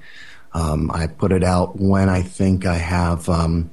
Um, 0.53 0.91
I 0.93 1.07
put 1.07 1.33
it 1.33 1.45
out 1.45 1.79
when 1.79 2.09
I 2.09 2.23
think 2.23 2.67
I 2.67 2.77
have 2.77 3.29
um, 3.29 3.71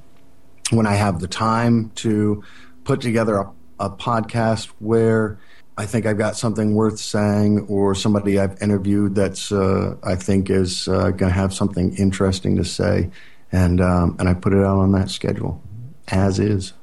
when 0.70 0.86
I 0.86 0.94
have 0.94 1.20
the 1.20 1.28
time 1.28 1.90
to 1.96 2.44
put 2.84 3.00
together 3.00 3.36
a, 3.36 3.50
a, 3.80 3.90
podcast 3.90 4.66
where 4.78 5.38
I 5.76 5.86
think 5.86 6.06
I've 6.06 6.18
got 6.18 6.36
something 6.36 6.74
worth 6.74 6.98
saying, 6.98 7.66
or 7.68 7.94
somebody 7.94 8.38
I've 8.38 8.60
interviewed 8.62 9.14
that's 9.14 9.50
uh, 9.50 9.96
I 10.02 10.14
think 10.14 10.50
is 10.50 10.88
uh, 10.88 11.10
going 11.10 11.30
to 11.32 11.38
have 11.38 11.52
something 11.52 11.96
interesting 11.96 12.56
to 12.56 12.64
say, 12.64 13.10
and 13.50 13.80
um, 13.80 14.16
and 14.18 14.28
I 14.28 14.34
put 14.34 14.52
it 14.52 14.64
out 14.64 14.78
on 14.78 14.92
that 14.92 15.10
schedule, 15.10 15.60
as 16.08 16.38
is. 16.38 16.74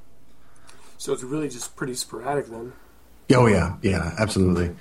So 0.98 1.14
it's 1.14 1.24
really 1.24 1.50
just 1.50 1.76
pretty 1.76 1.94
sporadic 1.94 2.48
then. 2.48 2.74
Oh 3.34 3.48
yeah, 3.48 3.76
yeah, 3.82 4.14
absolutely. 4.20 4.76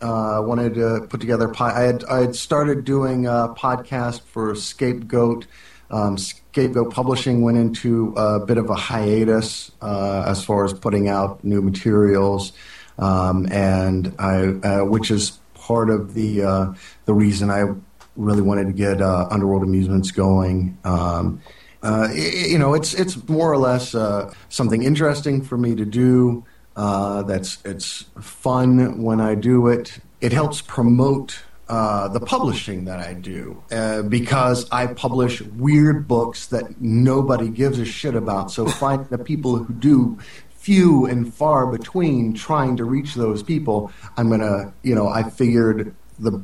Uh, 0.00 0.42
wanted 0.44 0.74
to 0.74 1.06
put 1.08 1.20
together. 1.20 1.52
I 1.60 1.82
had 1.82 2.04
I 2.04 2.20
had 2.20 2.36
started 2.36 2.84
doing 2.84 3.26
a 3.26 3.54
podcast 3.56 4.22
for 4.22 4.54
Scapegoat. 4.54 5.46
Um, 5.90 6.18
Scapegoat 6.18 6.92
Publishing 6.92 7.42
went 7.42 7.56
into 7.56 8.14
a 8.16 8.44
bit 8.44 8.58
of 8.58 8.68
a 8.68 8.74
hiatus 8.74 9.70
uh, 9.80 10.24
as 10.26 10.44
far 10.44 10.64
as 10.64 10.72
putting 10.72 11.08
out 11.08 11.44
new 11.44 11.62
materials, 11.62 12.52
um, 12.98 13.46
and 13.50 14.14
I, 14.18 14.46
uh, 14.46 14.84
which 14.84 15.10
is 15.10 15.38
part 15.54 15.88
of 15.88 16.14
the 16.14 16.42
uh, 16.42 16.74
the 17.04 17.14
reason 17.14 17.50
I 17.50 17.74
really 18.16 18.42
wanted 18.42 18.66
to 18.66 18.72
get 18.72 19.00
uh, 19.00 19.28
Underworld 19.30 19.62
Amusements 19.62 20.10
going. 20.10 20.76
Um, 20.84 21.40
uh, 21.82 22.08
you 22.12 22.58
know, 22.58 22.74
it's 22.74 22.92
it's 22.94 23.28
more 23.28 23.52
or 23.52 23.58
less 23.58 23.94
uh, 23.94 24.32
something 24.48 24.82
interesting 24.82 25.42
for 25.42 25.56
me 25.56 25.76
to 25.76 25.84
do. 25.84 26.44
Uh, 26.78 27.22
that's 27.24 27.58
it's 27.64 28.04
fun 28.20 29.02
when 29.02 29.20
I 29.20 29.34
do 29.34 29.66
it. 29.66 29.98
It 30.20 30.32
helps 30.32 30.62
promote 30.62 31.42
uh, 31.68 32.06
the 32.06 32.20
publishing 32.20 32.84
that 32.84 33.00
I 33.00 33.14
do 33.14 33.60
uh, 33.72 34.02
because 34.02 34.70
I 34.70 34.86
publish 34.86 35.42
weird 35.42 36.06
books 36.06 36.46
that 36.46 36.80
nobody 36.80 37.48
gives 37.48 37.80
a 37.80 37.84
shit 37.84 38.14
about. 38.14 38.52
So 38.52 38.68
find 38.68 39.04
the 39.10 39.18
people 39.18 39.56
who 39.56 39.74
do 39.74 40.18
few 40.54 41.06
and 41.06 41.34
far 41.34 41.66
between 41.66 42.34
trying 42.34 42.76
to 42.76 42.84
reach 42.84 43.14
those 43.14 43.42
people. 43.42 43.90
I'm 44.16 44.30
gonna, 44.30 44.72
you 44.82 44.94
know, 44.94 45.08
I 45.08 45.28
figured 45.28 45.94
the, 46.20 46.40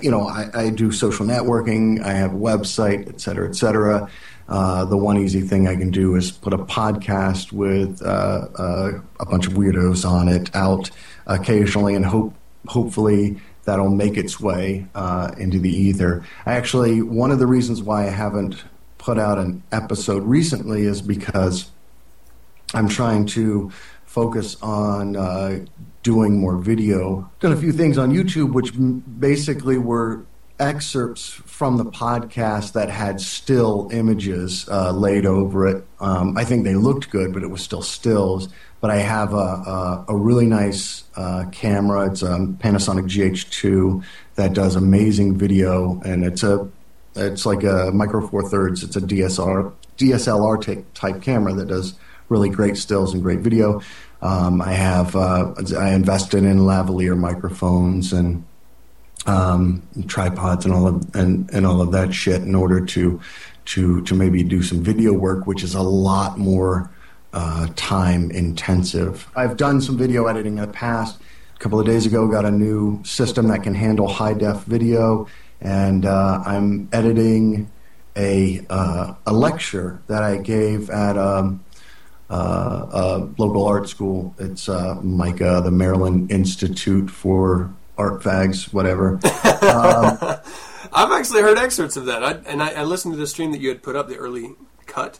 you 0.00 0.10
know, 0.10 0.28
I, 0.28 0.50
I 0.54 0.70
do 0.70 0.92
social 0.92 1.26
networking. 1.26 2.00
I 2.00 2.12
have 2.12 2.32
a 2.32 2.38
website, 2.38 3.08
et 3.08 3.20
cetera, 3.20 3.48
et 3.48 3.56
cetera. 3.56 4.08
Uh, 4.48 4.84
the 4.84 4.96
one 4.96 5.16
easy 5.16 5.40
thing 5.40 5.66
I 5.66 5.76
can 5.76 5.90
do 5.90 6.16
is 6.16 6.30
put 6.30 6.52
a 6.52 6.58
podcast 6.58 7.52
with 7.52 8.02
uh, 8.02 8.48
uh, 8.56 8.92
a 9.20 9.26
bunch 9.26 9.46
of 9.46 9.54
weirdos 9.54 10.08
on 10.08 10.28
it 10.28 10.54
out 10.54 10.90
occasionally, 11.26 11.94
and 11.94 12.04
hope 12.04 12.34
hopefully 12.66 13.40
that'll 13.64 13.90
make 13.90 14.16
its 14.16 14.38
way 14.40 14.86
uh, 14.94 15.32
into 15.38 15.58
the 15.58 15.70
ether. 15.70 16.24
I 16.44 16.54
actually 16.54 17.00
one 17.02 17.30
of 17.30 17.38
the 17.38 17.46
reasons 17.46 17.82
why 17.82 18.06
I 18.06 18.10
haven't 18.10 18.64
put 18.98 19.18
out 19.18 19.38
an 19.38 19.62
episode 19.72 20.22
recently 20.22 20.84
is 20.84 21.02
because 21.02 21.70
I'm 22.74 22.88
trying 22.88 23.26
to 23.26 23.70
focus 24.06 24.56
on 24.62 25.16
uh, 25.16 25.64
doing 26.02 26.38
more 26.38 26.56
video. 26.56 27.30
Done 27.40 27.52
a 27.52 27.56
few 27.56 27.72
things 27.72 27.98
on 27.98 28.12
YouTube, 28.12 28.52
which 28.52 28.72
basically 29.18 29.78
were 29.78 30.24
excerpts 30.58 31.28
from 31.28 31.76
the 31.76 31.84
podcast 31.84 32.72
that 32.72 32.88
had 32.88 33.20
still 33.20 33.88
images 33.92 34.68
uh, 34.68 34.92
laid 34.92 35.26
over 35.26 35.66
it. 35.66 35.84
Um, 36.00 36.36
I 36.36 36.44
think 36.44 36.64
they 36.64 36.74
looked 36.74 37.10
good, 37.10 37.32
but 37.32 37.42
it 37.42 37.50
was 37.50 37.62
still 37.62 37.82
stills. 37.82 38.48
But 38.80 38.90
I 38.90 38.96
have 38.96 39.32
a, 39.32 39.36
a, 39.36 40.04
a 40.08 40.16
really 40.16 40.46
nice 40.46 41.04
uh, 41.16 41.46
camera. 41.50 42.10
It's 42.10 42.22
a 42.22 42.26
Panasonic 42.26 43.06
GH2 43.06 44.04
that 44.34 44.52
does 44.52 44.76
amazing 44.76 45.38
video, 45.38 46.00
and 46.04 46.24
it's 46.24 46.42
a 46.42 46.68
it's 47.16 47.46
like 47.46 47.62
a 47.62 47.90
Micro 47.94 48.26
Four 48.26 48.48
Thirds. 48.48 48.82
It's 48.82 48.96
a 48.96 49.00
DSR 49.00 49.72
DSLR 49.96 50.64
t- 50.64 50.84
type 50.94 51.22
camera 51.22 51.54
that 51.54 51.68
does 51.68 51.94
really 52.28 52.50
great 52.50 52.76
stills 52.76 53.14
and 53.14 53.22
great 53.22 53.40
video. 53.40 53.80
Um, 54.20 54.60
I 54.60 54.72
have 54.72 55.16
uh, 55.16 55.54
I 55.78 55.94
invested 55.94 56.44
in 56.44 56.60
lavalier 56.60 57.16
microphones 57.16 58.12
and 58.12 58.44
um, 59.26 59.82
tripods 60.06 60.64
and 60.64 60.74
all 60.74 60.86
of 60.86 61.14
and, 61.14 61.50
and 61.52 61.66
all 61.66 61.80
of 61.80 61.92
that 61.92 62.12
shit 62.12 62.42
in 62.42 62.54
order 62.54 62.84
to 62.84 63.20
to 63.66 64.02
to 64.02 64.14
maybe 64.14 64.42
do 64.42 64.62
some 64.62 64.82
video 64.82 65.12
work, 65.12 65.46
which 65.46 65.62
is 65.62 65.74
a 65.74 65.82
lot 65.82 66.38
more 66.38 66.90
uh, 67.32 67.68
time 67.76 68.30
intensive. 68.30 69.28
I've 69.34 69.56
done 69.56 69.80
some 69.80 69.96
video 69.96 70.26
editing 70.26 70.58
in 70.58 70.62
the 70.62 70.72
past. 70.72 71.18
A 71.54 71.58
couple 71.58 71.80
of 71.80 71.86
days 71.86 72.04
ago, 72.04 72.28
got 72.28 72.44
a 72.44 72.50
new 72.50 73.02
system 73.04 73.48
that 73.48 73.62
can 73.62 73.74
handle 73.74 74.08
high 74.08 74.34
def 74.34 74.64
video, 74.64 75.28
and 75.60 76.04
uh, 76.04 76.42
I'm 76.44 76.88
editing 76.92 77.70
a 78.16 78.64
uh, 78.68 79.14
a 79.26 79.32
lecture 79.32 80.00
that 80.08 80.22
I 80.22 80.36
gave 80.36 80.90
at. 80.90 81.16
Um, 81.16 81.64
uh, 82.30 82.86
a 82.90 83.28
local 83.36 83.66
art 83.66 83.86
school. 83.86 84.34
It's 84.38 84.66
uh, 84.66 84.98
MICA, 85.02 85.60
the 85.62 85.70
Maryland 85.70 86.32
Institute 86.32 87.10
for 87.10 87.70
Art 87.96 88.22
Fags, 88.22 88.72
whatever. 88.72 89.20
Um, 89.64 90.18
I've 90.92 91.10
actually 91.12 91.40
heard 91.40 91.56
excerpts 91.56 91.96
of 91.96 92.04
that, 92.06 92.22
I, 92.22 92.32
and 92.46 92.62
I, 92.62 92.72
I, 92.72 92.84
listened 92.84 93.14
to 93.14 93.18
the 93.18 93.26
stream 93.26 93.52
that 93.52 93.62
you 93.62 93.70
had 93.70 93.82
put 93.82 93.96
up, 93.96 94.08
the 94.08 94.16
early 94.16 94.50
cut. 94.86 95.18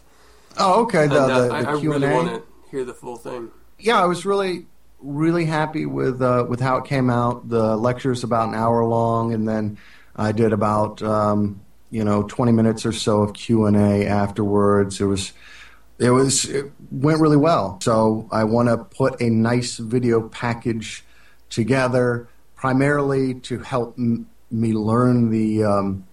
Oh, 0.57 0.83
okay. 0.83 1.07
The, 1.07 1.23
and, 1.23 1.31
uh, 1.31 1.41
the, 1.41 1.47
the 1.47 1.53
I, 1.53 1.59
I 1.61 1.71
really 1.71 2.07
want 2.07 2.27
to 2.27 2.43
hear 2.69 2.85
the 2.85 2.93
full 2.93 3.17
thing. 3.17 3.51
Yeah, 3.79 4.01
I 4.01 4.05
was 4.05 4.25
really, 4.25 4.67
really 4.99 5.45
happy 5.45 5.85
with 5.85 6.21
uh, 6.21 6.45
with 6.47 6.59
how 6.59 6.77
it 6.77 6.85
came 6.85 7.09
out. 7.09 7.49
The 7.49 7.75
lecture's 7.75 8.23
about 8.23 8.49
an 8.49 8.55
hour 8.55 8.85
long, 8.85 9.33
and 9.33 9.47
then 9.47 9.77
I 10.15 10.31
did 10.31 10.53
about 10.53 11.01
um, 11.01 11.61
you 11.89 12.03
know 12.03 12.23
twenty 12.23 12.51
minutes 12.51 12.85
or 12.85 12.91
so 12.91 13.21
of 13.21 13.33
Q 13.33 13.65
and 13.65 13.75
A 13.75 14.07
afterwards. 14.07 15.01
It 15.01 15.05
was 15.05 15.33
it 15.99 16.09
was 16.09 16.45
it 16.45 16.71
went 16.91 17.19
really 17.19 17.37
well. 17.37 17.79
So 17.81 18.27
I 18.31 18.43
want 18.43 18.69
to 18.69 18.77
put 18.77 19.21
a 19.21 19.29
nice 19.29 19.77
video 19.77 20.27
package 20.29 21.03
together, 21.49 22.27
primarily 22.55 23.35
to 23.35 23.59
help 23.59 23.95
m- 23.97 24.27
me 24.51 24.73
learn 24.73 25.29
the 25.29 25.63
um, 25.63 26.05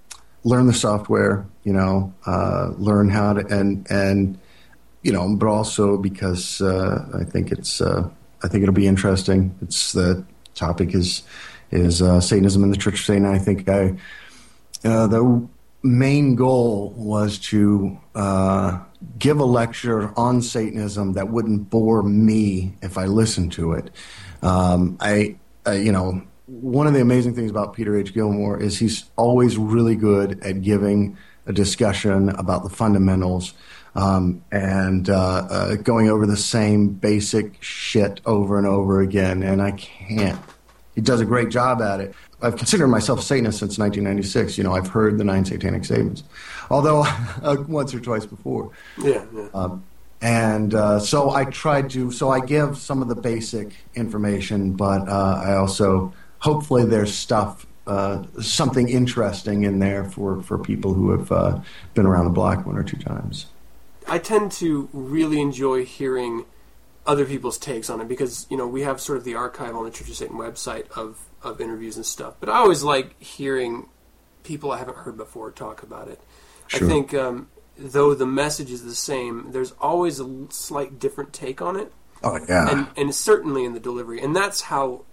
learn 0.44 0.66
the 0.66 0.72
software. 0.72 1.46
You 1.64 1.72
know, 1.72 2.12
uh, 2.26 2.72
learn 2.76 3.08
how 3.08 3.34
to 3.34 3.46
and 3.46 3.86
and 3.90 4.38
you 5.02 5.12
know, 5.12 5.34
but 5.36 5.48
also 5.48 5.96
because 5.96 6.60
uh, 6.60 7.04
I 7.14 7.24
think 7.24 7.52
it's 7.52 7.80
uh, 7.80 8.08
I 8.42 8.48
think 8.48 8.62
it'll 8.62 8.74
be 8.74 8.86
interesting. 8.86 9.54
It's 9.62 9.92
the 9.92 10.24
topic 10.54 10.94
is 10.94 11.22
is 11.70 12.02
uh, 12.02 12.20
Satanism 12.20 12.62
and 12.62 12.72
the 12.72 12.78
Church 12.78 13.00
of 13.00 13.06
Satan. 13.06 13.26
I 13.26 13.38
think 13.38 13.68
I 13.68 13.96
uh, 14.84 15.06
the 15.06 15.48
main 15.82 16.34
goal 16.34 16.90
was 16.96 17.38
to 17.38 17.98
uh, 18.14 18.78
give 19.18 19.40
a 19.40 19.44
lecture 19.44 20.12
on 20.18 20.42
Satanism 20.42 21.14
that 21.14 21.28
wouldn't 21.28 21.70
bore 21.70 22.02
me 22.02 22.74
if 22.82 22.98
I 22.98 23.06
listened 23.06 23.52
to 23.52 23.72
it. 23.72 23.90
Um, 24.42 24.96
I, 25.00 25.36
I, 25.66 25.74
you 25.74 25.92
know, 25.92 26.22
one 26.60 26.86
of 26.86 26.92
the 26.92 27.00
amazing 27.00 27.34
things 27.34 27.50
about 27.50 27.72
Peter 27.72 27.96
H. 27.96 28.12
Gilmore 28.12 28.60
is 28.60 28.78
he's 28.78 29.06
always 29.16 29.56
really 29.56 29.96
good 29.96 30.44
at 30.44 30.60
giving 30.60 31.16
a 31.46 31.52
discussion 31.52 32.28
about 32.30 32.62
the 32.62 32.68
fundamentals 32.68 33.54
um, 33.94 34.44
and 34.52 35.08
uh, 35.08 35.46
uh, 35.50 35.74
going 35.76 36.10
over 36.10 36.26
the 36.26 36.36
same 36.36 36.88
basic 36.88 37.62
shit 37.62 38.20
over 38.26 38.58
and 38.58 38.66
over 38.66 39.00
again. 39.00 39.42
And 39.42 39.62
I 39.62 39.72
can't. 39.72 40.38
He 40.94 41.00
does 41.00 41.22
a 41.22 41.24
great 41.24 41.48
job 41.48 41.80
at 41.80 42.00
it. 42.00 42.14
I've 42.42 42.56
considered 42.56 42.88
myself 42.88 43.20
a 43.20 43.22
Satanist 43.22 43.58
since 43.58 43.78
1996. 43.78 44.58
You 44.58 44.64
know, 44.64 44.74
I've 44.74 44.88
heard 44.88 45.16
the 45.16 45.24
nine 45.24 45.46
satanic 45.46 45.86
statements, 45.86 46.22
although 46.70 47.02
uh, 47.42 47.56
once 47.66 47.94
or 47.94 48.00
twice 48.00 48.26
before. 48.26 48.72
Yeah. 48.98 49.24
yeah. 49.34 49.48
Um, 49.54 49.84
and 50.20 50.74
uh, 50.74 51.00
so 51.00 51.30
I 51.30 51.46
tried 51.46 51.90
to. 51.90 52.10
So 52.12 52.30
I 52.30 52.40
give 52.40 52.76
some 52.76 53.00
of 53.00 53.08
the 53.08 53.16
basic 53.16 53.74
information, 53.94 54.74
but 54.74 55.08
uh, 55.08 55.42
I 55.44 55.54
also 55.54 56.12
hopefully 56.42 56.84
there's 56.84 57.14
stuff, 57.14 57.66
uh, 57.86 58.24
something 58.40 58.88
interesting 58.88 59.62
in 59.62 59.78
there 59.78 60.04
for 60.04 60.42
for 60.42 60.58
people 60.58 60.92
who 60.92 61.10
have 61.10 61.32
uh, 61.32 61.60
been 61.94 62.06
around 62.06 62.24
the 62.24 62.30
block 62.30 62.66
one 62.66 62.76
or 62.76 62.82
two 62.82 62.98
times. 62.98 63.46
I 64.06 64.18
tend 64.18 64.52
to 64.52 64.88
really 64.92 65.40
enjoy 65.40 65.84
hearing 65.84 66.44
other 67.06 67.24
people's 67.24 67.58
takes 67.58 67.88
on 67.90 68.00
it 68.00 68.08
because 68.08 68.46
you 68.50 68.56
know 68.56 68.66
we 68.66 68.82
have 68.82 69.00
sort 69.00 69.18
of 69.18 69.24
the 69.24 69.34
archive 69.34 69.74
on 69.74 69.84
the 69.84 69.90
Church 69.90 70.08
of 70.08 70.16
Satan 70.16 70.36
website 70.36 70.90
of 70.90 71.18
of 71.42 71.60
interviews 71.60 71.96
and 71.96 72.04
stuff. 72.04 72.34
But 72.40 72.48
I 72.48 72.56
always 72.58 72.82
like 72.82 73.20
hearing 73.22 73.88
people 74.42 74.72
I 74.72 74.78
haven't 74.78 74.98
heard 74.98 75.16
before 75.16 75.50
talk 75.50 75.82
about 75.82 76.08
it. 76.08 76.20
Sure. 76.66 76.86
I 76.86 76.90
think 76.90 77.14
um, 77.14 77.48
though 77.78 78.14
the 78.14 78.26
message 78.26 78.70
is 78.70 78.84
the 78.84 78.94
same, 78.94 79.52
there's 79.52 79.72
always 79.72 80.20
a 80.20 80.46
slight 80.50 80.98
different 80.98 81.32
take 81.32 81.62
on 81.62 81.76
it. 81.76 81.92
Oh 82.24 82.38
yeah, 82.48 82.70
and 82.70 82.86
and 82.96 83.14
certainly 83.14 83.64
in 83.64 83.74
the 83.74 83.80
delivery, 83.80 84.20
and 84.20 84.34
that's 84.34 84.62
how. 84.62 85.04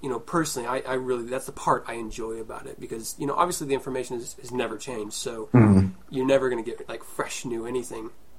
You 0.00 0.08
know, 0.08 0.20
personally, 0.20 0.68
I, 0.68 0.78
I 0.86 0.94
really 0.94 1.24
that's 1.24 1.46
the 1.46 1.52
part 1.52 1.84
I 1.88 1.94
enjoy 1.94 2.34
about 2.34 2.66
it 2.66 2.78
because 2.78 3.16
you 3.18 3.26
know 3.26 3.34
obviously 3.34 3.66
the 3.66 3.74
information 3.74 4.16
is, 4.16 4.36
is 4.40 4.52
never 4.52 4.76
changed, 4.78 5.14
so 5.14 5.48
Mhm. 5.52 5.90
you're 6.10 6.26
never 6.26 6.48
going 6.48 6.62
to 6.62 6.70
get 6.70 6.88
like 6.88 7.02
fresh 7.02 7.44
new 7.44 7.66
anything, 7.66 8.10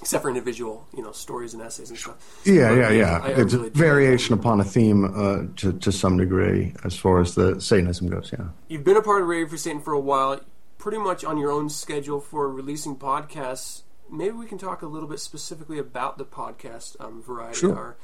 except 0.00 0.22
for 0.22 0.28
individual 0.28 0.86
you 0.96 1.02
know 1.02 1.12
stories 1.12 1.54
and 1.54 1.62
essays 1.62 1.90
and 1.90 1.98
stuff. 1.98 2.16
Yeah, 2.44 2.70
But, 2.70 2.78
yeah, 2.78 2.90
yeah. 2.90 3.20
I, 3.22 3.26
I 3.28 3.30
it's 3.42 3.54
really 3.54 3.68
a 3.68 3.70
variation 3.70 4.34
upon 4.34 4.60
a 4.60 4.64
theme 4.64 5.04
uh, 5.04 5.42
to 5.56 5.72
to 5.72 5.92
some 5.92 6.16
degree, 6.16 6.74
as 6.84 6.96
far 6.96 7.20
as 7.20 7.34
the 7.34 7.60
Satanism 7.60 8.08
goes. 8.08 8.30
Yeah. 8.32 8.46
You've 8.68 8.84
been 8.84 8.96
a 8.96 9.02
part 9.02 9.22
of 9.22 9.28
Radio 9.28 9.46
Free 9.48 9.58
Satan 9.58 9.80
for 9.80 9.92
a 9.92 10.00
while, 10.00 10.40
pretty 10.78 10.98
much 10.98 11.24
on 11.24 11.38
your 11.38 11.50
own 11.50 11.68
schedule 11.68 12.20
for 12.20 12.50
releasing 12.50 12.96
podcasts. 12.96 13.82
Maybe 14.10 14.32
we 14.32 14.46
can 14.46 14.58
talk 14.58 14.82
a 14.82 14.86
little 14.86 15.08
bit 15.08 15.18
specifically 15.20 15.78
about 15.78 16.16
the 16.18 16.24
podcast 16.24 16.96
um, 17.00 17.22
variety. 17.22 17.58
Sure. 17.58 17.76
Hour. 17.76 17.96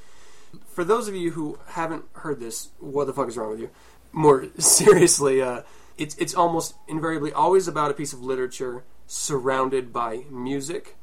For 0.66 0.84
those 0.84 1.08
of 1.08 1.14
you 1.14 1.32
who 1.32 1.58
haven't 1.68 2.04
heard 2.14 2.40
this, 2.40 2.70
what 2.78 3.06
the 3.06 3.12
fuck 3.12 3.28
is 3.28 3.36
wrong 3.36 3.50
with 3.50 3.60
you? 3.60 3.70
More 4.12 4.46
seriously, 4.58 5.40
uh, 5.42 5.62
it's 5.98 6.14
it's 6.16 6.34
almost 6.34 6.74
invariably 6.88 7.32
always 7.32 7.68
about 7.68 7.90
a 7.90 7.94
piece 7.94 8.12
of 8.12 8.22
literature 8.22 8.84
surrounded 9.06 9.92
by 9.92 10.24
music 10.30 10.96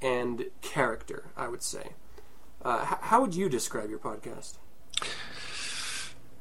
and 0.00 0.46
character. 0.60 1.30
I 1.36 1.48
would 1.48 1.62
say. 1.62 1.90
Uh, 2.64 2.84
h- 2.90 2.98
how 3.02 3.20
would 3.20 3.34
you 3.34 3.48
describe 3.48 3.90
your 3.90 3.98
podcast? 3.98 4.54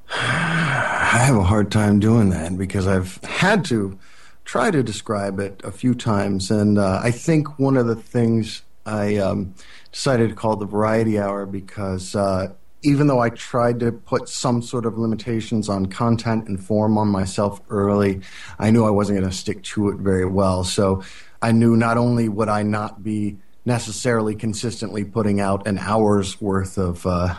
I 0.09 1.21
have 1.25 1.35
a 1.35 1.43
hard 1.43 1.71
time 1.71 1.99
doing 1.99 2.29
that 2.29 2.57
because 2.57 2.87
I've 2.87 3.23
had 3.23 3.65
to 3.65 3.99
try 4.43 4.71
to 4.71 4.83
describe 4.83 5.39
it 5.39 5.61
a 5.63 5.71
few 5.71 5.93
times, 5.95 6.51
and 6.51 6.77
uh, 6.77 6.99
I 7.03 7.11
think 7.11 7.59
one 7.59 7.77
of 7.77 7.87
the 7.87 7.95
things 7.95 8.61
I 8.85 9.17
um, 9.17 9.55
decided 9.95 10.27
to 10.27 10.35
call 10.35 10.57
the 10.57 10.65
Variety 10.65 11.17
Hour 11.17 11.45
because 11.45 12.17
uh, 12.17 12.51
even 12.81 13.07
though 13.07 13.19
I 13.19 13.29
tried 13.29 13.79
to 13.79 13.93
put 13.93 14.27
some 14.27 14.61
sort 14.61 14.85
of 14.85 14.97
limitations 14.97 15.69
on 15.69 15.85
content 15.85 16.49
and 16.49 16.61
form 16.61 16.97
on 16.97 17.07
myself 17.07 17.61
early, 17.69 18.19
I 18.59 18.71
knew 18.71 18.83
I 18.83 18.89
wasn't 18.89 19.19
going 19.19 19.31
to 19.31 19.35
stick 19.35 19.63
to 19.63 19.87
it 19.87 19.95
very 19.95 20.25
well. 20.25 20.65
So 20.65 21.01
I 21.41 21.53
knew 21.53 21.77
not 21.77 21.97
only 21.97 22.27
would 22.27 22.49
I 22.49 22.61
not 22.61 23.03
be 23.03 23.37
necessarily 23.63 24.35
consistently 24.35 25.05
putting 25.05 25.39
out 25.39 25.65
an 25.65 25.77
hour's 25.77 26.41
worth 26.41 26.77
of 26.77 27.05
uh, 27.05 27.33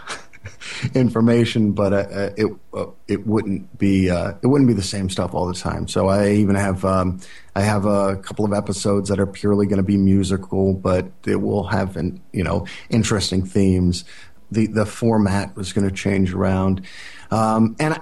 information, 0.94 1.72
but 1.72 1.92
uh, 1.92 1.96
uh, 1.96 2.30
it 2.38 2.46
uh, 2.72 2.86
it 3.06 3.26
wouldn't 3.26 3.76
be 3.76 4.08
uh, 4.08 4.32
it 4.42 4.46
wouldn't 4.46 4.68
be 4.68 4.74
the 4.74 4.82
same 4.82 5.10
stuff 5.10 5.34
all 5.34 5.46
the 5.46 5.54
time. 5.54 5.86
So 5.88 6.08
I 6.08 6.30
even 6.30 6.56
have 6.56 6.86
um, 6.86 7.20
I 7.56 7.62
have 7.62 7.86
a 7.86 8.16
couple 8.16 8.44
of 8.44 8.52
episodes 8.52 9.08
that 9.08 9.18
are 9.18 9.26
purely 9.26 9.66
going 9.66 9.78
to 9.78 9.82
be 9.82 9.96
musical, 9.96 10.74
but 10.74 11.06
it 11.26 11.36
will 11.36 11.64
have 11.64 11.96
an, 11.96 12.22
you 12.30 12.44
know 12.44 12.66
interesting 12.90 13.46
themes. 13.46 14.04
The 14.50 14.66
the 14.66 14.84
format 14.84 15.56
was 15.56 15.72
going 15.72 15.88
to 15.88 15.94
change 15.94 16.34
around, 16.34 16.86
um, 17.30 17.74
and. 17.80 17.94
I, 17.94 18.00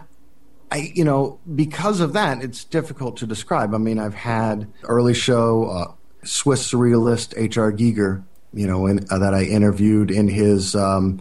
I, 0.71 0.91
you 0.93 1.05
know, 1.05 1.39
because 1.55 2.01
of 2.01 2.15
that, 2.15 2.43
it's 2.43 2.65
difficult 2.65 3.19
to 3.19 3.29
describe. 3.29 3.75
I 3.75 3.79
mean, 3.79 4.01
I've 4.01 4.15
had 4.15 4.67
early 4.83 5.15
show 5.15 5.67
uh, 5.67 5.93
Swiss 6.25 6.73
surrealist 6.73 7.33
H.R. 7.37 7.71
Giger, 7.71 8.25
you 8.53 8.67
know, 8.67 8.87
in, 8.87 9.07
uh, 9.09 9.19
that 9.19 9.35
I 9.35 9.45
interviewed 9.45 10.11
in 10.11 10.27
his 10.27 10.75
um, 10.75 11.21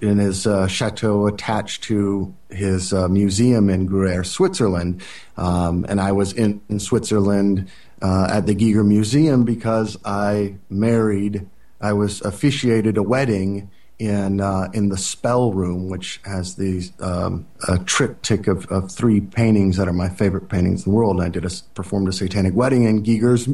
in 0.00 0.18
his 0.18 0.46
uh, 0.46 0.66
chateau 0.66 1.26
attached 1.26 1.82
to 1.84 2.34
his 2.50 2.92
uh, 2.92 3.08
museum 3.08 3.68
in 3.68 3.86
Gruyere, 3.86 4.24
Switzerland, 4.24 5.02
um, 5.36 5.84
and 5.88 6.00
I 6.00 6.12
was 6.12 6.32
in, 6.32 6.60
in 6.68 6.78
Switzerland 6.78 7.68
uh, 8.00 8.28
at 8.30 8.46
the 8.46 8.54
Giger 8.54 8.86
Museum 8.86 9.44
because 9.44 9.96
I 10.04 10.56
married. 10.70 11.48
I 11.80 11.92
was 11.92 12.20
officiated 12.22 12.96
a 12.96 13.02
wedding 13.02 13.70
in 13.98 14.40
uh, 14.40 14.68
in 14.72 14.88
the 14.88 14.96
spell 14.96 15.52
room, 15.52 15.88
which 15.88 16.20
has 16.24 16.56
these 16.56 16.92
um, 17.00 17.46
a 17.68 17.78
triptych 17.78 18.46
of, 18.46 18.66
of 18.66 18.90
three 18.90 19.20
paintings 19.20 19.76
that 19.76 19.88
are 19.88 19.92
my 19.92 20.08
favorite 20.08 20.48
paintings 20.48 20.86
in 20.86 20.92
the 20.92 20.96
world. 20.96 21.16
And 21.16 21.24
I 21.24 21.28
did 21.28 21.44
a 21.44 21.50
performed 21.74 22.08
a 22.08 22.12
satanic 22.12 22.54
wedding 22.54 22.84
in 22.84 23.02
Giger's 23.02 23.48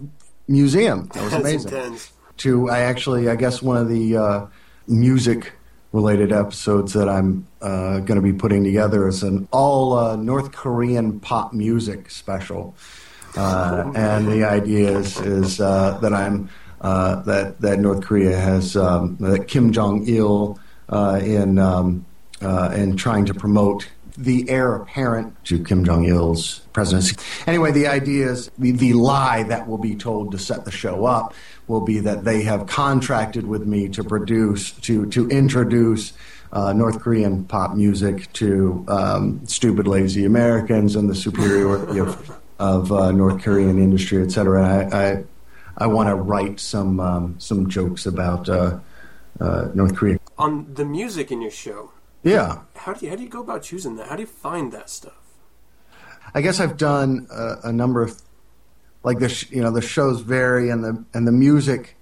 museum. 0.49 1.09
That 1.14 1.25
was 1.25 1.33
amazing. 1.33 1.99
To 2.39 2.71
I 2.71 2.81
actually, 2.81 3.29
I 3.29 3.37
guess 3.37 3.61
one 3.62 3.77
of 3.77 3.89
the 3.89 4.16
uh, 4.16 4.47
music 4.87 5.53
related 5.93 6.32
episodes 6.32 6.93
that 6.93 7.09
I'm 7.09 7.47
uh, 7.61 8.01
going 8.01 8.16
to 8.16 8.22
be 8.22 8.32
putting 8.32 8.62
together 8.64 9.09
is 9.09 9.22
an 9.22 9.49
all 9.53 9.95
uh, 9.95 10.16
North 10.16 10.53
Korean 10.53 11.20
pop 11.20 11.53
music 11.53 12.11
special. 12.11 12.74
Uh, 13.36 13.93
and 13.95 14.26
the 14.28 14.45
idea 14.45 14.99
is 14.99 15.20
is 15.20 15.61
uh, 15.61 15.99
that 15.99 16.12
I'm 16.12 16.49
uh, 16.80 17.22
that 17.22 17.61
that 17.61 17.78
North 17.78 18.03
Korea 18.03 18.36
has 18.36 18.76
um, 18.76 19.16
that 19.20 19.47
Kim 19.47 19.72
Jong 19.72 20.07
Il 20.09 20.59
uh, 20.88 21.20
in 21.22 21.59
um, 21.59 22.05
uh, 22.43 22.72
in 22.74 22.97
trying 22.97 23.26
to 23.26 23.34
promote 23.34 23.88
the 24.23 24.49
heir 24.49 24.75
apparent 24.75 25.29
to 25.45 25.64
Kim 25.64 25.85
Jong 25.85 26.05
Il's 26.05 26.61
presidency. 26.73 27.16
Anyway, 27.47 27.73
the 27.73 27.87
idea 27.87 28.31
is 28.31 28.51
the, 28.59 28.73
the 28.73 28.93
lie 28.93 29.43
that 29.45 29.66
will 29.68 29.79
be 29.79 29.95
told 29.95 30.33
to 30.33 30.39
set 30.39 30.64
the 30.64 30.71
show 30.71 31.07
up 31.07 31.35
will 31.66 31.81
be 31.81 32.01
that 32.01 32.25
they 32.25 32.43
have 32.43 32.66
contracted 32.66 33.47
with 33.47 33.66
me 33.66 33.89
to 33.89 34.05
produce 34.05 34.73
to 34.87 35.07
to 35.11 35.29
introduce. 35.29 36.12
Uh, 36.53 36.73
North 36.73 36.99
Korean 36.99 37.45
pop 37.45 37.77
music 37.77 38.27
to 38.33 38.85
um, 38.89 39.41
stupid, 39.47 39.87
lazy 39.87 40.25
Americans 40.25 40.97
and 40.97 41.09
the 41.09 41.14
superiority 41.14 42.01
of, 42.01 42.41
of 42.59 42.91
uh, 42.91 43.12
North 43.12 43.41
Korean 43.41 43.79
industry, 43.79 44.21
et 44.21 44.33
cetera. 44.33 44.66
I, 44.66 45.11
I, 45.11 45.25
I 45.79 45.87
want 45.87 46.09
to 46.09 46.16
write 46.16 46.59
some 46.59 46.99
um, 46.99 47.37
some 47.39 47.71
jokes 47.71 48.05
about 48.05 48.49
uh, 48.49 48.81
uh, 49.39 49.68
North 49.75 49.95
Korea. 49.95 50.18
On 50.39 50.66
the 50.75 50.85
music 50.85 51.31
in 51.31 51.41
your 51.41 51.53
show, 51.53 51.93
Yeah, 52.23 52.61
how 52.77 52.93
do 52.93 53.05
you 53.05 53.11
how 53.11 53.16
do 53.16 53.23
you 53.23 53.29
go 53.29 53.41
about 53.41 53.62
choosing 53.62 53.97
that? 53.97 54.09
How 54.09 54.16
do 54.16 54.23
you 54.23 54.27
find 54.27 54.73
that 54.73 54.91
stuff? 54.91 55.14
I 56.35 56.43
guess 56.43 56.61
I've 56.61 56.77
done 56.77 57.27
a, 57.33 57.57
a 57.64 57.73
number 57.73 58.03
of 58.03 58.21
like 59.03 59.18
the 59.18 59.47
you 59.51 59.62
know 59.62 59.71
the 59.71 59.81
shows 59.81 60.21
vary 60.21 60.71
and 60.71 60.85
the 60.85 61.05
and 61.14 61.27
the 61.27 61.33
music. 61.33 61.97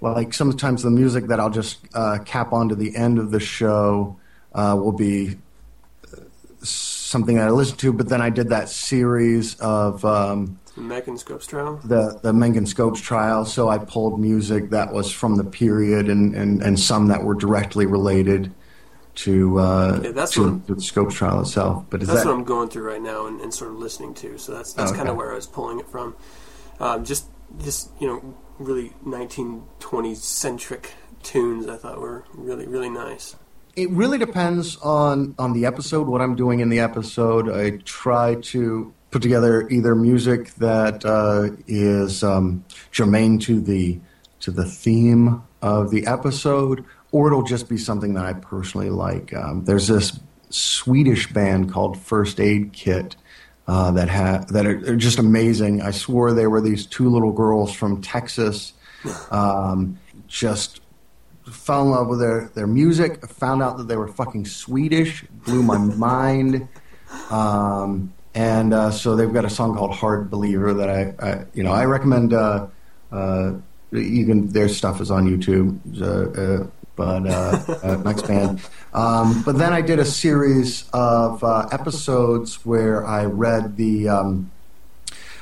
Like 0.00 0.34
sometimes 0.34 0.82
the 0.82 0.90
music 0.90 1.28
that 1.28 1.40
I'll 1.40 1.50
just 1.50 1.78
uh, 1.94 2.18
cap 2.24 2.52
onto 2.52 2.74
the 2.74 2.94
end 2.96 3.18
of 3.18 3.30
the 3.30 3.40
show 3.40 4.18
uh, 4.52 4.76
will 4.78 4.92
be 4.92 5.36
uh, 6.12 6.20
something 6.62 7.36
that 7.36 7.48
I 7.48 7.50
listen 7.50 7.76
to. 7.78 7.92
But 7.92 8.08
then 8.08 8.20
I 8.20 8.28
did 8.28 8.50
that 8.50 8.68
series 8.68 9.58
of 9.60 10.04
um, 10.04 10.58
The 10.74 10.82
Megan 10.82 11.16
Scopes 11.16 11.46
trial. 11.46 11.80
the 11.84 12.18
the 12.22 12.32
Mencken 12.32 12.66
Scopes 12.66 13.00
trial, 13.00 13.46
so 13.46 13.68
I 13.68 13.78
pulled 13.78 14.20
music 14.20 14.70
that 14.70 14.92
was 14.92 15.10
from 15.10 15.36
the 15.36 15.44
period 15.44 16.08
and, 16.10 16.34
and, 16.34 16.60
and 16.60 16.78
some 16.78 17.08
that 17.08 17.22
were 17.22 17.34
directly 17.34 17.86
related 17.86 18.52
to 19.16 19.58
uh, 19.58 20.00
Yeah, 20.02 20.10
that's 20.12 20.32
to 20.32 20.50
what- 20.52 20.66
the 20.66 20.80
Scopes 20.80 21.14
trial 21.14 21.40
itself. 21.40 21.84
But 21.90 22.02
is 22.02 22.08
That's 22.08 22.22
that 22.22 22.28
what 22.28 22.34
I'm 22.34 22.44
going 22.44 22.68
through 22.68 22.84
right 22.84 23.02
now 23.02 23.26
and, 23.26 23.40
and 23.40 23.52
sort 23.54 23.70
of 23.70 23.76
listening 23.78 24.14
to. 24.14 24.38
So 24.38 24.52
that's 24.52 24.72
that's 24.72 24.90
Okay. 24.90 24.98
kind 24.98 25.08
of 25.08 25.16
where 25.16 25.32
I 25.32 25.34
was 25.36 25.46
pulling 25.46 25.78
it 25.80 25.88
from. 25.88 26.14
Um, 26.80 27.04
just 27.04 27.26
this, 27.56 27.88
you 28.00 28.06
know 28.08 28.34
really 28.58 28.92
1920s 29.04 30.16
centric 30.22 30.92
tunes 31.22 31.66
I 31.66 31.76
thought 31.76 32.00
were 32.00 32.24
really 32.34 32.66
really 32.66 32.90
nice. 32.90 33.36
It 33.76 33.90
really 33.90 34.18
depends 34.18 34.76
on 34.78 35.34
on 35.38 35.52
the 35.52 35.66
episode. 35.66 36.06
What 36.06 36.20
I'm 36.20 36.34
doing 36.36 36.60
in 36.60 36.68
the 36.68 36.80
episode, 36.80 37.48
I 37.50 37.78
try 37.84 38.36
to 38.36 38.92
put 39.10 39.22
together 39.22 39.68
either 39.68 39.94
music 39.94 40.54
that 40.56 41.04
uh, 41.04 41.50
is 41.66 42.22
um, 42.24 42.64
germane 42.92 43.38
to 43.40 43.60
the 43.60 44.00
to 44.40 44.50
the 44.50 44.64
theme 44.64 45.42
of 45.62 45.90
the 45.90 46.06
episode, 46.06 46.84
or 47.14 47.28
it'll 47.28 47.44
just 47.44 47.68
be 47.68 47.78
something 47.78 48.14
that 48.14 48.24
I 48.24 48.32
personally 48.32 48.90
like. 48.90 49.32
Um, 49.32 49.64
there's 49.64 49.86
this 49.86 50.18
Swedish 50.50 51.32
band 51.32 51.72
called 51.72 51.96
First 51.96 52.40
Aid 52.40 52.72
Kit. 52.72 53.14
Uh, 53.66 53.90
that 53.92 54.10
ha- 54.10 54.44
that 54.50 54.66
are, 54.66 54.92
are 54.92 54.96
just 54.96 55.18
amazing. 55.18 55.80
I 55.80 55.90
swore 55.90 56.34
they 56.34 56.46
were 56.46 56.60
these 56.60 56.84
two 56.84 57.08
little 57.08 57.32
girls 57.32 57.72
from 57.72 58.02
Texas, 58.02 58.74
um, 59.30 59.98
just 60.28 60.82
fell 61.50 61.84
in 61.84 61.90
love 61.92 62.08
with 62.08 62.20
their, 62.20 62.50
their 62.54 62.66
music, 62.66 63.26
found 63.26 63.62
out 63.62 63.78
that 63.78 63.88
they 63.88 63.96
were 63.96 64.08
fucking 64.08 64.44
Swedish, 64.44 65.24
blew 65.46 65.62
my 65.62 65.78
mind. 65.78 66.68
Um, 67.30 68.12
and 68.34 68.74
uh, 68.74 68.90
so 68.90 69.16
they've 69.16 69.32
got 69.32 69.46
a 69.46 69.50
song 69.50 69.78
called 69.78 69.94
Hard 69.94 70.30
Believer 70.30 70.74
that 70.74 70.90
I, 70.90 71.14
I 71.26 71.44
you 71.54 71.62
know, 71.62 71.72
I 71.72 71.86
recommend. 71.86 72.34
Uh, 72.34 72.66
uh, 73.10 73.54
their 73.90 74.68
stuff 74.68 75.00
is 75.00 75.10
on 75.10 75.24
YouTube, 75.26 75.78
uh, 76.02 76.64
uh, 76.64 76.66
but 76.96 77.26
uh, 77.26 77.62
uh, 77.82 77.96
next 78.04 78.26
band. 78.26 78.60
Um, 78.92 79.42
but 79.42 79.58
then 79.58 79.72
I 79.72 79.80
did 79.80 79.98
a 79.98 80.04
series 80.04 80.88
of 80.92 81.42
uh, 81.42 81.68
episodes 81.72 82.64
where 82.64 83.06
I 83.06 83.24
read 83.24 83.76
the. 83.76 84.08
Um, 84.08 84.50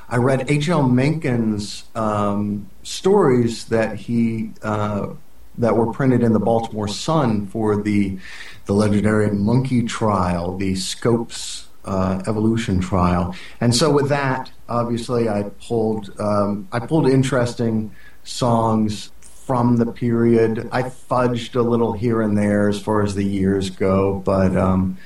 I 0.08 0.16
read 0.16 0.50
H.L. 0.50 0.82
Mencken's 0.82 1.84
um, 1.94 2.68
stories 2.82 3.66
that 3.66 3.96
he 3.96 4.50
uh, 4.62 5.08
that 5.56 5.76
were 5.76 5.90
printed 5.92 6.22
in 6.22 6.32
the 6.32 6.40
Baltimore 6.40 6.88
Sun 6.88 7.46
for 7.46 7.82
the 7.82 8.18
the 8.66 8.74
legendary 8.74 9.30
monkey 9.30 9.82
trial, 9.82 10.56
the 10.56 10.74
Scopes 10.74 11.68
uh, 11.84 12.22
evolution 12.26 12.80
trial, 12.80 13.34
and 13.60 13.74
so 13.74 13.90
with 13.90 14.08
that, 14.10 14.50
obviously, 14.68 15.28
I 15.30 15.44
pulled 15.66 16.10
um, 16.20 16.68
I 16.72 16.80
pulled 16.80 17.08
interesting 17.08 17.94
songs 18.24 19.11
from 19.46 19.76
the 19.76 19.86
period. 19.86 20.68
I 20.72 20.82
fudged 20.82 21.56
a 21.56 21.62
little 21.62 21.92
here 21.92 22.22
and 22.22 22.36
there 22.36 22.68
as 22.68 22.80
far 22.80 23.02
as 23.02 23.14
the 23.14 23.24
years 23.24 23.70
go, 23.70 24.14
but. 24.24 24.56
Um, 24.56 24.98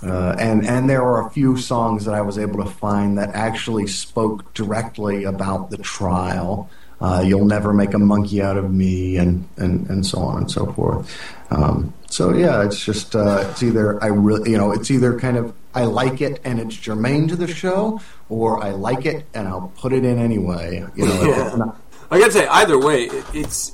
uh, 0.00 0.36
and 0.38 0.64
and 0.64 0.88
there 0.88 1.02
are 1.02 1.26
a 1.26 1.30
few 1.30 1.56
songs 1.56 2.04
that 2.04 2.14
I 2.14 2.20
was 2.20 2.38
able 2.38 2.62
to 2.62 2.70
find 2.70 3.18
that 3.18 3.34
actually 3.34 3.88
spoke 3.88 4.54
directly 4.54 5.24
about 5.24 5.70
the 5.70 5.78
trial. 5.78 6.70
Uh, 7.00 7.24
You'll 7.26 7.46
never 7.46 7.72
make 7.72 7.94
a 7.94 7.98
monkey 7.98 8.40
out 8.40 8.56
of 8.56 8.72
me, 8.72 9.16
and 9.16 9.48
and, 9.56 9.90
and 9.90 10.06
so 10.06 10.20
on 10.20 10.42
and 10.42 10.50
so 10.50 10.72
forth. 10.72 11.20
Um, 11.50 11.92
so 12.10 12.32
yeah, 12.32 12.62
it's 12.64 12.84
just 12.84 13.16
uh, 13.16 13.48
it's 13.50 13.62
either 13.64 14.00
I 14.02 14.06
really 14.06 14.52
you 14.52 14.56
know 14.56 14.70
it's 14.70 14.88
either 14.88 15.18
kind 15.18 15.36
of 15.36 15.52
I 15.74 15.84
like 15.84 16.20
it 16.20 16.40
and 16.44 16.60
it's 16.60 16.76
germane 16.76 17.26
to 17.28 17.36
the 17.36 17.48
show, 17.48 18.00
or 18.28 18.62
I 18.62 18.70
like 18.70 19.04
it 19.04 19.26
and 19.34 19.48
I'll 19.48 19.72
put 19.76 19.92
it 19.92 20.04
in 20.04 20.18
anyway. 20.18 20.84
You 20.94 21.06
know, 21.06 21.22
Yeah. 21.24 21.72
I 22.10 22.18
gotta 22.18 22.32
say, 22.32 22.46
either 22.46 22.78
way, 22.78 23.04
it, 23.04 23.24
it's 23.34 23.72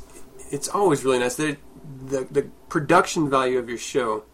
it's 0.51 0.69
always 0.69 1.05
really 1.05 1.21
nice. 1.21 1.37
The, 1.37 1.57
the 2.05 2.27
the 2.31 2.43
production 2.69 3.31
value 3.31 3.59
of 3.59 3.69
your 3.69 3.79
show 3.79 4.25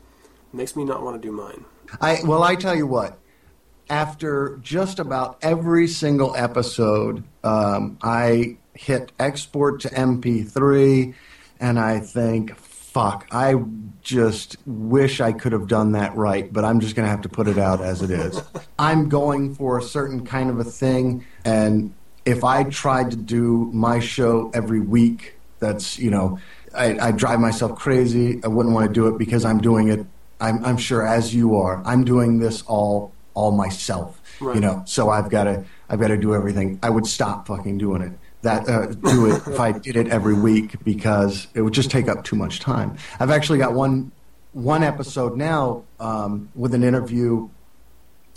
makes 0.53 0.77
me 0.77 0.85
not 0.85 1.03
want 1.03 1.21
to 1.21 1.29
do 1.29 1.33
mine. 1.33 1.65
I 2.01 2.21
well, 2.25 2.43
I 2.43 2.55
tell 2.55 2.75
you 2.75 2.87
what. 2.87 3.19
After 3.89 4.57
just 4.63 5.01
about 5.01 5.39
every 5.43 5.89
single 5.89 6.37
episode, 6.37 7.25
um, 7.43 7.99
I 8.03 8.59
hit 8.73 9.11
export 9.19 9.81
to 9.81 9.89
MP3, 9.89 11.15
and 11.59 11.79
I 11.79 11.99
think, 11.99 12.57
"Fuck! 12.57 13.27
I 13.33 13.57
just 14.01 14.57
wish 14.65 15.21
I 15.21 15.33
could 15.33 15.51
have 15.53 15.67
done 15.67 15.93
that 15.93 16.17
right." 16.17 16.51
But 16.53 16.65
I'm 16.65 16.79
just 16.79 16.95
going 16.95 17.05
to 17.05 17.11
have 17.11 17.23
to 17.23 17.29
put 17.29 17.49
it 17.49 17.59
out 17.59 17.81
as 17.81 18.01
it 18.01 18.13
is. 18.13 18.41
I'm 18.79 19.09
going 19.09 19.57
for 19.57 19.79
a 19.79 19.83
certain 19.83 20.25
kind 20.25 20.51
of 20.51 20.61
a 20.61 20.65
thing, 20.65 21.27
and 21.45 21.93
if 22.25 22.45
I 22.45 22.65
tried 22.65 23.11
to 23.13 23.17
do 23.17 23.71
my 23.73 24.01
show 24.01 24.51
every 24.55 24.81
week, 24.81 25.35
that's 25.59 25.99
you 25.99 26.11
know, 26.11 26.39
I, 26.75 27.09
I 27.09 27.13
drive 27.13 27.41
myself 27.41 27.79
crazy. 27.79 28.41
I 28.45 28.49
wouldn't 28.49 28.75
want 28.75 28.89
to 28.89 28.93
do 28.93 29.09
it 29.09 29.19
because 29.19 29.45
I'm 29.45 29.61
doing 29.61 29.89
it 29.89 30.07
I'm, 30.41 30.65
I'm 30.65 30.77
sure 30.77 31.07
as 31.07 31.35
you 31.35 31.57
are, 31.57 31.83
I'm 31.85 32.05
doing 32.05 32.39
this 32.39 32.63
all 32.63 33.13
all 33.35 33.53
myself. 33.53 34.21
Right. 34.41 34.55
You 34.55 34.61
know, 34.61 34.83
so 34.87 35.11
I've 35.11 35.31
got 35.31 35.45
to 35.45 35.65
I've 35.89 36.01
got 36.01 36.09
to 36.09 36.17
do 36.17 36.35
everything. 36.35 36.79
I 36.83 36.91
would 36.91 37.07
stop 37.07 37.47
fucking 37.47 37.79
doing 37.79 38.03
it. 38.03 38.13
That 38.43 38.69
uh, 38.69 38.87
do 38.87 39.27
it 39.27 39.43
if 39.47 39.61
I 39.61 39.73
did 39.73 39.97
it 39.97 40.09
every 40.09 40.35
week 40.35 40.83
because 40.83 41.47
it 41.55 41.61
would 41.61 41.75
just 41.75 41.91
take 41.91 42.09
up 42.09 42.25
too 42.25 42.37
much 42.37 42.59
time. 42.59 42.97
I've 43.19 43.31
actually 43.31 43.59
got 43.59 43.75
one 43.75 44.13
one 44.53 44.83
episode 44.83 45.37
now 45.37 45.85
um, 46.01 46.49
with 46.55 46.75
an 46.75 46.83
interview 46.83 47.49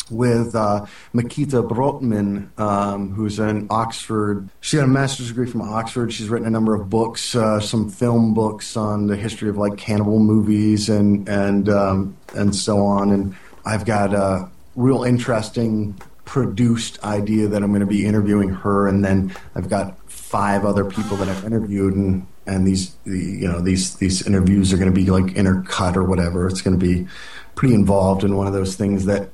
with 0.09 0.55
uh, 0.55 0.85
Mikita 1.13 1.63
Brottman, 1.63 2.57
um, 2.59 3.13
who's 3.13 3.39
in 3.39 3.67
Oxford. 3.69 4.49
She 4.61 4.77
got 4.77 4.83
a 4.83 4.87
master's 4.87 5.29
degree 5.29 5.47
from 5.47 5.61
Oxford. 5.61 6.13
She's 6.13 6.29
written 6.29 6.47
a 6.47 6.51
number 6.51 6.73
of 6.75 6.89
books, 6.89 7.35
uh, 7.35 7.59
some 7.59 7.89
film 7.89 8.33
books 8.33 8.75
on 8.75 9.07
the 9.07 9.15
history 9.15 9.49
of 9.49 9.57
like 9.57 9.77
cannibal 9.77 10.19
movies 10.19 10.89
and 10.89 11.27
and 11.27 11.69
um, 11.69 12.17
and 12.35 12.55
so 12.55 12.79
on. 12.85 13.11
And 13.11 13.35
I've 13.65 13.85
got 13.85 14.13
a 14.13 14.49
real 14.75 15.03
interesting 15.03 15.99
produced 16.25 17.03
idea 17.03 17.47
that 17.47 17.61
I'm 17.61 17.69
going 17.69 17.81
to 17.81 17.85
be 17.85 18.05
interviewing 18.05 18.49
her, 18.49 18.87
and 18.87 19.03
then 19.03 19.35
I've 19.55 19.69
got 19.69 19.97
five 20.09 20.65
other 20.65 20.85
people 20.85 21.17
that 21.17 21.27
I've 21.29 21.45
interviewed, 21.45 21.95
and 21.95 22.27
and 22.45 22.67
these 22.67 22.95
the, 23.05 23.19
you 23.19 23.47
know 23.47 23.61
these 23.61 23.95
these 23.95 24.25
interviews 24.25 24.73
are 24.73 24.77
going 24.77 24.93
to 24.93 24.95
be 24.95 25.09
like 25.09 25.35
intercut 25.35 25.95
or 25.95 26.03
whatever. 26.03 26.47
It's 26.47 26.61
going 26.61 26.77
to 26.77 26.85
be 26.85 27.07
pretty 27.55 27.75
involved 27.75 28.23
in 28.23 28.35
one 28.35 28.47
of 28.47 28.53
those 28.53 28.75
things 28.75 29.05
that 29.05 29.29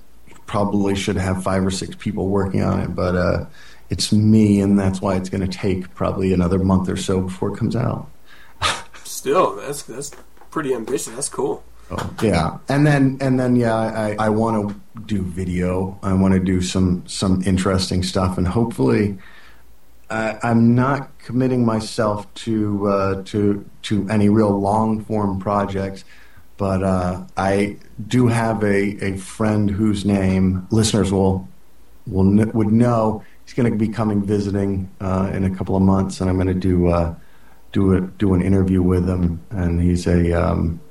probably 0.50 0.96
should 0.96 1.16
have 1.16 1.44
five 1.44 1.64
or 1.64 1.70
six 1.70 1.96
people 1.96 2.28
working 2.28 2.64
on 2.64 2.80
it, 2.80 2.96
but 2.96 3.16
uh, 3.16 3.46
it's 3.92 4.12
me, 4.12 4.60
and 4.60 4.80
that's 4.80 5.00
why 5.00 5.16
it's 5.16 5.30
going 5.30 5.48
to 5.48 5.58
take 5.58 5.94
probably 5.94 6.34
another 6.34 6.58
month 6.58 6.90
or 6.90 6.98
so 6.98 7.22
before 7.22 7.54
it 7.54 7.58
comes 7.58 7.76
out. 7.76 8.10
Still, 9.04 9.58
that's 9.58 9.84
that's 9.84 10.12
pretty 10.50 10.74
ambitious. 10.74 11.14
That's 11.14 11.30
cool. 11.30 11.64
Oh, 11.92 12.16
yeah, 12.24 12.58
and 12.68 12.86
then 12.86 13.20
and 13.22 13.40
then 13.40 13.58
yeah, 13.58 13.76
I, 13.76 14.16
I 14.18 14.30
want 14.30 14.70
to 14.70 15.02
do 15.02 15.22
video. 15.22 16.00
I 16.02 16.14
want 16.14 16.34
to 16.34 16.40
do 16.40 16.62
some 16.62 17.04
some 17.06 17.44
interesting 17.46 18.02
stuff, 18.02 18.40
and 18.40 18.48
hopefully, 18.48 19.20
uh, 20.10 20.34
I'm 20.42 20.74
not 20.74 21.16
committing 21.20 21.64
myself 21.64 22.32
to 22.46 22.88
uh, 22.88 23.24
to 23.26 23.64
to 23.84 24.10
any 24.10 24.30
real 24.30 24.60
long 24.60 25.04
form 25.04 25.40
projects. 25.40 26.04
But 26.60 26.84
uh, 26.84 27.24
I 27.38 27.78
do 28.06 28.28
have 28.28 28.62
a, 28.64 29.02
a 29.02 29.16
friend 29.18 29.72
whose 29.72 30.04
name 30.04 30.68
listeners 30.72 31.10
will 31.10 31.48
will 32.06 32.26
would 32.54 32.68
know. 32.68 33.24
He's 33.46 33.54
going 33.54 33.72
to 33.72 33.78
be 33.78 33.88
coming 33.88 34.22
visiting 34.22 34.92
uh, 35.00 35.32
in 35.34 35.46
a 35.46 35.56
couple 35.56 35.78
of 35.78 35.82
months, 35.82 36.20
and 36.20 36.30
I'm 36.30 36.36
going 36.36 36.48
to 36.48 36.54
do 36.54 36.90
uh, 36.90 37.16
do 37.72 37.94
a, 37.94 38.02
do 38.02 38.34
an 38.34 38.42
interview 38.42 38.82
with 38.82 39.08
him. 39.08 39.40
And 39.52 39.82
he's 39.82 40.06
a 40.06 40.34
um, 40.34 40.82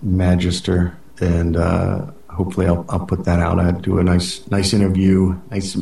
magister, 0.00 0.96
and 1.20 1.56
uh, 1.56 2.06
hopefully 2.30 2.68
I'll, 2.68 2.86
I'll 2.88 3.04
put 3.04 3.24
that 3.24 3.40
out. 3.40 3.58
I 3.58 3.72
do 3.72 3.98
a 3.98 4.04
nice 4.04 4.46
nice 4.48 4.72
interview, 4.72 5.36
nice 5.50 5.76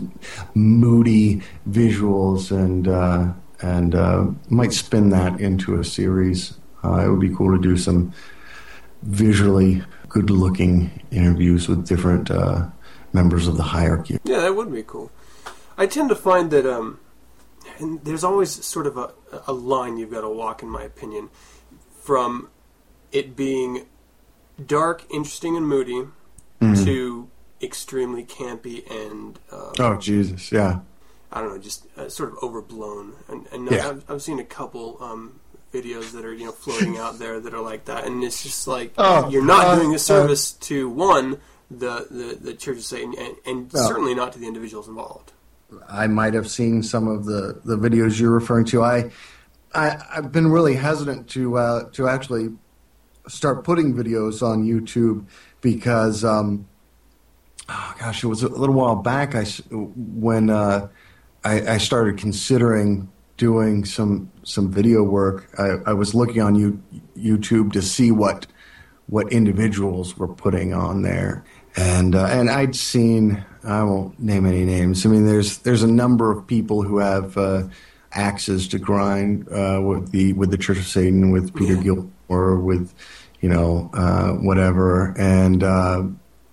moody 0.55 1.43
visuals, 1.69 2.51
and 2.51 2.89
uh, 2.89 3.31
and 3.61 3.95
uh, 3.95 4.25
might 4.49 4.73
spin 4.73 5.11
that 5.11 5.39
into 5.39 5.79
a 5.79 5.85
series. 5.85 6.55
Uh, 6.83 7.05
it 7.05 7.11
would 7.11 7.21
be 7.21 7.35
cool 7.37 7.55
to 7.55 7.63
do 7.63 7.77
some 7.77 8.11
visually 9.03 9.82
good 10.09 10.30
looking 10.30 10.90
interviews 11.11 11.68
with 11.68 11.86
different 11.86 12.30
uh, 12.30 12.66
members 13.12 13.46
of 13.48 13.57
the 13.57 13.62
hierarchy. 13.62 14.18
Yeah, 14.24 14.40
that 14.40 14.55
would 14.57 14.72
be 14.72 14.82
cool. 14.82 15.11
I 15.76 15.86
tend 15.86 16.09
to 16.11 16.14
find 16.16 16.50
that 16.50 16.66
um, 16.66 16.98
and 17.78 18.05
there's 18.05 18.24
always 18.24 18.64
sort 18.64 18.86
of 18.86 18.96
a, 18.96 19.11
a 19.46 19.53
line 19.53 19.96
you've 19.96 20.11
got 20.11 20.20
to 20.22 20.28
walk, 20.28 20.62
in 20.62 20.68
my 20.68 20.82
opinion, 20.82 21.30
from 22.03 22.48
it 23.11 23.34
being 23.36 23.86
dark, 24.64 25.05
interesting, 25.11 25.57
and 25.57 25.66
moody 25.66 26.05
Mhm. 26.61 26.84
to 26.84 27.28
extremely 27.61 28.24
campy 28.24 28.88
and 28.90 29.38
uh, 29.50 29.72
Oh 29.80 29.96
Jesus, 29.96 30.53
yeah. 30.53 30.80
I 31.32 31.40
don't 31.40 31.50
know, 31.50 31.59
just 31.59 31.86
uh, 31.96 32.09
sort 32.09 32.30
of 32.30 32.38
overblown. 32.42 33.14
And, 33.28 33.46
and 33.53 33.70
Yeah. 33.70 33.88
I've, 33.88 34.05
I've 34.11 34.22
seen 34.22 34.38
a 34.38 34.44
couple 34.44 34.96
um, 35.00 35.40
videos 35.73 36.12
that 36.12 36.25
are 36.25 36.33
you 36.35 36.47
know 36.47 36.53
floating 36.53 36.99
out 36.99 37.18
there 37.18 37.41
that 37.41 37.55
are 37.55 37.61
like 37.61 37.85
that, 37.87 38.07
and 38.07 38.23
it's 38.23 38.43
just 38.43 38.66
like 38.68 38.93
Oh, 38.99 39.29
you're 39.29 39.45
not 39.45 39.66
uh, 39.66 39.77
doing 39.77 39.95
a 39.95 39.99
service 39.99 40.53
to 40.53 40.89
one 40.89 41.39
the, 41.70 42.07
the 42.11 42.39
the 42.41 42.55
Church 42.55 42.79
of 42.79 42.85
Satan, 42.85 43.14
and, 43.18 43.37
and 43.47 43.73
No. 43.75 43.81
certainly 43.87 44.14
not 44.14 44.33
to 44.33 44.39
the 44.39 44.47
individuals 44.47 44.89
involved. 44.89 45.33
I 45.89 46.07
might 46.07 46.35
have 46.35 46.51
seen 46.51 46.83
some 46.83 47.09
of 47.09 47.25
the, 47.25 47.59
the 47.64 47.77
videos 47.77 48.20
you're 48.20 48.31
referring 48.31 48.66
to. 48.66 48.83
I, 48.83 49.11
I 49.75 49.97
I've 50.14 50.31
been 50.33 50.51
really 50.51 50.75
hesitant 50.75 51.29
to 51.31 51.57
uh, 51.57 51.91
to 51.93 52.09
actually 52.09 52.51
start 53.29 53.64
putting 53.64 53.95
videos 53.95 54.43
on 54.43 54.64
YouTube 54.66 55.25
because, 55.61 56.25
um, 56.25 56.66
oh 57.68 57.95
gosh, 57.99 58.25
it 58.25 58.27
was 58.27 58.43
a 58.43 58.49
little 58.49 58.75
while 58.75 58.97
back. 58.97 59.35
I 59.35 59.45
when 59.70 60.51
uh, 60.51 60.89
I, 61.45 61.75
I 61.75 61.79
started 61.79 62.18
considering 62.18 63.11
doing 63.39 63.85
some 63.85 64.31
some 64.45 64.70
video 64.70 65.03
work. 65.03 65.49
I, 65.59 65.90
I 65.90 65.93
was 65.93 66.14
looking 66.14 66.43
on 66.43 66.55
you, 66.55 66.82
YouTube 67.16 67.72
to 67.72 67.82
see 67.82 68.11
what 68.11 68.47
what 69.07 69.30
individuals 69.32 70.16
were 70.16 70.28
putting 70.28 70.72
on 70.72 71.03
there, 71.03 71.45
and 71.76 72.14
uh, 72.14 72.26
and 72.26 72.51
I'd 72.51 72.74
seen 72.76 73.45
I 73.64 73.82
won't 73.82 74.18
name 74.18 74.47
any 74.47 74.64
names. 74.64 75.07
I 75.07 75.09
mean, 75.09 75.26
there's 75.26 75.59
there's 75.59 75.82
a 75.82 75.90
number 75.90 76.30
of 76.30 76.47
people 76.47 76.82
who 76.82 76.99
have 76.99 77.36
uh, 77.36 77.64
axes 78.12 78.68
to 78.68 78.78
grind 78.78 79.49
uh, 79.49 79.80
with 79.82 80.11
the 80.11 80.32
with 80.32 80.51
the 80.51 80.59
Church 80.59 80.78
of 80.78 80.86
Satan, 80.86 81.30
with 81.30 81.55
Peter 81.55 81.76
Gilmore, 81.76 82.59
with 82.59 82.93
you 83.40 83.49
know 83.49 83.90
uh, 83.95 84.32
whatever, 84.32 85.14
and 85.18 85.62
uh, 85.62 86.05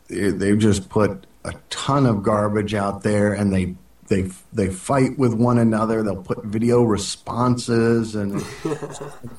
they've 0.10 0.60
just 0.60 0.90
put 0.90 1.26
a 1.46 1.54
ton 1.70 2.06
of 2.06 2.24
garbage 2.24 2.74
out 2.74 3.04
there, 3.04 3.34
and 3.34 3.54
they. 3.54 3.76
They, 4.10 4.24
they 4.52 4.70
fight 4.70 5.18
with 5.18 5.34
one 5.34 5.60
another. 5.60 6.04
They'll 6.04 6.22
put 6.22 6.44
video 6.44 6.82
responses 6.82 8.16
and 8.16 8.44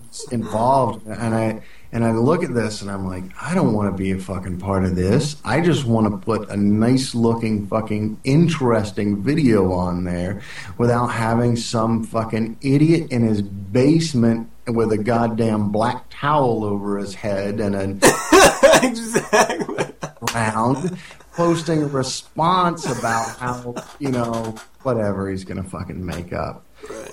it's 0.09 0.29
involved. 0.33 1.07
And 1.07 1.35
I 1.35 1.63
and 1.93 2.05
I 2.05 2.13
look 2.13 2.45
at 2.45 2.55
this 2.55 2.83
and 2.83 2.91
I'm 2.91 3.07
like, 3.07 3.25
I 3.41 3.53
don't 3.53 3.73
want 3.73 3.93
to 3.93 3.99
be 4.01 4.13
a 4.13 4.19
fucking 4.19 4.61
part 4.61 4.85
of 4.85 4.95
this. 4.95 5.37
I 5.45 5.61
just 5.61 5.85
want 5.85 6.09
to 6.11 6.19
put 6.19 6.49
a 6.49 6.57
nice 6.57 7.17
looking 7.17 7.67
fucking 7.67 8.21
interesting 8.23 9.23
video 9.23 9.73
on 9.73 10.05
there 10.05 10.41
without 10.79 11.09
having 11.09 11.57
some 11.57 12.05
fucking 12.05 12.59
idiot 12.63 13.11
in 13.11 13.23
his 13.27 13.43
basement 13.43 14.49
with 14.69 14.93
a 14.93 14.99
goddamn 14.99 15.73
black 15.73 16.05
towel 16.11 16.65
over 16.65 16.99
his 16.99 17.15
head 17.15 17.59
and 17.59 17.75
an 17.75 18.01
exactly 18.83 19.87
round 20.33 20.97
posting 21.35 21.83
a 21.83 21.87
response 21.87 22.87
about 22.87 23.37
how 23.37 23.75
you 23.99 24.11
know 24.11 24.55
whatever 24.83 25.31
he's 25.31 25.45
gonna 25.45 25.63
fucking 25.63 26.05
make 26.05 26.33
up 26.33 26.65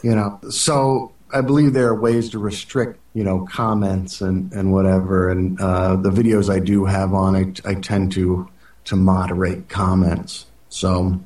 you 0.01 0.15
know 0.15 0.39
so 0.49 1.11
i 1.33 1.41
believe 1.41 1.73
there 1.73 1.87
are 1.87 1.99
ways 1.99 2.29
to 2.29 2.39
restrict 2.39 2.99
you 3.13 3.23
know 3.23 3.45
comments 3.51 4.21
and 4.21 4.51
and 4.53 4.71
whatever 4.71 5.29
and 5.29 5.59
uh, 5.61 5.95
the 5.95 6.09
videos 6.09 6.53
i 6.53 6.59
do 6.59 6.85
have 6.85 7.13
on 7.13 7.35
I, 7.35 7.69
I 7.69 7.75
tend 7.75 8.11
to 8.13 8.49
to 8.85 8.95
moderate 8.95 9.69
comments 9.69 10.45
so 10.69 11.19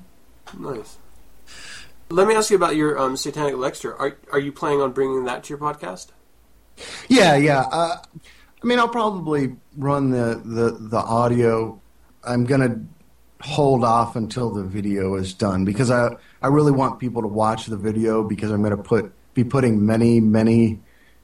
Nice. 0.58 0.98
Let 2.10 2.28
me 2.28 2.36
ask 2.36 2.50
you 2.50 2.58
about 2.58 2.76
your 2.76 2.98
um, 3.00 3.16
satanic 3.16 3.56
lecture. 3.56 3.96
Are 3.96 4.18
are 4.32 4.39
you 4.39 4.52
planning 4.52 4.82
on 4.82 4.92
bringing 4.92 5.26
that 5.26 5.44
to 5.46 5.50
your 5.50 5.58
podcast? 5.58 6.08
Yeah, 7.08 7.36
yeah. 7.38 7.62
Uh, 7.72 7.98
I 8.62 8.68
mean, 8.68 8.80
I'll 8.80 8.89
probably 8.89 9.56
run 9.78 10.12
the, 10.12 10.42
the, 10.44 10.78
the 10.80 10.98
audio. 10.98 11.80
I'm 12.24 12.45
going 12.45 12.61
to 12.61 13.45
hold 13.45 13.84
off 13.84 14.15
until 14.15 14.51
the 14.51 14.63
video 14.63 15.15
is 15.15 15.34
done 15.34 15.65
because 15.65 15.89
I, 15.89 16.15
I 16.41 16.47
really 16.47 16.72
want 16.72 16.99
people 16.99 17.22
to 17.22 17.28
watch 17.28 17.65
the 17.65 17.78
video 17.78 18.24
because 18.24 18.51
I'm 18.51 18.61
going 18.61 18.76
to 18.76 18.84
put 18.84 19.11
be 19.34 19.43
putting 19.43 19.86
many, 19.86 20.19
many 20.19 20.80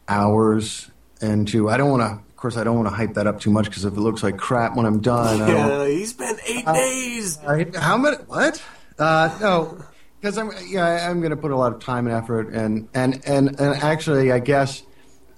hours 0.08 0.90
into. 1.22 1.70
I 1.70 1.78
don't 1.78 1.90
want 1.90 2.02
to, 2.02 2.20
of 2.30 2.36
course, 2.36 2.58
I 2.58 2.64
don't 2.64 2.76
want 2.76 2.88
to 2.88 2.94
hype 2.94 3.16
that 3.16 3.28
up 3.28 3.40
too 3.40 3.52
much 3.52 3.66
because 3.66 3.86
if 3.86 3.94
it 3.94 4.00
looks 4.00 4.24
like 4.24 4.38
crap 4.38 4.76
when 4.76 4.86
I'm 4.86 5.02
done, 5.02 5.42
I 5.42 5.52
Yeah, 5.52 5.88
he 5.88 6.06
spent 6.06 6.40
eight 6.48 6.66
days. 6.66 7.38
Uh, 7.40 7.66
how 7.76 7.98
many? 7.98 8.18
What? 8.18 8.64
Uh, 8.98 9.38
no, 9.42 9.84
because 10.20 10.38
I'm 10.38 10.52
yeah 10.68 11.10
I'm 11.10 11.20
going 11.20 11.32
to 11.32 11.38
put 11.38 11.52
a 11.52 11.56
lot 11.58 11.74
of 11.74 11.80
time 11.80 12.08
and 12.08 12.16
effort 12.16 12.50
and 12.54 12.88
and 12.94 13.22
and 13.26 13.60
and 13.60 13.76
actually 13.76 14.32
I 14.32 14.40
guess 14.40 14.82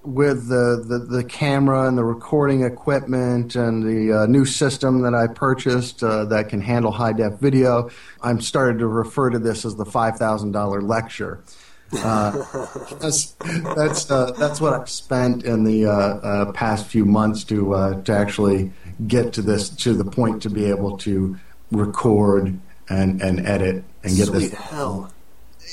with 0.03 0.47
the 0.47 0.83
the, 0.85 0.99
the 0.99 1.23
camera 1.23 1.87
and 1.87 1.97
the 1.97 2.03
recording 2.03 2.63
equipment 2.63 3.55
and 3.55 3.83
the 3.83 4.21
uh, 4.21 4.25
new 4.25 4.45
system 4.45 5.01
that 5.01 5.13
I 5.13 5.27
purchased 5.27 6.03
uh, 6.03 6.25
that 6.25 6.49
can 6.49 6.61
handle 6.61 6.91
high 6.91 7.13
def 7.13 7.39
video, 7.39 7.89
I'm 8.21 8.41
starting 8.41 8.79
to 8.79 8.87
refer 8.87 9.29
to 9.29 9.39
this 9.39 9.65
as 9.65 9.75
the 9.75 9.85
five 9.85 10.17
thousand 10.17 10.51
dollar 10.51 10.81
lecture. 10.81 11.43
Uh, 12.03 12.43
that's 12.99 13.35
that's 13.75 14.11
uh, 14.11 14.31
that's 14.37 14.61
what 14.61 14.73
I've 14.73 14.89
spent 14.89 15.43
in 15.43 15.63
the 15.63 15.85
uh, 15.85 15.91
uh, 15.91 16.51
past 16.51 16.85
few 16.87 17.05
months 17.05 17.43
to 17.45 18.01
to 18.05 18.13
actually 18.13 18.71
get 19.07 19.33
to 19.33 19.41
this 19.41 19.69
to 19.69 19.93
the 19.93 20.05
point 20.05 20.41
to 20.43 20.49
be 20.49 20.65
able 20.65 20.97
to 20.99 21.37
record 21.71 22.59
and, 22.89 23.21
and 23.21 23.45
edit 23.45 23.83
and 24.03 24.15
get 24.15 24.27
Sweet 24.27 24.49
this. 24.49 24.53
hell. 24.53 25.11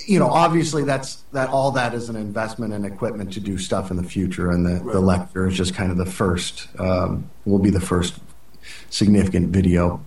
You 0.06 0.18
know, 0.18 0.28
obviously 0.28 0.84
that's 0.84 1.16
that 1.32 1.48
all 1.48 1.70
that 1.72 1.94
is 1.94 2.08
an 2.08 2.16
investment 2.16 2.72
in 2.74 2.84
equipment 2.84 3.32
to 3.32 3.40
do 3.40 3.56
stuff 3.56 3.90
in 3.90 3.96
the 3.96 4.02
future, 4.04 4.50
and 4.50 4.66
the, 4.66 4.92
the 4.92 5.00
lecture 5.00 5.46
is 5.46 5.56
just 5.56 5.74
kind 5.74 5.90
of 5.90 5.96
the 5.96 6.06
first. 6.06 6.68
Um, 6.78 7.30
will 7.44 7.58
be 7.58 7.70
the 7.70 7.80
first 7.80 8.18
significant 8.90 9.48
video. 9.48 10.02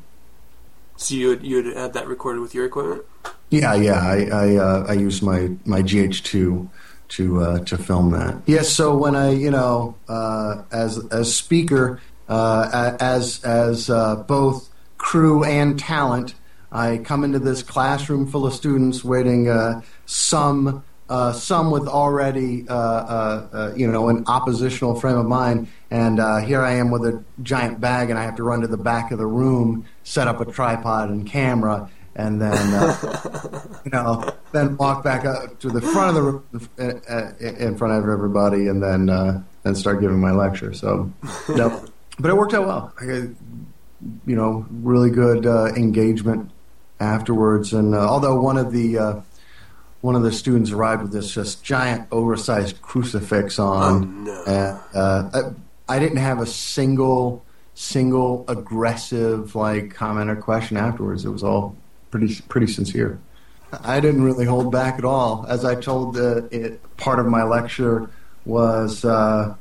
So 0.97 1.15
you 1.15 1.29
would, 1.29 1.43
you 1.43 1.55
would 1.63 1.77
have 1.77 1.93
that 1.93 2.07
recorded 2.07 2.41
with 2.41 2.53
your 2.53 2.65
equipment? 2.65 3.03
Yeah, 3.49 3.73
yeah. 3.73 3.99
I 3.99 4.27
I, 4.31 4.55
uh, 4.55 4.85
I 4.89 4.93
use 4.93 5.21
my 5.21 5.49
my 5.65 5.81
GH2 5.81 6.69
to 7.09 7.41
uh, 7.41 7.59
to 7.59 7.77
film 7.77 8.11
that. 8.11 8.41
Yes. 8.45 8.69
so 8.69 8.95
when 8.95 9.15
I 9.15 9.31
you 9.31 9.49
know 9.49 9.95
uh, 10.07 10.63
as 10.71 11.03
as 11.07 11.33
speaker, 11.33 11.99
uh, 12.27 12.95
as 12.99 13.43
as 13.43 13.89
uh, 13.89 14.17
both 14.17 14.69
crew 14.97 15.43
and 15.43 15.79
talent. 15.79 16.35
I 16.71 16.97
come 16.99 17.23
into 17.23 17.39
this 17.39 17.63
classroom 17.63 18.27
full 18.27 18.45
of 18.45 18.53
students, 18.53 19.03
waiting 19.03 19.49
uh, 19.49 19.81
some 20.05 20.83
uh, 21.09 21.33
some 21.33 21.71
with 21.71 21.87
already 21.87 22.67
uh, 22.69 22.73
uh, 22.75 23.47
uh, 23.51 23.73
you 23.75 23.87
know 23.91 24.09
an 24.09 24.23
oppositional 24.27 24.93
frame 24.95 25.17
of 25.17 25.25
mind, 25.25 25.67
and 25.89 26.19
uh, 26.19 26.37
here 26.37 26.61
I 26.61 26.73
am 26.73 26.91
with 26.91 27.03
a 27.03 27.23
giant 27.41 27.81
bag, 27.81 28.09
and 28.09 28.19
I 28.19 28.23
have 28.23 28.35
to 28.35 28.43
run 28.43 28.61
to 28.61 28.67
the 28.67 28.77
back 28.77 29.11
of 29.11 29.17
the 29.17 29.25
room, 29.25 29.85
set 30.03 30.27
up 30.27 30.39
a 30.39 30.45
tripod 30.45 31.09
and 31.09 31.25
camera, 31.25 31.89
and 32.15 32.39
then 32.39 32.73
uh, 32.73 33.61
you 33.85 33.91
know 33.91 34.31
then 34.51 34.77
walk 34.77 35.03
back 35.03 35.25
up 35.25 35.59
to 35.59 35.69
the 35.69 35.81
front 35.81 36.09
of 36.09 36.15
the 36.15 36.21
room 36.21 36.69
uh, 36.77 37.31
in 37.39 37.75
front 37.75 37.93
of 37.93 38.07
everybody, 38.07 38.67
and 38.67 38.83
then 38.83 39.09
uh, 39.09 39.41
then 39.63 39.73
start 39.73 40.01
giving 40.01 40.19
my 40.19 40.31
lecture. 40.31 40.73
So, 40.73 41.11
no, 41.49 41.83
but 42.19 42.29
it 42.29 42.37
worked 42.37 42.53
out 42.53 42.67
well. 42.67 42.93
I 43.01 43.05
got, 43.05 43.29
you 44.27 44.35
know, 44.35 44.67
really 44.69 45.09
good 45.09 45.47
uh, 45.47 45.73
engagement 45.75 46.51
afterwards, 46.99 47.73
and 47.73 47.95
uh, 47.95 47.99
although 47.99 48.39
one 48.39 48.57
of 48.57 48.71
the 48.71 48.97
uh, 48.97 49.21
one 50.01 50.15
of 50.15 50.23
the 50.23 50.31
students 50.31 50.71
arrived 50.71 51.01
with 51.01 51.11
this 51.11 51.33
just 51.33 51.63
giant 51.63 52.07
oversized 52.11 52.81
crucifix 52.81 53.59
on. 53.59 54.03
Oh, 54.03 54.05
no. 54.05 54.43
and, 54.45 54.79
uh, 54.95 55.53
I, 55.87 55.95
I 55.95 55.99
didn't 55.99 56.17
have 56.17 56.39
a 56.39 56.45
single 56.45 57.43
single 57.73 58.45
aggressive 58.47 59.55
like 59.55 59.93
comment 59.93 60.29
or 60.29 60.35
question 60.35 60.77
afterwards. 60.77 61.25
It 61.25 61.29
was 61.29 61.43
all 61.43 61.75
pretty 62.11 62.41
pretty 62.47 62.67
sincere. 62.67 63.19
I 63.71 63.99
didn't 63.99 64.23
really 64.23 64.45
hold 64.45 64.71
back 64.71 64.97
at 64.97 65.05
all. 65.05 65.45
As 65.47 65.63
I 65.63 65.75
told 65.75 66.17
uh, 66.17 66.43
it, 66.51 66.97
part 66.97 67.19
of 67.19 67.25
my 67.25 67.43
lecture 67.43 68.09
was. 68.45 69.05
Uh, 69.05 69.55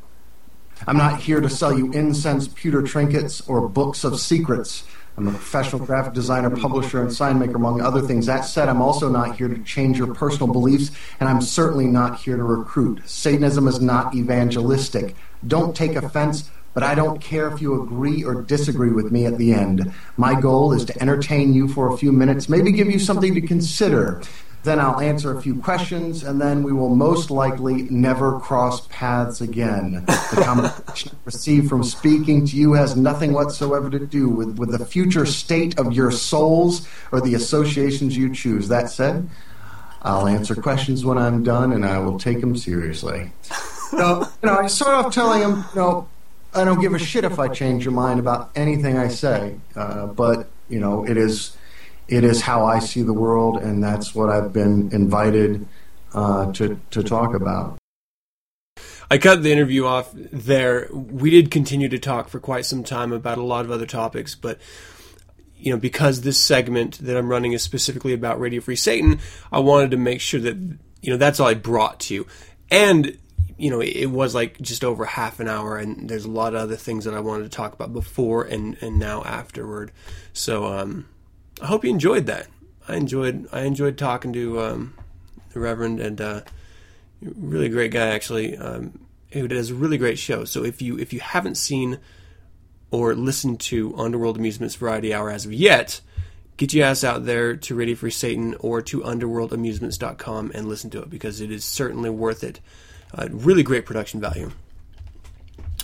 I'm 0.86 0.97
not 0.97 1.20
here 1.20 1.41
to 1.41 1.51
sell 1.51 1.76
you 1.76 1.91
incense, 1.93 2.47
pewter 2.47 2.82
trinkets, 2.82 3.41
or 3.49 3.68
books 3.68 4.05
of 4.05 4.18
secrets. 4.20 4.84
I'm 5.18 5.26
a 5.26 5.32
professional 5.32 5.84
graphic 5.84 6.12
designer, 6.12 6.48
publisher, 6.48 7.02
and 7.02 7.12
sign 7.12 7.40
maker, 7.40 7.56
among 7.56 7.80
other 7.80 8.00
things. 8.02 8.26
That 8.26 8.42
said, 8.42 8.68
I'm 8.68 8.80
also 8.80 9.08
not 9.08 9.36
here 9.36 9.48
to 9.48 9.58
change 9.64 9.98
your 9.98 10.14
personal 10.14 10.46
beliefs, 10.46 10.92
and 11.18 11.28
I'm 11.28 11.40
certainly 11.40 11.86
not 11.86 12.20
here 12.20 12.36
to 12.36 12.44
recruit. 12.44 13.00
Satanism 13.04 13.66
is 13.66 13.80
not 13.80 14.14
evangelistic. 14.14 15.16
Don't 15.44 15.74
take 15.74 15.96
offense, 15.96 16.48
but 16.72 16.84
I 16.84 16.94
don't 16.94 17.20
care 17.20 17.52
if 17.52 17.60
you 17.60 17.82
agree 17.82 18.22
or 18.22 18.42
disagree 18.42 18.92
with 18.92 19.10
me 19.10 19.26
at 19.26 19.38
the 19.38 19.52
end. 19.52 19.92
My 20.16 20.40
goal 20.40 20.72
is 20.72 20.84
to 20.84 21.02
entertain 21.02 21.52
you 21.52 21.66
for 21.66 21.92
a 21.92 21.98
few 21.98 22.12
minutes, 22.12 22.48
maybe 22.48 22.70
give 22.70 22.88
you 22.88 23.00
something 23.00 23.34
to 23.34 23.40
consider. 23.40 24.22
Then 24.64 24.80
I'll 24.80 25.00
answer 25.00 25.36
a 25.36 25.40
few 25.40 25.61
questions, 25.61 26.24
and 26.24 26.40
then 26.40 26.62
we 26.62 26.72
will 26.72 26.94
most 26.94 27.30
likely 27.30 27.82
never 27.84 28.40
cross 28.40 28.86
paths 28.88 29.40
again. 29.40 30.04
The 30.06 30.42
commendation 30.44 31.16
received 31.24 31.68
from 31.68 31.84
speaking 31.84 32.44
to 32.46 32.56
you 32.56 32.72
has 32.72 32.96
nothing 32.96 33.32
whatsoever 33.32 33.88
to 33.88 34.00
do 34.04 34.28
with, 34.28 34.59
with 34.59 34.76
the 34.76 34.84
future 34.84 35.26
state 35.26 35.78
of 35.78 35.92
your 35.92 36.11
souls 36.11 36.88
or 37.12 37.20
the 37.20 37.34
associations 37.34 38.16
you 38.16 38.34
choose. 38.34 38.68
That 38.68 38.90
said, 38.90 39.28
I'll 40.02 40.26
answer 40.26 40.54
questions 40.54 41.04
when 41.04 41.18
I'm 41.18 41.44
done, 41.44 41.72
and 41.72 41.86
I 41.86 41.98
will 41.98 42.18
take 42.18 42.40
them 42.40 42.56
seriously. 42.56 43.32
So, 43.90 44.28
you 44.42 44.46
know, 44.48 44.59
I 44.59 44.66
start 44.66 45.06
off 45.06 45.14
telling 45.14 45.40
him, 45.40 45.64
you 45.74 45.80
know, 45.80 46.09
I 46.54 46.64
don't 46.64 46.80
give 46.80 46.94
a 46.94 46.98
shit 46.98 47.24
if 47.24 47.38
I 47.38 47.48
change 47.48 47.84
your 47.84 47.92
mind 47.92 48.20
about 48.20 48.50
anything 48.56 48.96
I 48.98 49.09
say, 49.09 49.56
uh, 49.76 50.06
but 50.06 50.48
you 50.68 50.80
know, 50.80 51.06
it 51.06 51.16
is 51.16 51.56
it 52.09 52.24
is 52.24 52.40
how 52.40 52.64
I 52.64 52.78
see 52.78 53.02
the 53.02 53.12
world, 53.12 53.59
and 53.59 53.82
that's 53.82 54.14
what 54.14 54.30
I've 54.30 54.52
been 54.52 54.90
invited 54.92 55.66
uh, 56.14 56.52
to 56.52 56.80
to 56.90 57.02
talk 57.02 57.34
about. 57.34 57.78
I 59.11 59.18
cut 59.18 59.42
the 59.42 59.52
interview 59.52 59.86
off 59.86 60.11
there. 60.14 60.88
We 60.92 61.30
did 61.30 61.50
continue 61.50 61.88
to 61.88 61.98
talk 61.98 62.28
for 62.28 62.40
quite 62.40 62.66
some 62.66 62.84
time 62.84 63.12
about 63.12 63.38
a 63.38 63.42
lot 63.42 63.64
of 63.64 63.70
other 63.70 63.86
topics, 63.86 64.34
but 64.34 64.59
you 65.56 65.72
know, 65.72 65.78
because 65.78 66.20
this 66.20 66.38
segment 66.38 66.98
that 66.98 67.16
I'm 67.16 67.28
running 67.28 67.52
is 67.52 67.62
specifically 67.62 68.12
about 68.12 68.40
Radio 68.40 68.61
Free 68.61 68.76
Satan, 68.76 69.18
I 69.50 69.59
wanted 69.59 69.90
to 69.90 69.96
make 69.96 70.20
sure 70.20 70.40
that 70.40 70.56
you 70.56 71.11
know 71.11 71.16
that's 71.16 71.40
all 71.40 71.48
I 71.48 71.54
brought 71.54 72.00
to 72.00 72.14
you. 72.14 72.26
And 72.70 73.18
you 73.56 73.70
know, 73.70 73.80
it 73.80 74.06
was 74.06 74.34
like 74.34 74.61
just 74.61 74.84
over 74.84 75.04
half 75.04 75.40
an 75.40 75.48
hour, 75.48 75.76
and 75.76 76.09
there's 76.09 76.24
a 76.24 76.30
lot 76.30 76.54
of 76.54 76.61
other 76.61 76.76
things 76.76 77.04
that 77.04 77.14
I 77.14 77.20
wanted 77.20 77.44
to 77.44 77.48
talk 77.48 77.72
about 77.72 77.92
before 77.92 78.44
and 78.44 78.76
and 78.80 78.98
now 78.98 79.22
afterward. 79.24 79.90
So 80.32 80.66
um, 80.66 81.06
I 81.61 81.66
hope 81.66 81.84
you 81.84 81.90
enjoyed 81.90 82.26
that. 82.26 82.46
I 82.86 82.96
enjoyed 82.96 83.48
I 83.52 83.62
enjoyed 83.62 83.98
talking 83.98 84.32
to 84.32 84.61
um, 84.61 84.94
the 85.52 85.61
Reverend 85.61 86.00
and 86.00 86.20
uh, 86.20 86.40
really 87.20 87.68
great 87.68 87.92
guy 87.92 88.09
actually 88.09 88.56
um, 88.56 89.06
who 89.32 89.48
does 89.48 89.70
a 89.70 89.74
really 89.74 89.98
great 89.98 90.18
show. 90.18 90.44
So 90.44 90.64
if 90.64 90.80
you 90.80 90.98
if 90.98 91.12
you 91.12 91.20
haven't 91.20 91.56
seen 91.56 91.98
or 92.90 93.14
listened 93.14 93.61
to 93.61 93.94
Underworld 93.96 94.38
Amusements 94.38 94.74
Variety 94.76 95.12
Hour 95.12 95.30
as 95.30 95.44
of 95.44 95.52
yet, 95.52 96.00
get 96.56 96.72
your 96.72 96.86
ass 96.86 97.04
out 97.04 97.26
there 97.26 97.56
to 97.56 97.74
Radio 97.74 97.94
Free 97.94 98.11
Satan 98.11 98.54
or 98.61 98.80
to 98.82 99.00
underworldamusements.com 99.00 100.52
and 100.54 100.68
listen 100.68 100.90
to 100.90 101.02
it 101.02 101.11
because 101.11 101.40
it 101.40 101.50
is 101.50 101.64
certainly 101.64 102.11
worth 102.11 102.42
it. 102.42 102.61
Uh, 103.12 103.28
really 103.30 103.62
great 103.62 103.84
production 103.84 104.20
value. 104.20 104.50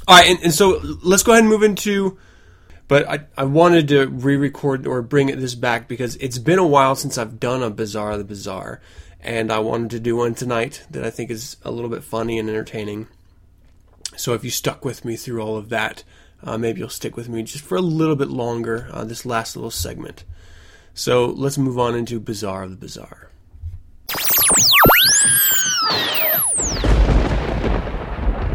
All 0.06 0.16
right, 0.18 0.28
and, 0.28 0.38
and 0.44 0.52
so 0.52 0.80
let's 1.02 1.22
go 1.22 1.32
ahead 1.32 1.44
and 1.44 1.50
move 1.50 1.62
into. 1.62 2.18
But 2.86 3.08
I, 3.08 3.20
I 3.36 3.44
wanted 3.44 3.88
to 3.88 4.06
re 4.06 4.36
record 4.36 4.86
or 4.86 5.00
bring 5.02 5.28
this 5.28 5.54
back 5.54 5.88
because 5.88 6.16
it's 6.16 6.38
been 6.38 6.58
a 6.58 6.66
while 6.66 6.94
since 6.94 7.16
I've 7.16 7.40
done 7.40 7.62
a 7.62 7.70
Bizarre 7.70 8.16
the 8.18 8.24
Bizarre. 8.24 8.80
And 9.20 9.50
I 9.50 9.58
wanted 9.60 9.90
to 9.90 10.00
do 10.00 10.16
one 10.16 10.34
tonight 10.34 10.84
that 10.90 11.02
I 11.02 11.08
think 11.08 11.30
is 11.30 11.56
a 11.62 11.70
little 11.70 11.88
bit 11.88 12.04
funny 12.04 12.38
and 12.38 12.48
entertaining. 12.48 13.08
So 14.16 14.34
if 14.34 14.44
you 14.44 14.50
stuck 14.50 14.84
with 14.84 15.04
me 15.04 15.16
through 15.16 15.40
all 15.40 15.56
of 15.56 15.70
that, 15.70 16.04
uh, 16.42 16.58
maybe 16.58 16.80
you'll 16.80 16.90
stick 16.90 17.16
with 17.16 17.28
me 17.28 17.42
just 17.42 17.64
for 17.64 17.76
a 17.76 17.80
little 17.80 18.16
bit 18.16 18.28
longer, 18.28 18.88
uh, 18.92 19.04
this 19.04 19.24
last 19.24 19.56
little 19.56 19.70
segment. 19.70 20.24
So 20.92 21.24
let's 21.24 21.56
move 21.56 21.78
on 21.78 21.94
into 21.94 22.20
Bizarre 22.20 22.64
of 22.64 22.70
the 22.70 22.76
Bizarre. 22.76 23.30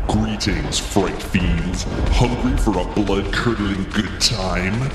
Greetings, 0.07 0.79
fright 0.79 1.18
fiends. 1.31 1.83
Hungry 2.17 2.57
for 2.57 2.79
a 2.79 2.85
blood 2.93 3.31
curdling 3.33 3.83
good 3.91 4.19
time? 4.19 4.89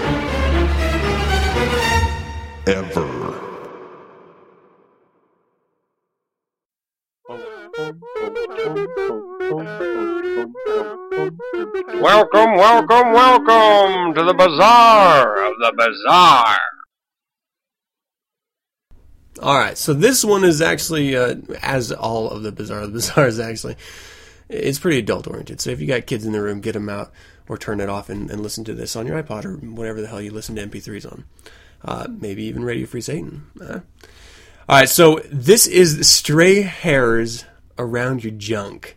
ever. 2.66 3.40
Welcome, 12.00 12.56
welcome, 12.56 13.12
welcome 13.12 14.14
to 14.14 14.24
the 14.24 14.34
Bazaar 14.36 15.44
of 15.46 15.52
the 15.60 15.72
Bazaar. 15.76 16.58
All 19.40 19.58
right, 19.58 19.78
so 19.78 19.94
this 19.94 20.24
one 20.24 20.44
is 20.44 20.60
actually, 20.60 21.16
uh, 21.16 21.36
as 21.62 21.92
all 21.92 22.30
of 22.30 22.42
the 22.42 22.52
Bizarre 22.52 22.86
the 22.86 22.92
Bizarre 22.92 23.26
is 23.26 23.38
actually, 23.38 23.76
it's 24.48 24.78
pretty 24.78 24.98
adult 24.98 25.26
oriented. 25.26 25.60
So 25.60 25.70
if 25.70 25.80
you 25.80 25.86
got 25.86 26.06
kids 26.06 26.24
in 26.24 26.32
the 26.32 26.42
room, 26.42 26.60
get 26.60 26.72
them 26.72 26.88
out 26.88 27.12
or 27.48 27.56
turn 27.56 27.80
it 27.80 27.88
off 27.88 28.08
and, 28.08 28.30
and 28.30 28.40
listen 28.40 28.64
to 28.64 28.74
this 28.74 28.96
on 28.96 29.06
your 29.06 29.22
iPod 29.22 29.44
or 29.44 29.54
whatever 29.56 30.00
the 30.00 30.08
hell 30.08 30.20
you 30.20 30.30
listen 30.30 30.56
to 30.56 30.66
MP3s 30.66 31.10
on. 31.10 31.24
Uh, 31.84 32.06
maybe 32.08 32.44
even 32.44 32.64
Radio 32.64 32.86
Free 32.86 33.00
Satan. 33.00 33.46
Uh. 33.60 33.80
All 34.68 34.78
right, 34.78 34.88
so 34.88 35.20
this 35.30 35.66
is 35.66 36.08
Stray 36.08 36.62
Hairs 36.62 37.44
Around 37.78 38.24
Your 38.24 38.32
Junk. 38.32 38.96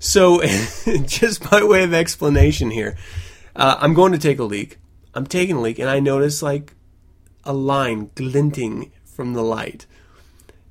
So, 0.00 0.42
just 1.02 1.48
by 1.48 1.62
way 1.62 1.84
of 1.84 1.92
explanation 1.92 2.70
here, 2.70 2.96
uh, 3.54 3.76
I'm 3.78 3.92
going 3.92 4.12
to 4.12 4.18
take 4.18 4.38
a 4.38 4.44
leak. 4.44 4.78
I'm 5.14 5.26
taking 5.26 5.56
a 5.56 5.60
leak, 5.60 5.78
and 5.78 5.90
I 5.90 6.00
notice 6.00 6.42
like 6.42 6.74
a 7.44 7.52
line 7.52 8.10
glinting 8.14 8.92
from 9.04 9.34
the 9.34 9.42
light. 9.42 9.86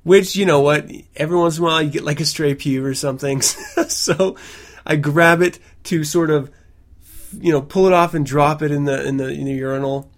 Which, 0.02 0.34
you 0.34 0.46
know 0.46 0.60
what, 0.60 0.90
every 1.14 1.36
once 1.36 1.58
in 1.58 1.62
a 1.62 1.66
while 1.66 1.80
you 1.80 1.90
get 1.90 2.02
like 2.02 2.18
a 2.18 2.24
stray 2.24 2.56
pube 2.56 2.82
or 2.82 2.94
something. 2.94 3.40
so 3.88 4.36
I 4.84 4.96
grab 4.96 5.42
it 5.42 5.60
to 5.84 6.02
sort 6.02 6.30
of, 6.30 6.50
you 7.38 7.52
know, 7.52 7.62
pull 7.62 7.86
it 7.86 7.92
off 7.92 8.14
and 8.14 8.26
drop 8.26 8.62
it 8.62 8.72
in 8.72 8.84
the, 8.84 9.06
in 9.06 9.18
the, 9.18 9.28
in 9.28 9.44
the 9.44 9.52
urinal. 9.52 10.10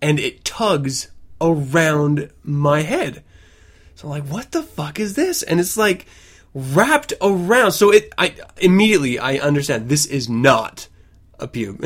And 0.00 0.18
it 0.18 0.44
tugs 0.44 1.10
around 1.38 2.30
my 2.42 2.80
head. 2.82 3.22
So 3.96 4.06
I'm 4.06 4.10
like, 4.10 4.32
what 4.32 4.52
the 4.52 4.62
fuck 4.62 4.98
is 4.98 5.14
this? 5.14 5.42
And 5.42 5.60
it's 5.60 5.76
like 5.76 6.06
wrapped 6.54 7.12
around. 7.20 7.72
So 7.72 7.92
it, 7.92 8.12
I 8.16 8.34
immediately 8.56 9.18
I 9.18 9.36
understand 9.36 9.88
this 9.88 10.06
is 10.06 10.28
not 10.28 10.88
a 11.38 11.48
pube 11.48 11.80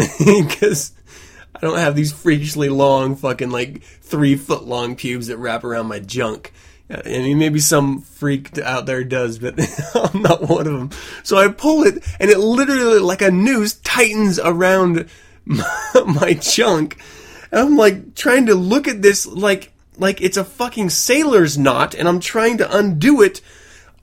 because 0.49 0.93
I 1.55 1.61
don't 1.61 1.79
have 1.79 1.97
these 1.97 2.13
freakishly 2.13 2.69
long, 2.69 3.17
fucking 3.17 3.51
like 3.51 3.83
three 3.83 4.37
foot 4.37 4.65
long 4.65 4.95
pubes 4.95 5.27
that 5.27 5.39
wrap 5.39 5.65
around 5.65 5.87
my 5.87 5.99
junk. 5.99 6.53
I 6.91 7.03
mean, 7.07 7.39
maybe 7.39 7.61
some 7.61 8.01
freak 8.01 8.57
out 8.59 8.87
there 8.87 9.05
does, 9.05 9.39
but 9.39 9.59
I'm 9.95 10.23
not 10.23 10.49
one 10.49 10.67
of 10.67 10.73
them. 10.73 10.91
So 11.23 11.37
I 11.37 11.49
pull 11.49 11.83
it, 11.83 12.03
and 12.19 12.31
it 12.31 12.39
literally, 12.39 12.99
like 12.99 13.21
a 13.21 13.31
noose, 13.31 13.75
tightens 13.75 14.39
around 14.39 15.09
my, 15.45 15.67
my 16.07 16.35
junk. 16.35 16.99
And 17.51 17.61
I'm 17.61 17.77
like 17.77 18.15
trying 18.15 18.47
to 18.47 18.55
look 18.55 18.89
at 18.89 19.03
this 19.03 19.27
like 19.27 19.73
like 19.99 20.21
it's 20.23 20.37
a 20.37 20.45
fucking 20.45 20.91
sailor's 20.91 21.59
knot, 21.59 21.95
and 21.95 22.09
I'm 22.09 22.21
trying 22.21 22.59
to 22.59 22.77
undo 22.77 23.21
it 23.21 23.41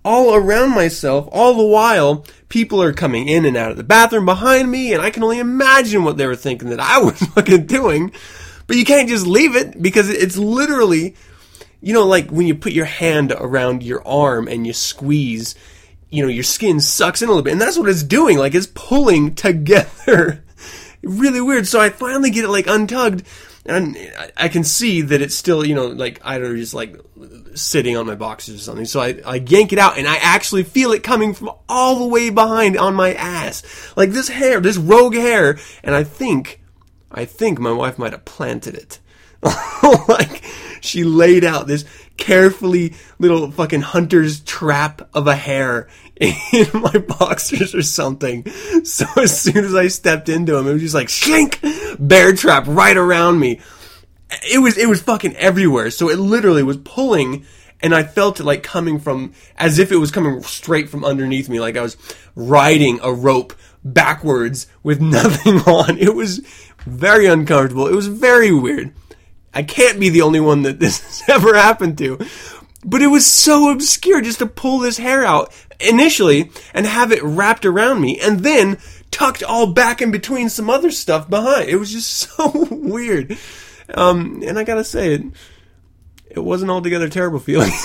all 0.05 0.33
around 0.35 0.69
myself. 0.69 1.27
All 1.33 1.55
the 1.55 1.65
while, 1.65 2.25
people 2.47 2.81
are 2.81 2.93
coming 2.93 3.27
in 3.27 3.43
and 3.43 3.57
out 3.57 3.71
of 3.71 3.77
the 3.77 3.83
bathroom 3.83 4.25
behind 4.25 4.71
me, 4.71 4.93
and 4.93 5.01
I 5.01 5.09
can 5.09 5.23
only 5.23 5.39
imagine 5.39 6.05
what 6.05 6.15
they 6.15 6.27
were 6.27 6.37
thinking 6.37 6.69
that 6.69 6.79
I 6.79 6.99
was 7.03 7.19
fucking 7.19 7.65
doing. 7.65 8.13
But 8.67 8.77
you 8.77 8.85
can't 8.85 9.09
just 9.09 9.27
leave 9.27 9.55
it 9.55 9.81
because 9.81 10.09
it's 10.09 10.37
literally 10.37 11.15
you 11.85 11.93
know, 11.93 12.07
like 12.07 12.31
when 12.31 12.47
you 12.47 12.55
put 12.55 12.73
your 12.73 12.85
hand 12.85 13.31
around 13.31 13.83
your 13.83 14.05
arm 14.07 14.47
and 14.47 14.65
you 14.65 14.73
squeeze, 14.73 15.53
you 16.09 16.23
know, 16.23 16.29
your 16.29 16.43
skin 16.43 16.79
sucks 16.79 17.21
in 17.21 17.27
a 17.27 17.31
little 17.31 17.43
bit. 17.43 17.51
And 17.51 17.61
that's 17.61 17.77
what 17.77 17.87
it's 17.87 18.01
doing. 18.01 18.39
Like 18.39 18.55
it's 18.55 18.65
pulling 18.73 19.35
together. 19.35 20.43
really 21.03 21.41
weird. 21.41 21.67
So 21.67 21.79
I 21.79 21.91
finally 21.91 22.31
get 22.31 22.43
it 22.43 22.49
like 22.49 22.65
untugged 22.65 23.23
and 23.67 23.95
I 24.35 24.47
can 24.47 24.63
see 24.63 25.01
that 25.03 25.21
it's 25.21 25.35
still, 25.35 25.63
you 25.63 25.75
know, 25.75 25.85
like 25.85 26.19
either 26.23 26.57
just 26.57 26.73
like 26.73 26.99
sitting 27.55 27.97
on 27.97 28.05
my 28.05 28.15
boxes 28.15 28.55
or 28.55 28.63
something. 28.63 28.85
So 28.85 28.99
I, 28.99 29.19
I 29.25 29.35
yank 29.35 29.73
it 29.73 29.79
out 29.79 29.97
and 29.97 30.07
I 30.07 30.17
actually 30.17 30.63
feel 30.63 30.91
it 30.91 31.03
coming 31.03 31.33
from 31.33 31.51
all 31.67 31.99
the 31.99 32.07
way 32.07 32.29
behind 32.29 32.77
on 32.77 32.95
my 32.95 33.13
ass. 33.13 33.93
Like 33.95 34.11
this 34.11 34.27
hair, 34.27 34.59
this 34.59 34.77
rogue 34.77 35.15
hair. 35.15 35.57
And 35.83 35.95
I 35.95 36.03
think, 36.03 36.61
I 37.11 37.25
think 37.25 37.59
my 37.59 37.71
wife 37.71 37.97
might 37.97 38.11
have 38.11 38.25
planted 38.25 38.75
it. 38.75 38.99
like, 40.07 40.43
she 40.81 41.03
laid 41.03 41.43
out 41.43 41.67
this 41.67 41.85
carefully 42.17 42.93
little 43.19 43.51
fucking 43.51 43.81
hunter's 43.81 44.39
trap 44.41 45.07
of 45.13 45.27
a 45.27 45.35
hair 45.35 45.87
in 46.17 46.67
my 46.73 46.97
boxers 46.97 47.75
or 47.75 47.81
something. 47.81 48.45
So 48.83 49.05
as 49.17 49.39
soon 49.39 49.65
as 49.65 49.75
I 49.75 49.87
stepped 49.87 50.29
into 50.29 50.55
him, 50.57 50.67
it 50.67 50.73
was 50.73 50.81
just 50.81 50.95
like 50.95 51.09
slink, 51.09 51.59
bear 51.99 52.33
trap 52.33 52.65
right 52.67 52.95
around 52.95 53.39
me. 53.39 53.59
It 54.43 54.59
was 54.59 54.77
it 54.77 54.87
was 54.87 55.01
fucking 55.01 55.35
everywhere. 55.35 55.89
So 55.91 56.09
it 56.09 56.19
literally 56.19 56.63
was 56.63 56.77
pulling, 56.77 57.45
and 57.81 57.93
I 57.93 58.03
felt 58.03 58.39
it 58.39 58.43
like 58.45 58.63
coming 58.63 58.99
from 58.99 59.33
as 59.57 59.79
if 59.79 59.91
it 59.91 59.97
was 59.97 60.11
coming 60.11 60.41
straight 60.43 60.89
from 60.89 61.05
underneath 61.05 61.49
me, 61.49 61.59
like 61.59 61.77
I 61.77 61.81
was 61.81 61.97
riding 62.35 62.99
a 63.01 63.13
rope 63.13 63.53
backwards 63.83 64.67
with 64.83 65.01
nothing 65.01 65.57
on. 65.61 65.97
It 65.97 66.15
was 66.15 66.39
very 66.85 67.25
uncomfortable. 67.25 67.87
It 67.87 67.95
was 67.95 68.07
very 68.07 68.51
weird. 68.51 68.93
I 69.53 69.63
can't 69.63 69.99
be 69.99 70.09
the 70.09 70.21
only 70.21 70.41
one 70.41 70.63
that 70.63 70.79
this 70.79 71.01
has 71.01 71.23
ever 71.29 71.55
happened 71.55 71.97
to. 71.99 72.19
But 72.83 73.01
it 73.01 73.07
was 73.07 73.25
so 73.25 73.71
obscure 73.71 74.21
just 74.21 74.39
to 74.39 74.45
pull 74.45 74.77
this 74.79 74.97
hair 74.97 75.25
out 75.25 75.51
initially 75.79 76.51
and 76.73 76.85
have 76.85 77.11
it 77.11 77.23
wrapped 77.23 77.65
around 77.65 77.99
me 77.99 78.19
and 78.19 78.41
then 78.41 78.77
tucked 79.09 79.41
all 79.41 79.67
back 79.67 80.01
in 80.01 80.11
between 80.11 80.49
some 80.49 80.69
other 80.69 80.91
stuff 80.91 81.29
behind. 81.29 81.69
It 81.69 81.77
was 81.77 81.91
just 81.91 82.11
so 82.37 82.51
weird. 82.69 83.37
Um, 83.93 84.41
and 84.45 84.57
I 84.57 84.63
gotta 84.63 84.83
say, 84.83 85.13
it, 85.13 85.23
it 86.29 86.39
wasn't 86.39 86.71
altogether 86.71 87.09
terrible 87.09 87.39
feeling. 87.39 87.71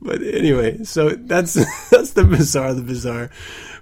but 0.00 0.22
anyway, 0.22 0.84
so 0.84 1.10
that's 1.10 1.54
that's 1.90 2.12
the 2.12 2.24
bizarre, 2.24 2.74
the 2.74 2.82
bizarre 2.82 3.28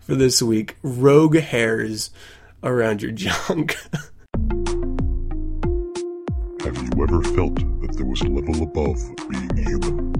for 0.00 0.14
this 0.14 0.42
week. 0.42 0.76
Rogue 0.82 1.36
hairs 1.36 2.10
around 2.62 3.02
your 3.02 3.12
junk. 3.12 3.76
Have 6.64 6.78
you 6.78 7.02
ever 7.02 7.22
felt 7.22 7.56
that 7.82 7.94
there 7.96 8.06
was 8.06 8.22
a 8.22 8.28
level 8.28 8.62
above 8.62 8.96
being 9.28 9.56
human? 9.56 10.12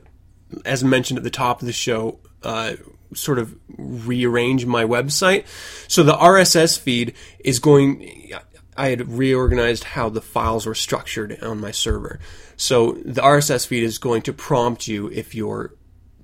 as 0.64 0.86
mentioned 0.86 1.18
at 1.18 1.26
the 1.26 1.30
top 1.30 1.60
of 1.60 1.66
the 1.66 1.74
show, 1.74 2.20
uh, 2.44 2.76
sort 3.14 3.40
of 3.40 3.56
rearrange 3.78 4.66
my 4.66 4.84
website. 4.84 5.46
So 5.88 6.04
the 6.04 6.14
RSS 6.14 6.80
feed 6.80 7.14
is 7.40 7.60
going. 7.60 8.32
I 8.78 8.88
had 8.88 9.10
reorganized 9.12 9.84
how 9.84 10.10
the 10.10 10.22
files 10.22 10.66
were 10.66 10.76
structured 10.76 11.42
on 11.44 11.60
my 11.60 11.72
server. 11.72 12.20
So 12.56 12.94
the 12.94 13.22
RSS 13.22 13.68
feed 13.68 13.84
is 13.84 13.98
going 13.98 14.22
to 14.24 14.34
prompt 14.34 14.88
you 14.88 15.10
if 15.12 15.36
you're 15.36 15.74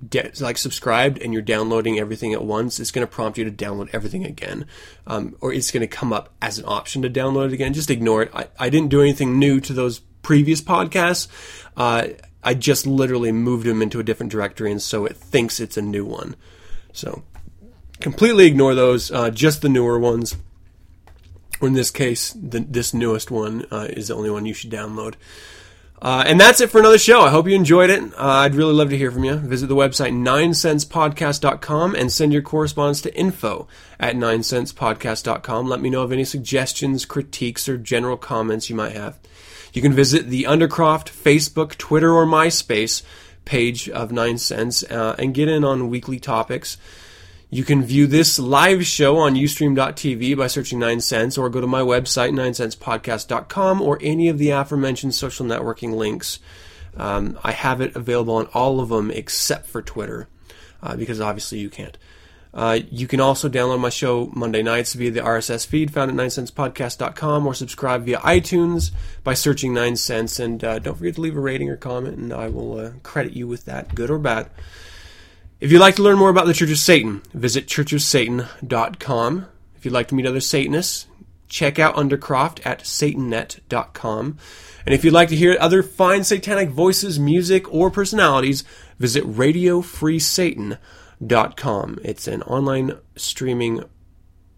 de- 0.06 0.32
like 0.40 0.58
subscribed 0.58 1.20
and 1.20 1.32
you're 1.32 1.42
downloading 1.42 1.98
everything 1.98 2.32
at 2.32 2.44
once, 2.44 2.80
it's 2.80 2.90
going 2.90 3.06
to 3.06 3.12
prompt 3.12 3.38
you 3.38 3.44
to 3.44 3.50
download 3.50 3.90
everything 3.92 4.24
again, 4.24 4.66
um, 5.06 5.36
or 5.40 5.52
it's 5.52 5.70
going 5.70 5.80
to 5.82 5.86
come 5.86 6.12
up 6.12 6.34
as 6.40 6.58
an 6.58 6.64
option 6.66 7.02
to 7.02 7.10
download 7.10 7.46
it 7.46 7.52
again. 7.52 7.74
Just 7.74 7.90
ignore 7.90 8.22
it. 8.22 8.30
I, 8.34 8.48
I 8.58 8.70
didn't 8.70 8.88
do 8.88 9.00
anything 9.00 9.38
new 9.38 9.60
to 9.60 9.72
those 9.72 10.00
previous 10.22 10.60
podcasts. 10.60 11.28
Uh, 11.76 12.08
I 12.42 12.54
just 12.54 12.86
literally 12.86 13.32
moved 13.32 13.66
them 13.66 13.82
into 13.82 14.00
a 14.00 14.04
different 14.04 14.32
directory, 14.32 14.70
and 14.70 14.80
so 14.80 15.04
it 15.06 15.16
thinks 15.16 15.60
it's 15.60 15.76
a 15.76 15.82
new 15.82 16.04
one. 16.04 16.36
So 16.92 17.22
completely 18.00 18.46
ignore 18.46 18.74
those. 18.74 19.10
Uh, 19.10 19.30
just 19.30 19.62
the 19.62 19.68
newer 19.68 19.98
ones. 19.98 20.36
Or 21.60 21.68
in 21.68 21.74
this 21.74 21.90
case, 21.90 22.32
the, 22.32 22.60
this 22.60 22.94
newest 22.94 23.30
one 23.30 23.66
uh, 23.70 23.88
is 23.90 24.08
the 24.08 24.14
only 24.14 24.30
one 24.30 24.46
you 24.46 24.54
should 24.54 24.70
download. 24.70 25.14
Uh, 26.00 26.22
and 26.26 26.38
that's 26.40 26.60
it 26.60 26.70
for 26.70 26.78
another 26.78 26.98
show. 26.98 27.22
I 27.22 27.30
hope 27.30 27.48
you 27.48 27.56
enjoyed 27.56 27.90
it. 27.90 28.02
Uh, 28.14 28.14
I'd 28.18 28.54
really 28.54 28.72
love 28.72 28.90
to 28.90 28.96
hear 28.96 29.10
from 29.10 29.24
you. 29.24 29.34
Visit 29.34 29.66
the 29.66 29.74
website 29.74 30.12
9centspodcast.com 30.12 31.96
and 31.96 32.12
send 32.12 32.32
your 32.32 32.42
correspondence 32.42 33.00
to 33.02 33.14
info 33.16 33.66
at 33.98 34.14
9centspodcast.com. 34.14 35.66
Let 35.66 35.80
me 35.80 35.90
know 35.90 36.02
of 36.02 36.12
any 36.12 36.24
suggestions, 36.24 37.04
critiques, 37.04 37.68
or 37.68 37.76
general 37.76 38.16
comments 38.16 38.70
you 38.70 38.76
might 38.76 38.92
have. 38.92 39.18
You 39.72 39.82
can 39.82 39.92
visit 39.92 40.28
the 40.28 40.44
Undercroft 40.44 41.10
Facebook, 41.10 41.76
Twitter, 41.76 42.12
or 42.12 42.26
MySpace 42.26 43.02
page 43.48 43.88
of 43.88 44.12
9 44.12 44.36
Cents 44.36 44.82
uh, 44.84 45.16
and 45.18 45.34
get 45.34 45.48
in 45.48 45.64
on 45.64 45.88
weekly 45.88 46.20
topics. 46.20 46.76
You 47.50 47.64
can 47.64 47.82
view 47.82 48.06
this 48.06 48.38
live 48.38 48.84
show 48.84 49.16
on 49.16 49.34
ustream.tv 49.34 50.36
by 50.36 50.46
searching 50.48 50.78
9 50.78 51.00
Cents 51.00 51.38
or 51.38 51.48
go 51.48 51.62
to 51.62 51.66
my 51.66 51.80
website, 51.80 52.32
9centspodcast.com, 52.32 53.80
or 53.80 53.98
any 54.02 54.28
of 54.28 54.36
the 54.36 54.50
aforementioned 54.50 55.14
social 55.14 55.46
networking 55.46 55.94
links. 55.94 56.40
Um, 56.94 57.38
I 57.42 57.52
have 57.52 57.80
it 57.80 57.96
available 57.96 58.34
on 58.34 58.46
all 58.52 58.80
of 58.80 58.90
them 58.90 59.10
except 59.10 59.66
for 59.66 59.80
Twitter, 59.80 60.28
uh, 60.82 60.96
because 60.96 61.22
obviously 61.22 61.58
you 61.58 61.70
can't. 61.70 61.96
Uh, 62.52 62.80
you 62.90 63.06
can 63.06 63.20
also 63.20 63.48
download 63.48 63.80
my 63.80 63.90
show 63.90 64.30
Monday 64.34 64.62
nights 64.62 64.94
via 64.94 65.10
the 65.10 65.20
RSS 65.20 65.66
feed 65.66 65.92
found 65.92 66.10
at 66.10 66.16
9centspodcast.com 66.16 67.46
or 67.46 67.54
subscribe 67.54 68.04
via 68.04 68.18
iTunes 68.18 68.90
by 69.22 69.34
searching 69.34 69.74
9 69.74 69.96
Cents. 69.96 70.40
And 70.40 70.64
uh, 70.64 70.78
don't 70.78 70.96
forget 70.96 71.16
to 71.16 71.20
leave 71.20 71.36
a 71.36 71.40
rating 71.40 71.68
or 71.68 71.76
comment, 71.76 72.16
and 72.16 72.32
I 72.32 72.48
will 72.48 72.78
uh, 72.78 72.90
credit 73.02 73.34
you 73.34 73.46
with 73.46 73.66
that, 73.66 73.94
good 73.94 74.10
or 74.10 74.18
bad. 74.18 74.50
If 75.60 75.72
you'd 75.72 75.80
like 75.80 75.96
to 75.96 76.02
learn 76.02 76.18
more 76.18 76.30
about 76.30 76.46
the 76.46 76.54
Church 76.54 76.70
of 76.70 76.78
Satan, 76.78 77.22
visit 77.34 77.66
churchofsatan.com. 77.66 79.46
If 79.76 79.84
you'd 79.84 79.94
like 79.94 80.08
to 80.08 80.14
meet 80.14 80.26
other 80.26 80.40
Satanists, 80.40 81.06
check 81.48 81.78
out 81.78 81.96
Undercroft 81.96 82.64
at 82.64 82.80
satannet.com. 82.80 84.38
And 84.86 84.94
if 84.94 85.04
you'd 85.04 85.12
like 85.12 85.28
to 85.28 85.36
hear 85.36 85.56
other 85.60 85.82
fine 85.82 86.24
satanic 86.24 86.70
voices, 86.70 87.18
music, 87.18 87.72
or 87.72 87.90
personalities, 87.90 88.64
visit 88.98 89.22
radio 89.24 89.82
radiofreesatan.com. 89.82 90.78
It's 91.20 92.28
an 92.28 92.42
online 92.42 92.98
streaming 93.16 93.84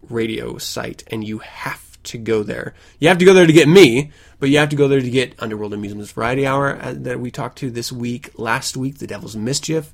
radio 0.09 0.59
site, 0.59 1.05
and 1.09 1.25
you 1.25 1.39
have 1.39 2.03
to 2.03 2.19
go 2.19 2.43
there. 2.43 2.75
You 2.99 3.09
have 3.09 3.19
to 3.19 3.25
go 3.25 3.35
there 3.35 3.47
to 3.47 3.53
get 3.53 3.69
me, 3.69 4.11
but 4.39 4.51
you 4.51 4.59
have 4.59 4.71
to 4.71 4.77
go 4.77 4.89
there 4.89 5.01
to 5.01 5.11
get 5.11 5.35
Underworld 5.39 5.75
Amusements 5.75 6.13
Variety 6.13 6.47
Hour 6.47 6.81
uh, 6.81 6.95
that 6.97 7.21
we 7.21 7.31
talked 7.31 7.59
to 7.59 7.71
this 7.71 7.93
week, 7.93 8.39
last 8.39 8.77
week, 8.77 8.99
The 8.99 9.07
Devil's 9.07 9.37
Mischief, 9.37 9.93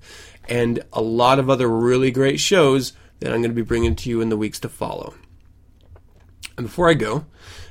and 0.48 0.82
a 0.92 1.00
lot 1.00 1.38
of 1.38 1.50
other 1.50 1.68
really 1.68 2.10
great 2.10 2.40
shows 2.40 2.92
that 3.20 3.32
I'm 3.32 3.40
going 3.40 3.50
to 3.50 3.54
be 3.54 3.62
bringing 3.62 3.96
to 3.96 4.10
you 4.10 4.20
in 4.20 4.28
the 4.28 4.36
weeks 4.36 4.60
to 4.60 4.68
follow. 4.68 5.14
And 6.56 6.66
before 6.66 6.88
I 6.88 6.94
go, 6.94 7.26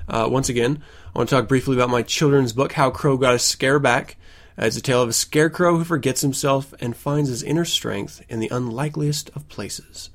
uh, 0.07 0.27
once 0.29 0.49
again, 0.49 0.83
I 1.13 1.17
want 1.17 1.29
to 1.29 1.35
talk 1.35 1.47
briefly 1.47 1.75
about 1.75 1.89
my 1.89 2.01
children's 2.01 2.53
book, 2.53 2.73
How 2.73 2.91
Crow 2.91 3.17
Got 3.17 3.35
a 3.35 3.39
Scare 3.39 3.79
Back. 3.79 4.17
It's 4.57 4.77
a 4.77 4.81
tale 4.81 5.01
of 5.01 5.09
a 5.09 5.13
scarecrow 5.13 5.77
who 5.77 5.83
forgets 5.83 6.21
himself 6.21 6.73
and 6.79 6.95
finds 6.95 7.29
his 7.29 7.43
inner 7.43 7.65
strength 7.65 8.23
in 8.29 8.39
the 8.39 8.49
unlikeliest 8.49 9.29
of 9.35 9.49
places. 9.49 10.09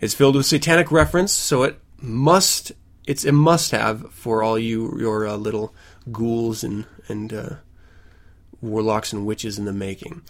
It's 0.00 0.14
filled 0.14 0.36
with 0.36 0.46
satanic 0.46 0.90
reference, 0.90 1.32
so 1.32 1.62
it 1.62 1.80
must 2.00 2.72
it's 3.06 3.24
a 3.24 3.32
must 3.32 3.70
have 3.70 4.12
for 4.12 4.42
all 4.42 4.58
you 4.58 4.98
your 4.98 5.26
uh, 5.26 5.36
little 5.36 5.74
ghouls 6.12 6.64
and 6.64 6.86
and 7.08 7.32
uh, 7.32 7.50
warlocks 8.60 9.12
and 9.12 9.26
witches 9.26 9.58
in 9.58 9.64
the 9.64 9.72
making. 9.72 10.22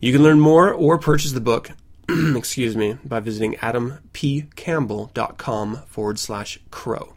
You 0.00 0.12
can 0.12 0.22
learn 0.22 0.38
more 0.40 0.72
or 0.72 0.98
purchase 0.98 1.32
the 1.32 1.40
book, 1.40 1.70
excuse 2.08 2.76
me, 2.76 2.98
by 3.04 3.20
visiting 3.20 3.54
adampcampbell.com 3.54 5.76
forward 5.86 6.18
slash 6.18 6.58
crow. 6.70 7.14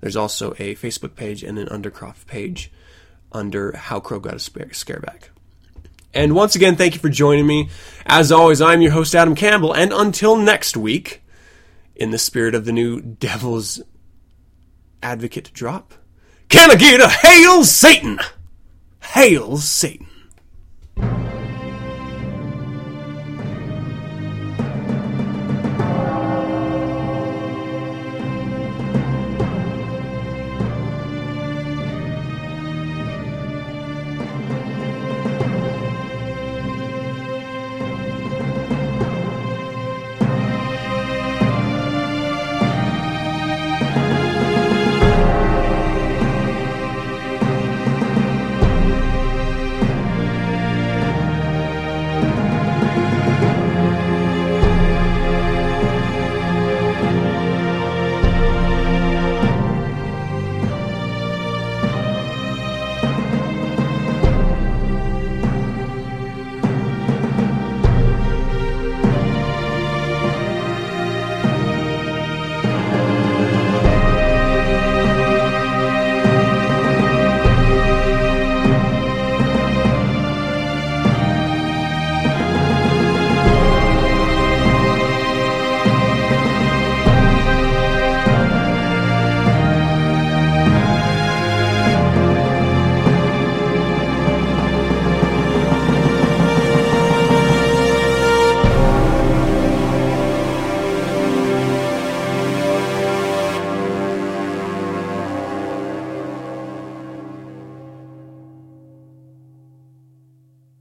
There's 0.00 0.16
also 0.16 0.52
a 0.52 0.74
Facebook 0.74 1.16
page 1.16 1.42
and 1.42 1.58
an 1.58 1.68
Undercroft 1.68 2.26
page 2.26 2.70
under 3.34 3.76
How 3.76 4.00
Crow 4.00 4.20
Got 4.20 4.34
a 4.34 4.36
Scareback. 4.36 5.28
And 6.14 6.34
once 6.34 6.54
again, 6.54 6.76
thank 6.76 6.94
you 6.94 7.00
for 7.00 7.08
joining 7.08 7.46
me. 7.46 7.68
As 8.06 8.30
always, 8.30 8.62
I'm 8.62 8.80
your 8.80 8.92
host, 8.92 9.14
Adam 9.14 9.34
Campbell, 9.34 9.74
and 9.74 9.92
until 9.92 10.36
next 10.36 10.76
week, 10.76 11.22
in 11.96 12.10
the 12.10 12.18
spirit 12.18 12.54
of 12.54 12.64
the 12.64 12.72
new 12.72 13.00
Devil's 13.00 13.82
Advocate 15.02 15.50
drop, 15.52 15.94
can 16.48 16.70
I 16.70 16.76
get 16.76 17.00
a 17.00 17.08
Hail 17.08 17.64
Satan? 17.64 18.20
Hail 19.02 19.58
Satan. 19.58 20.06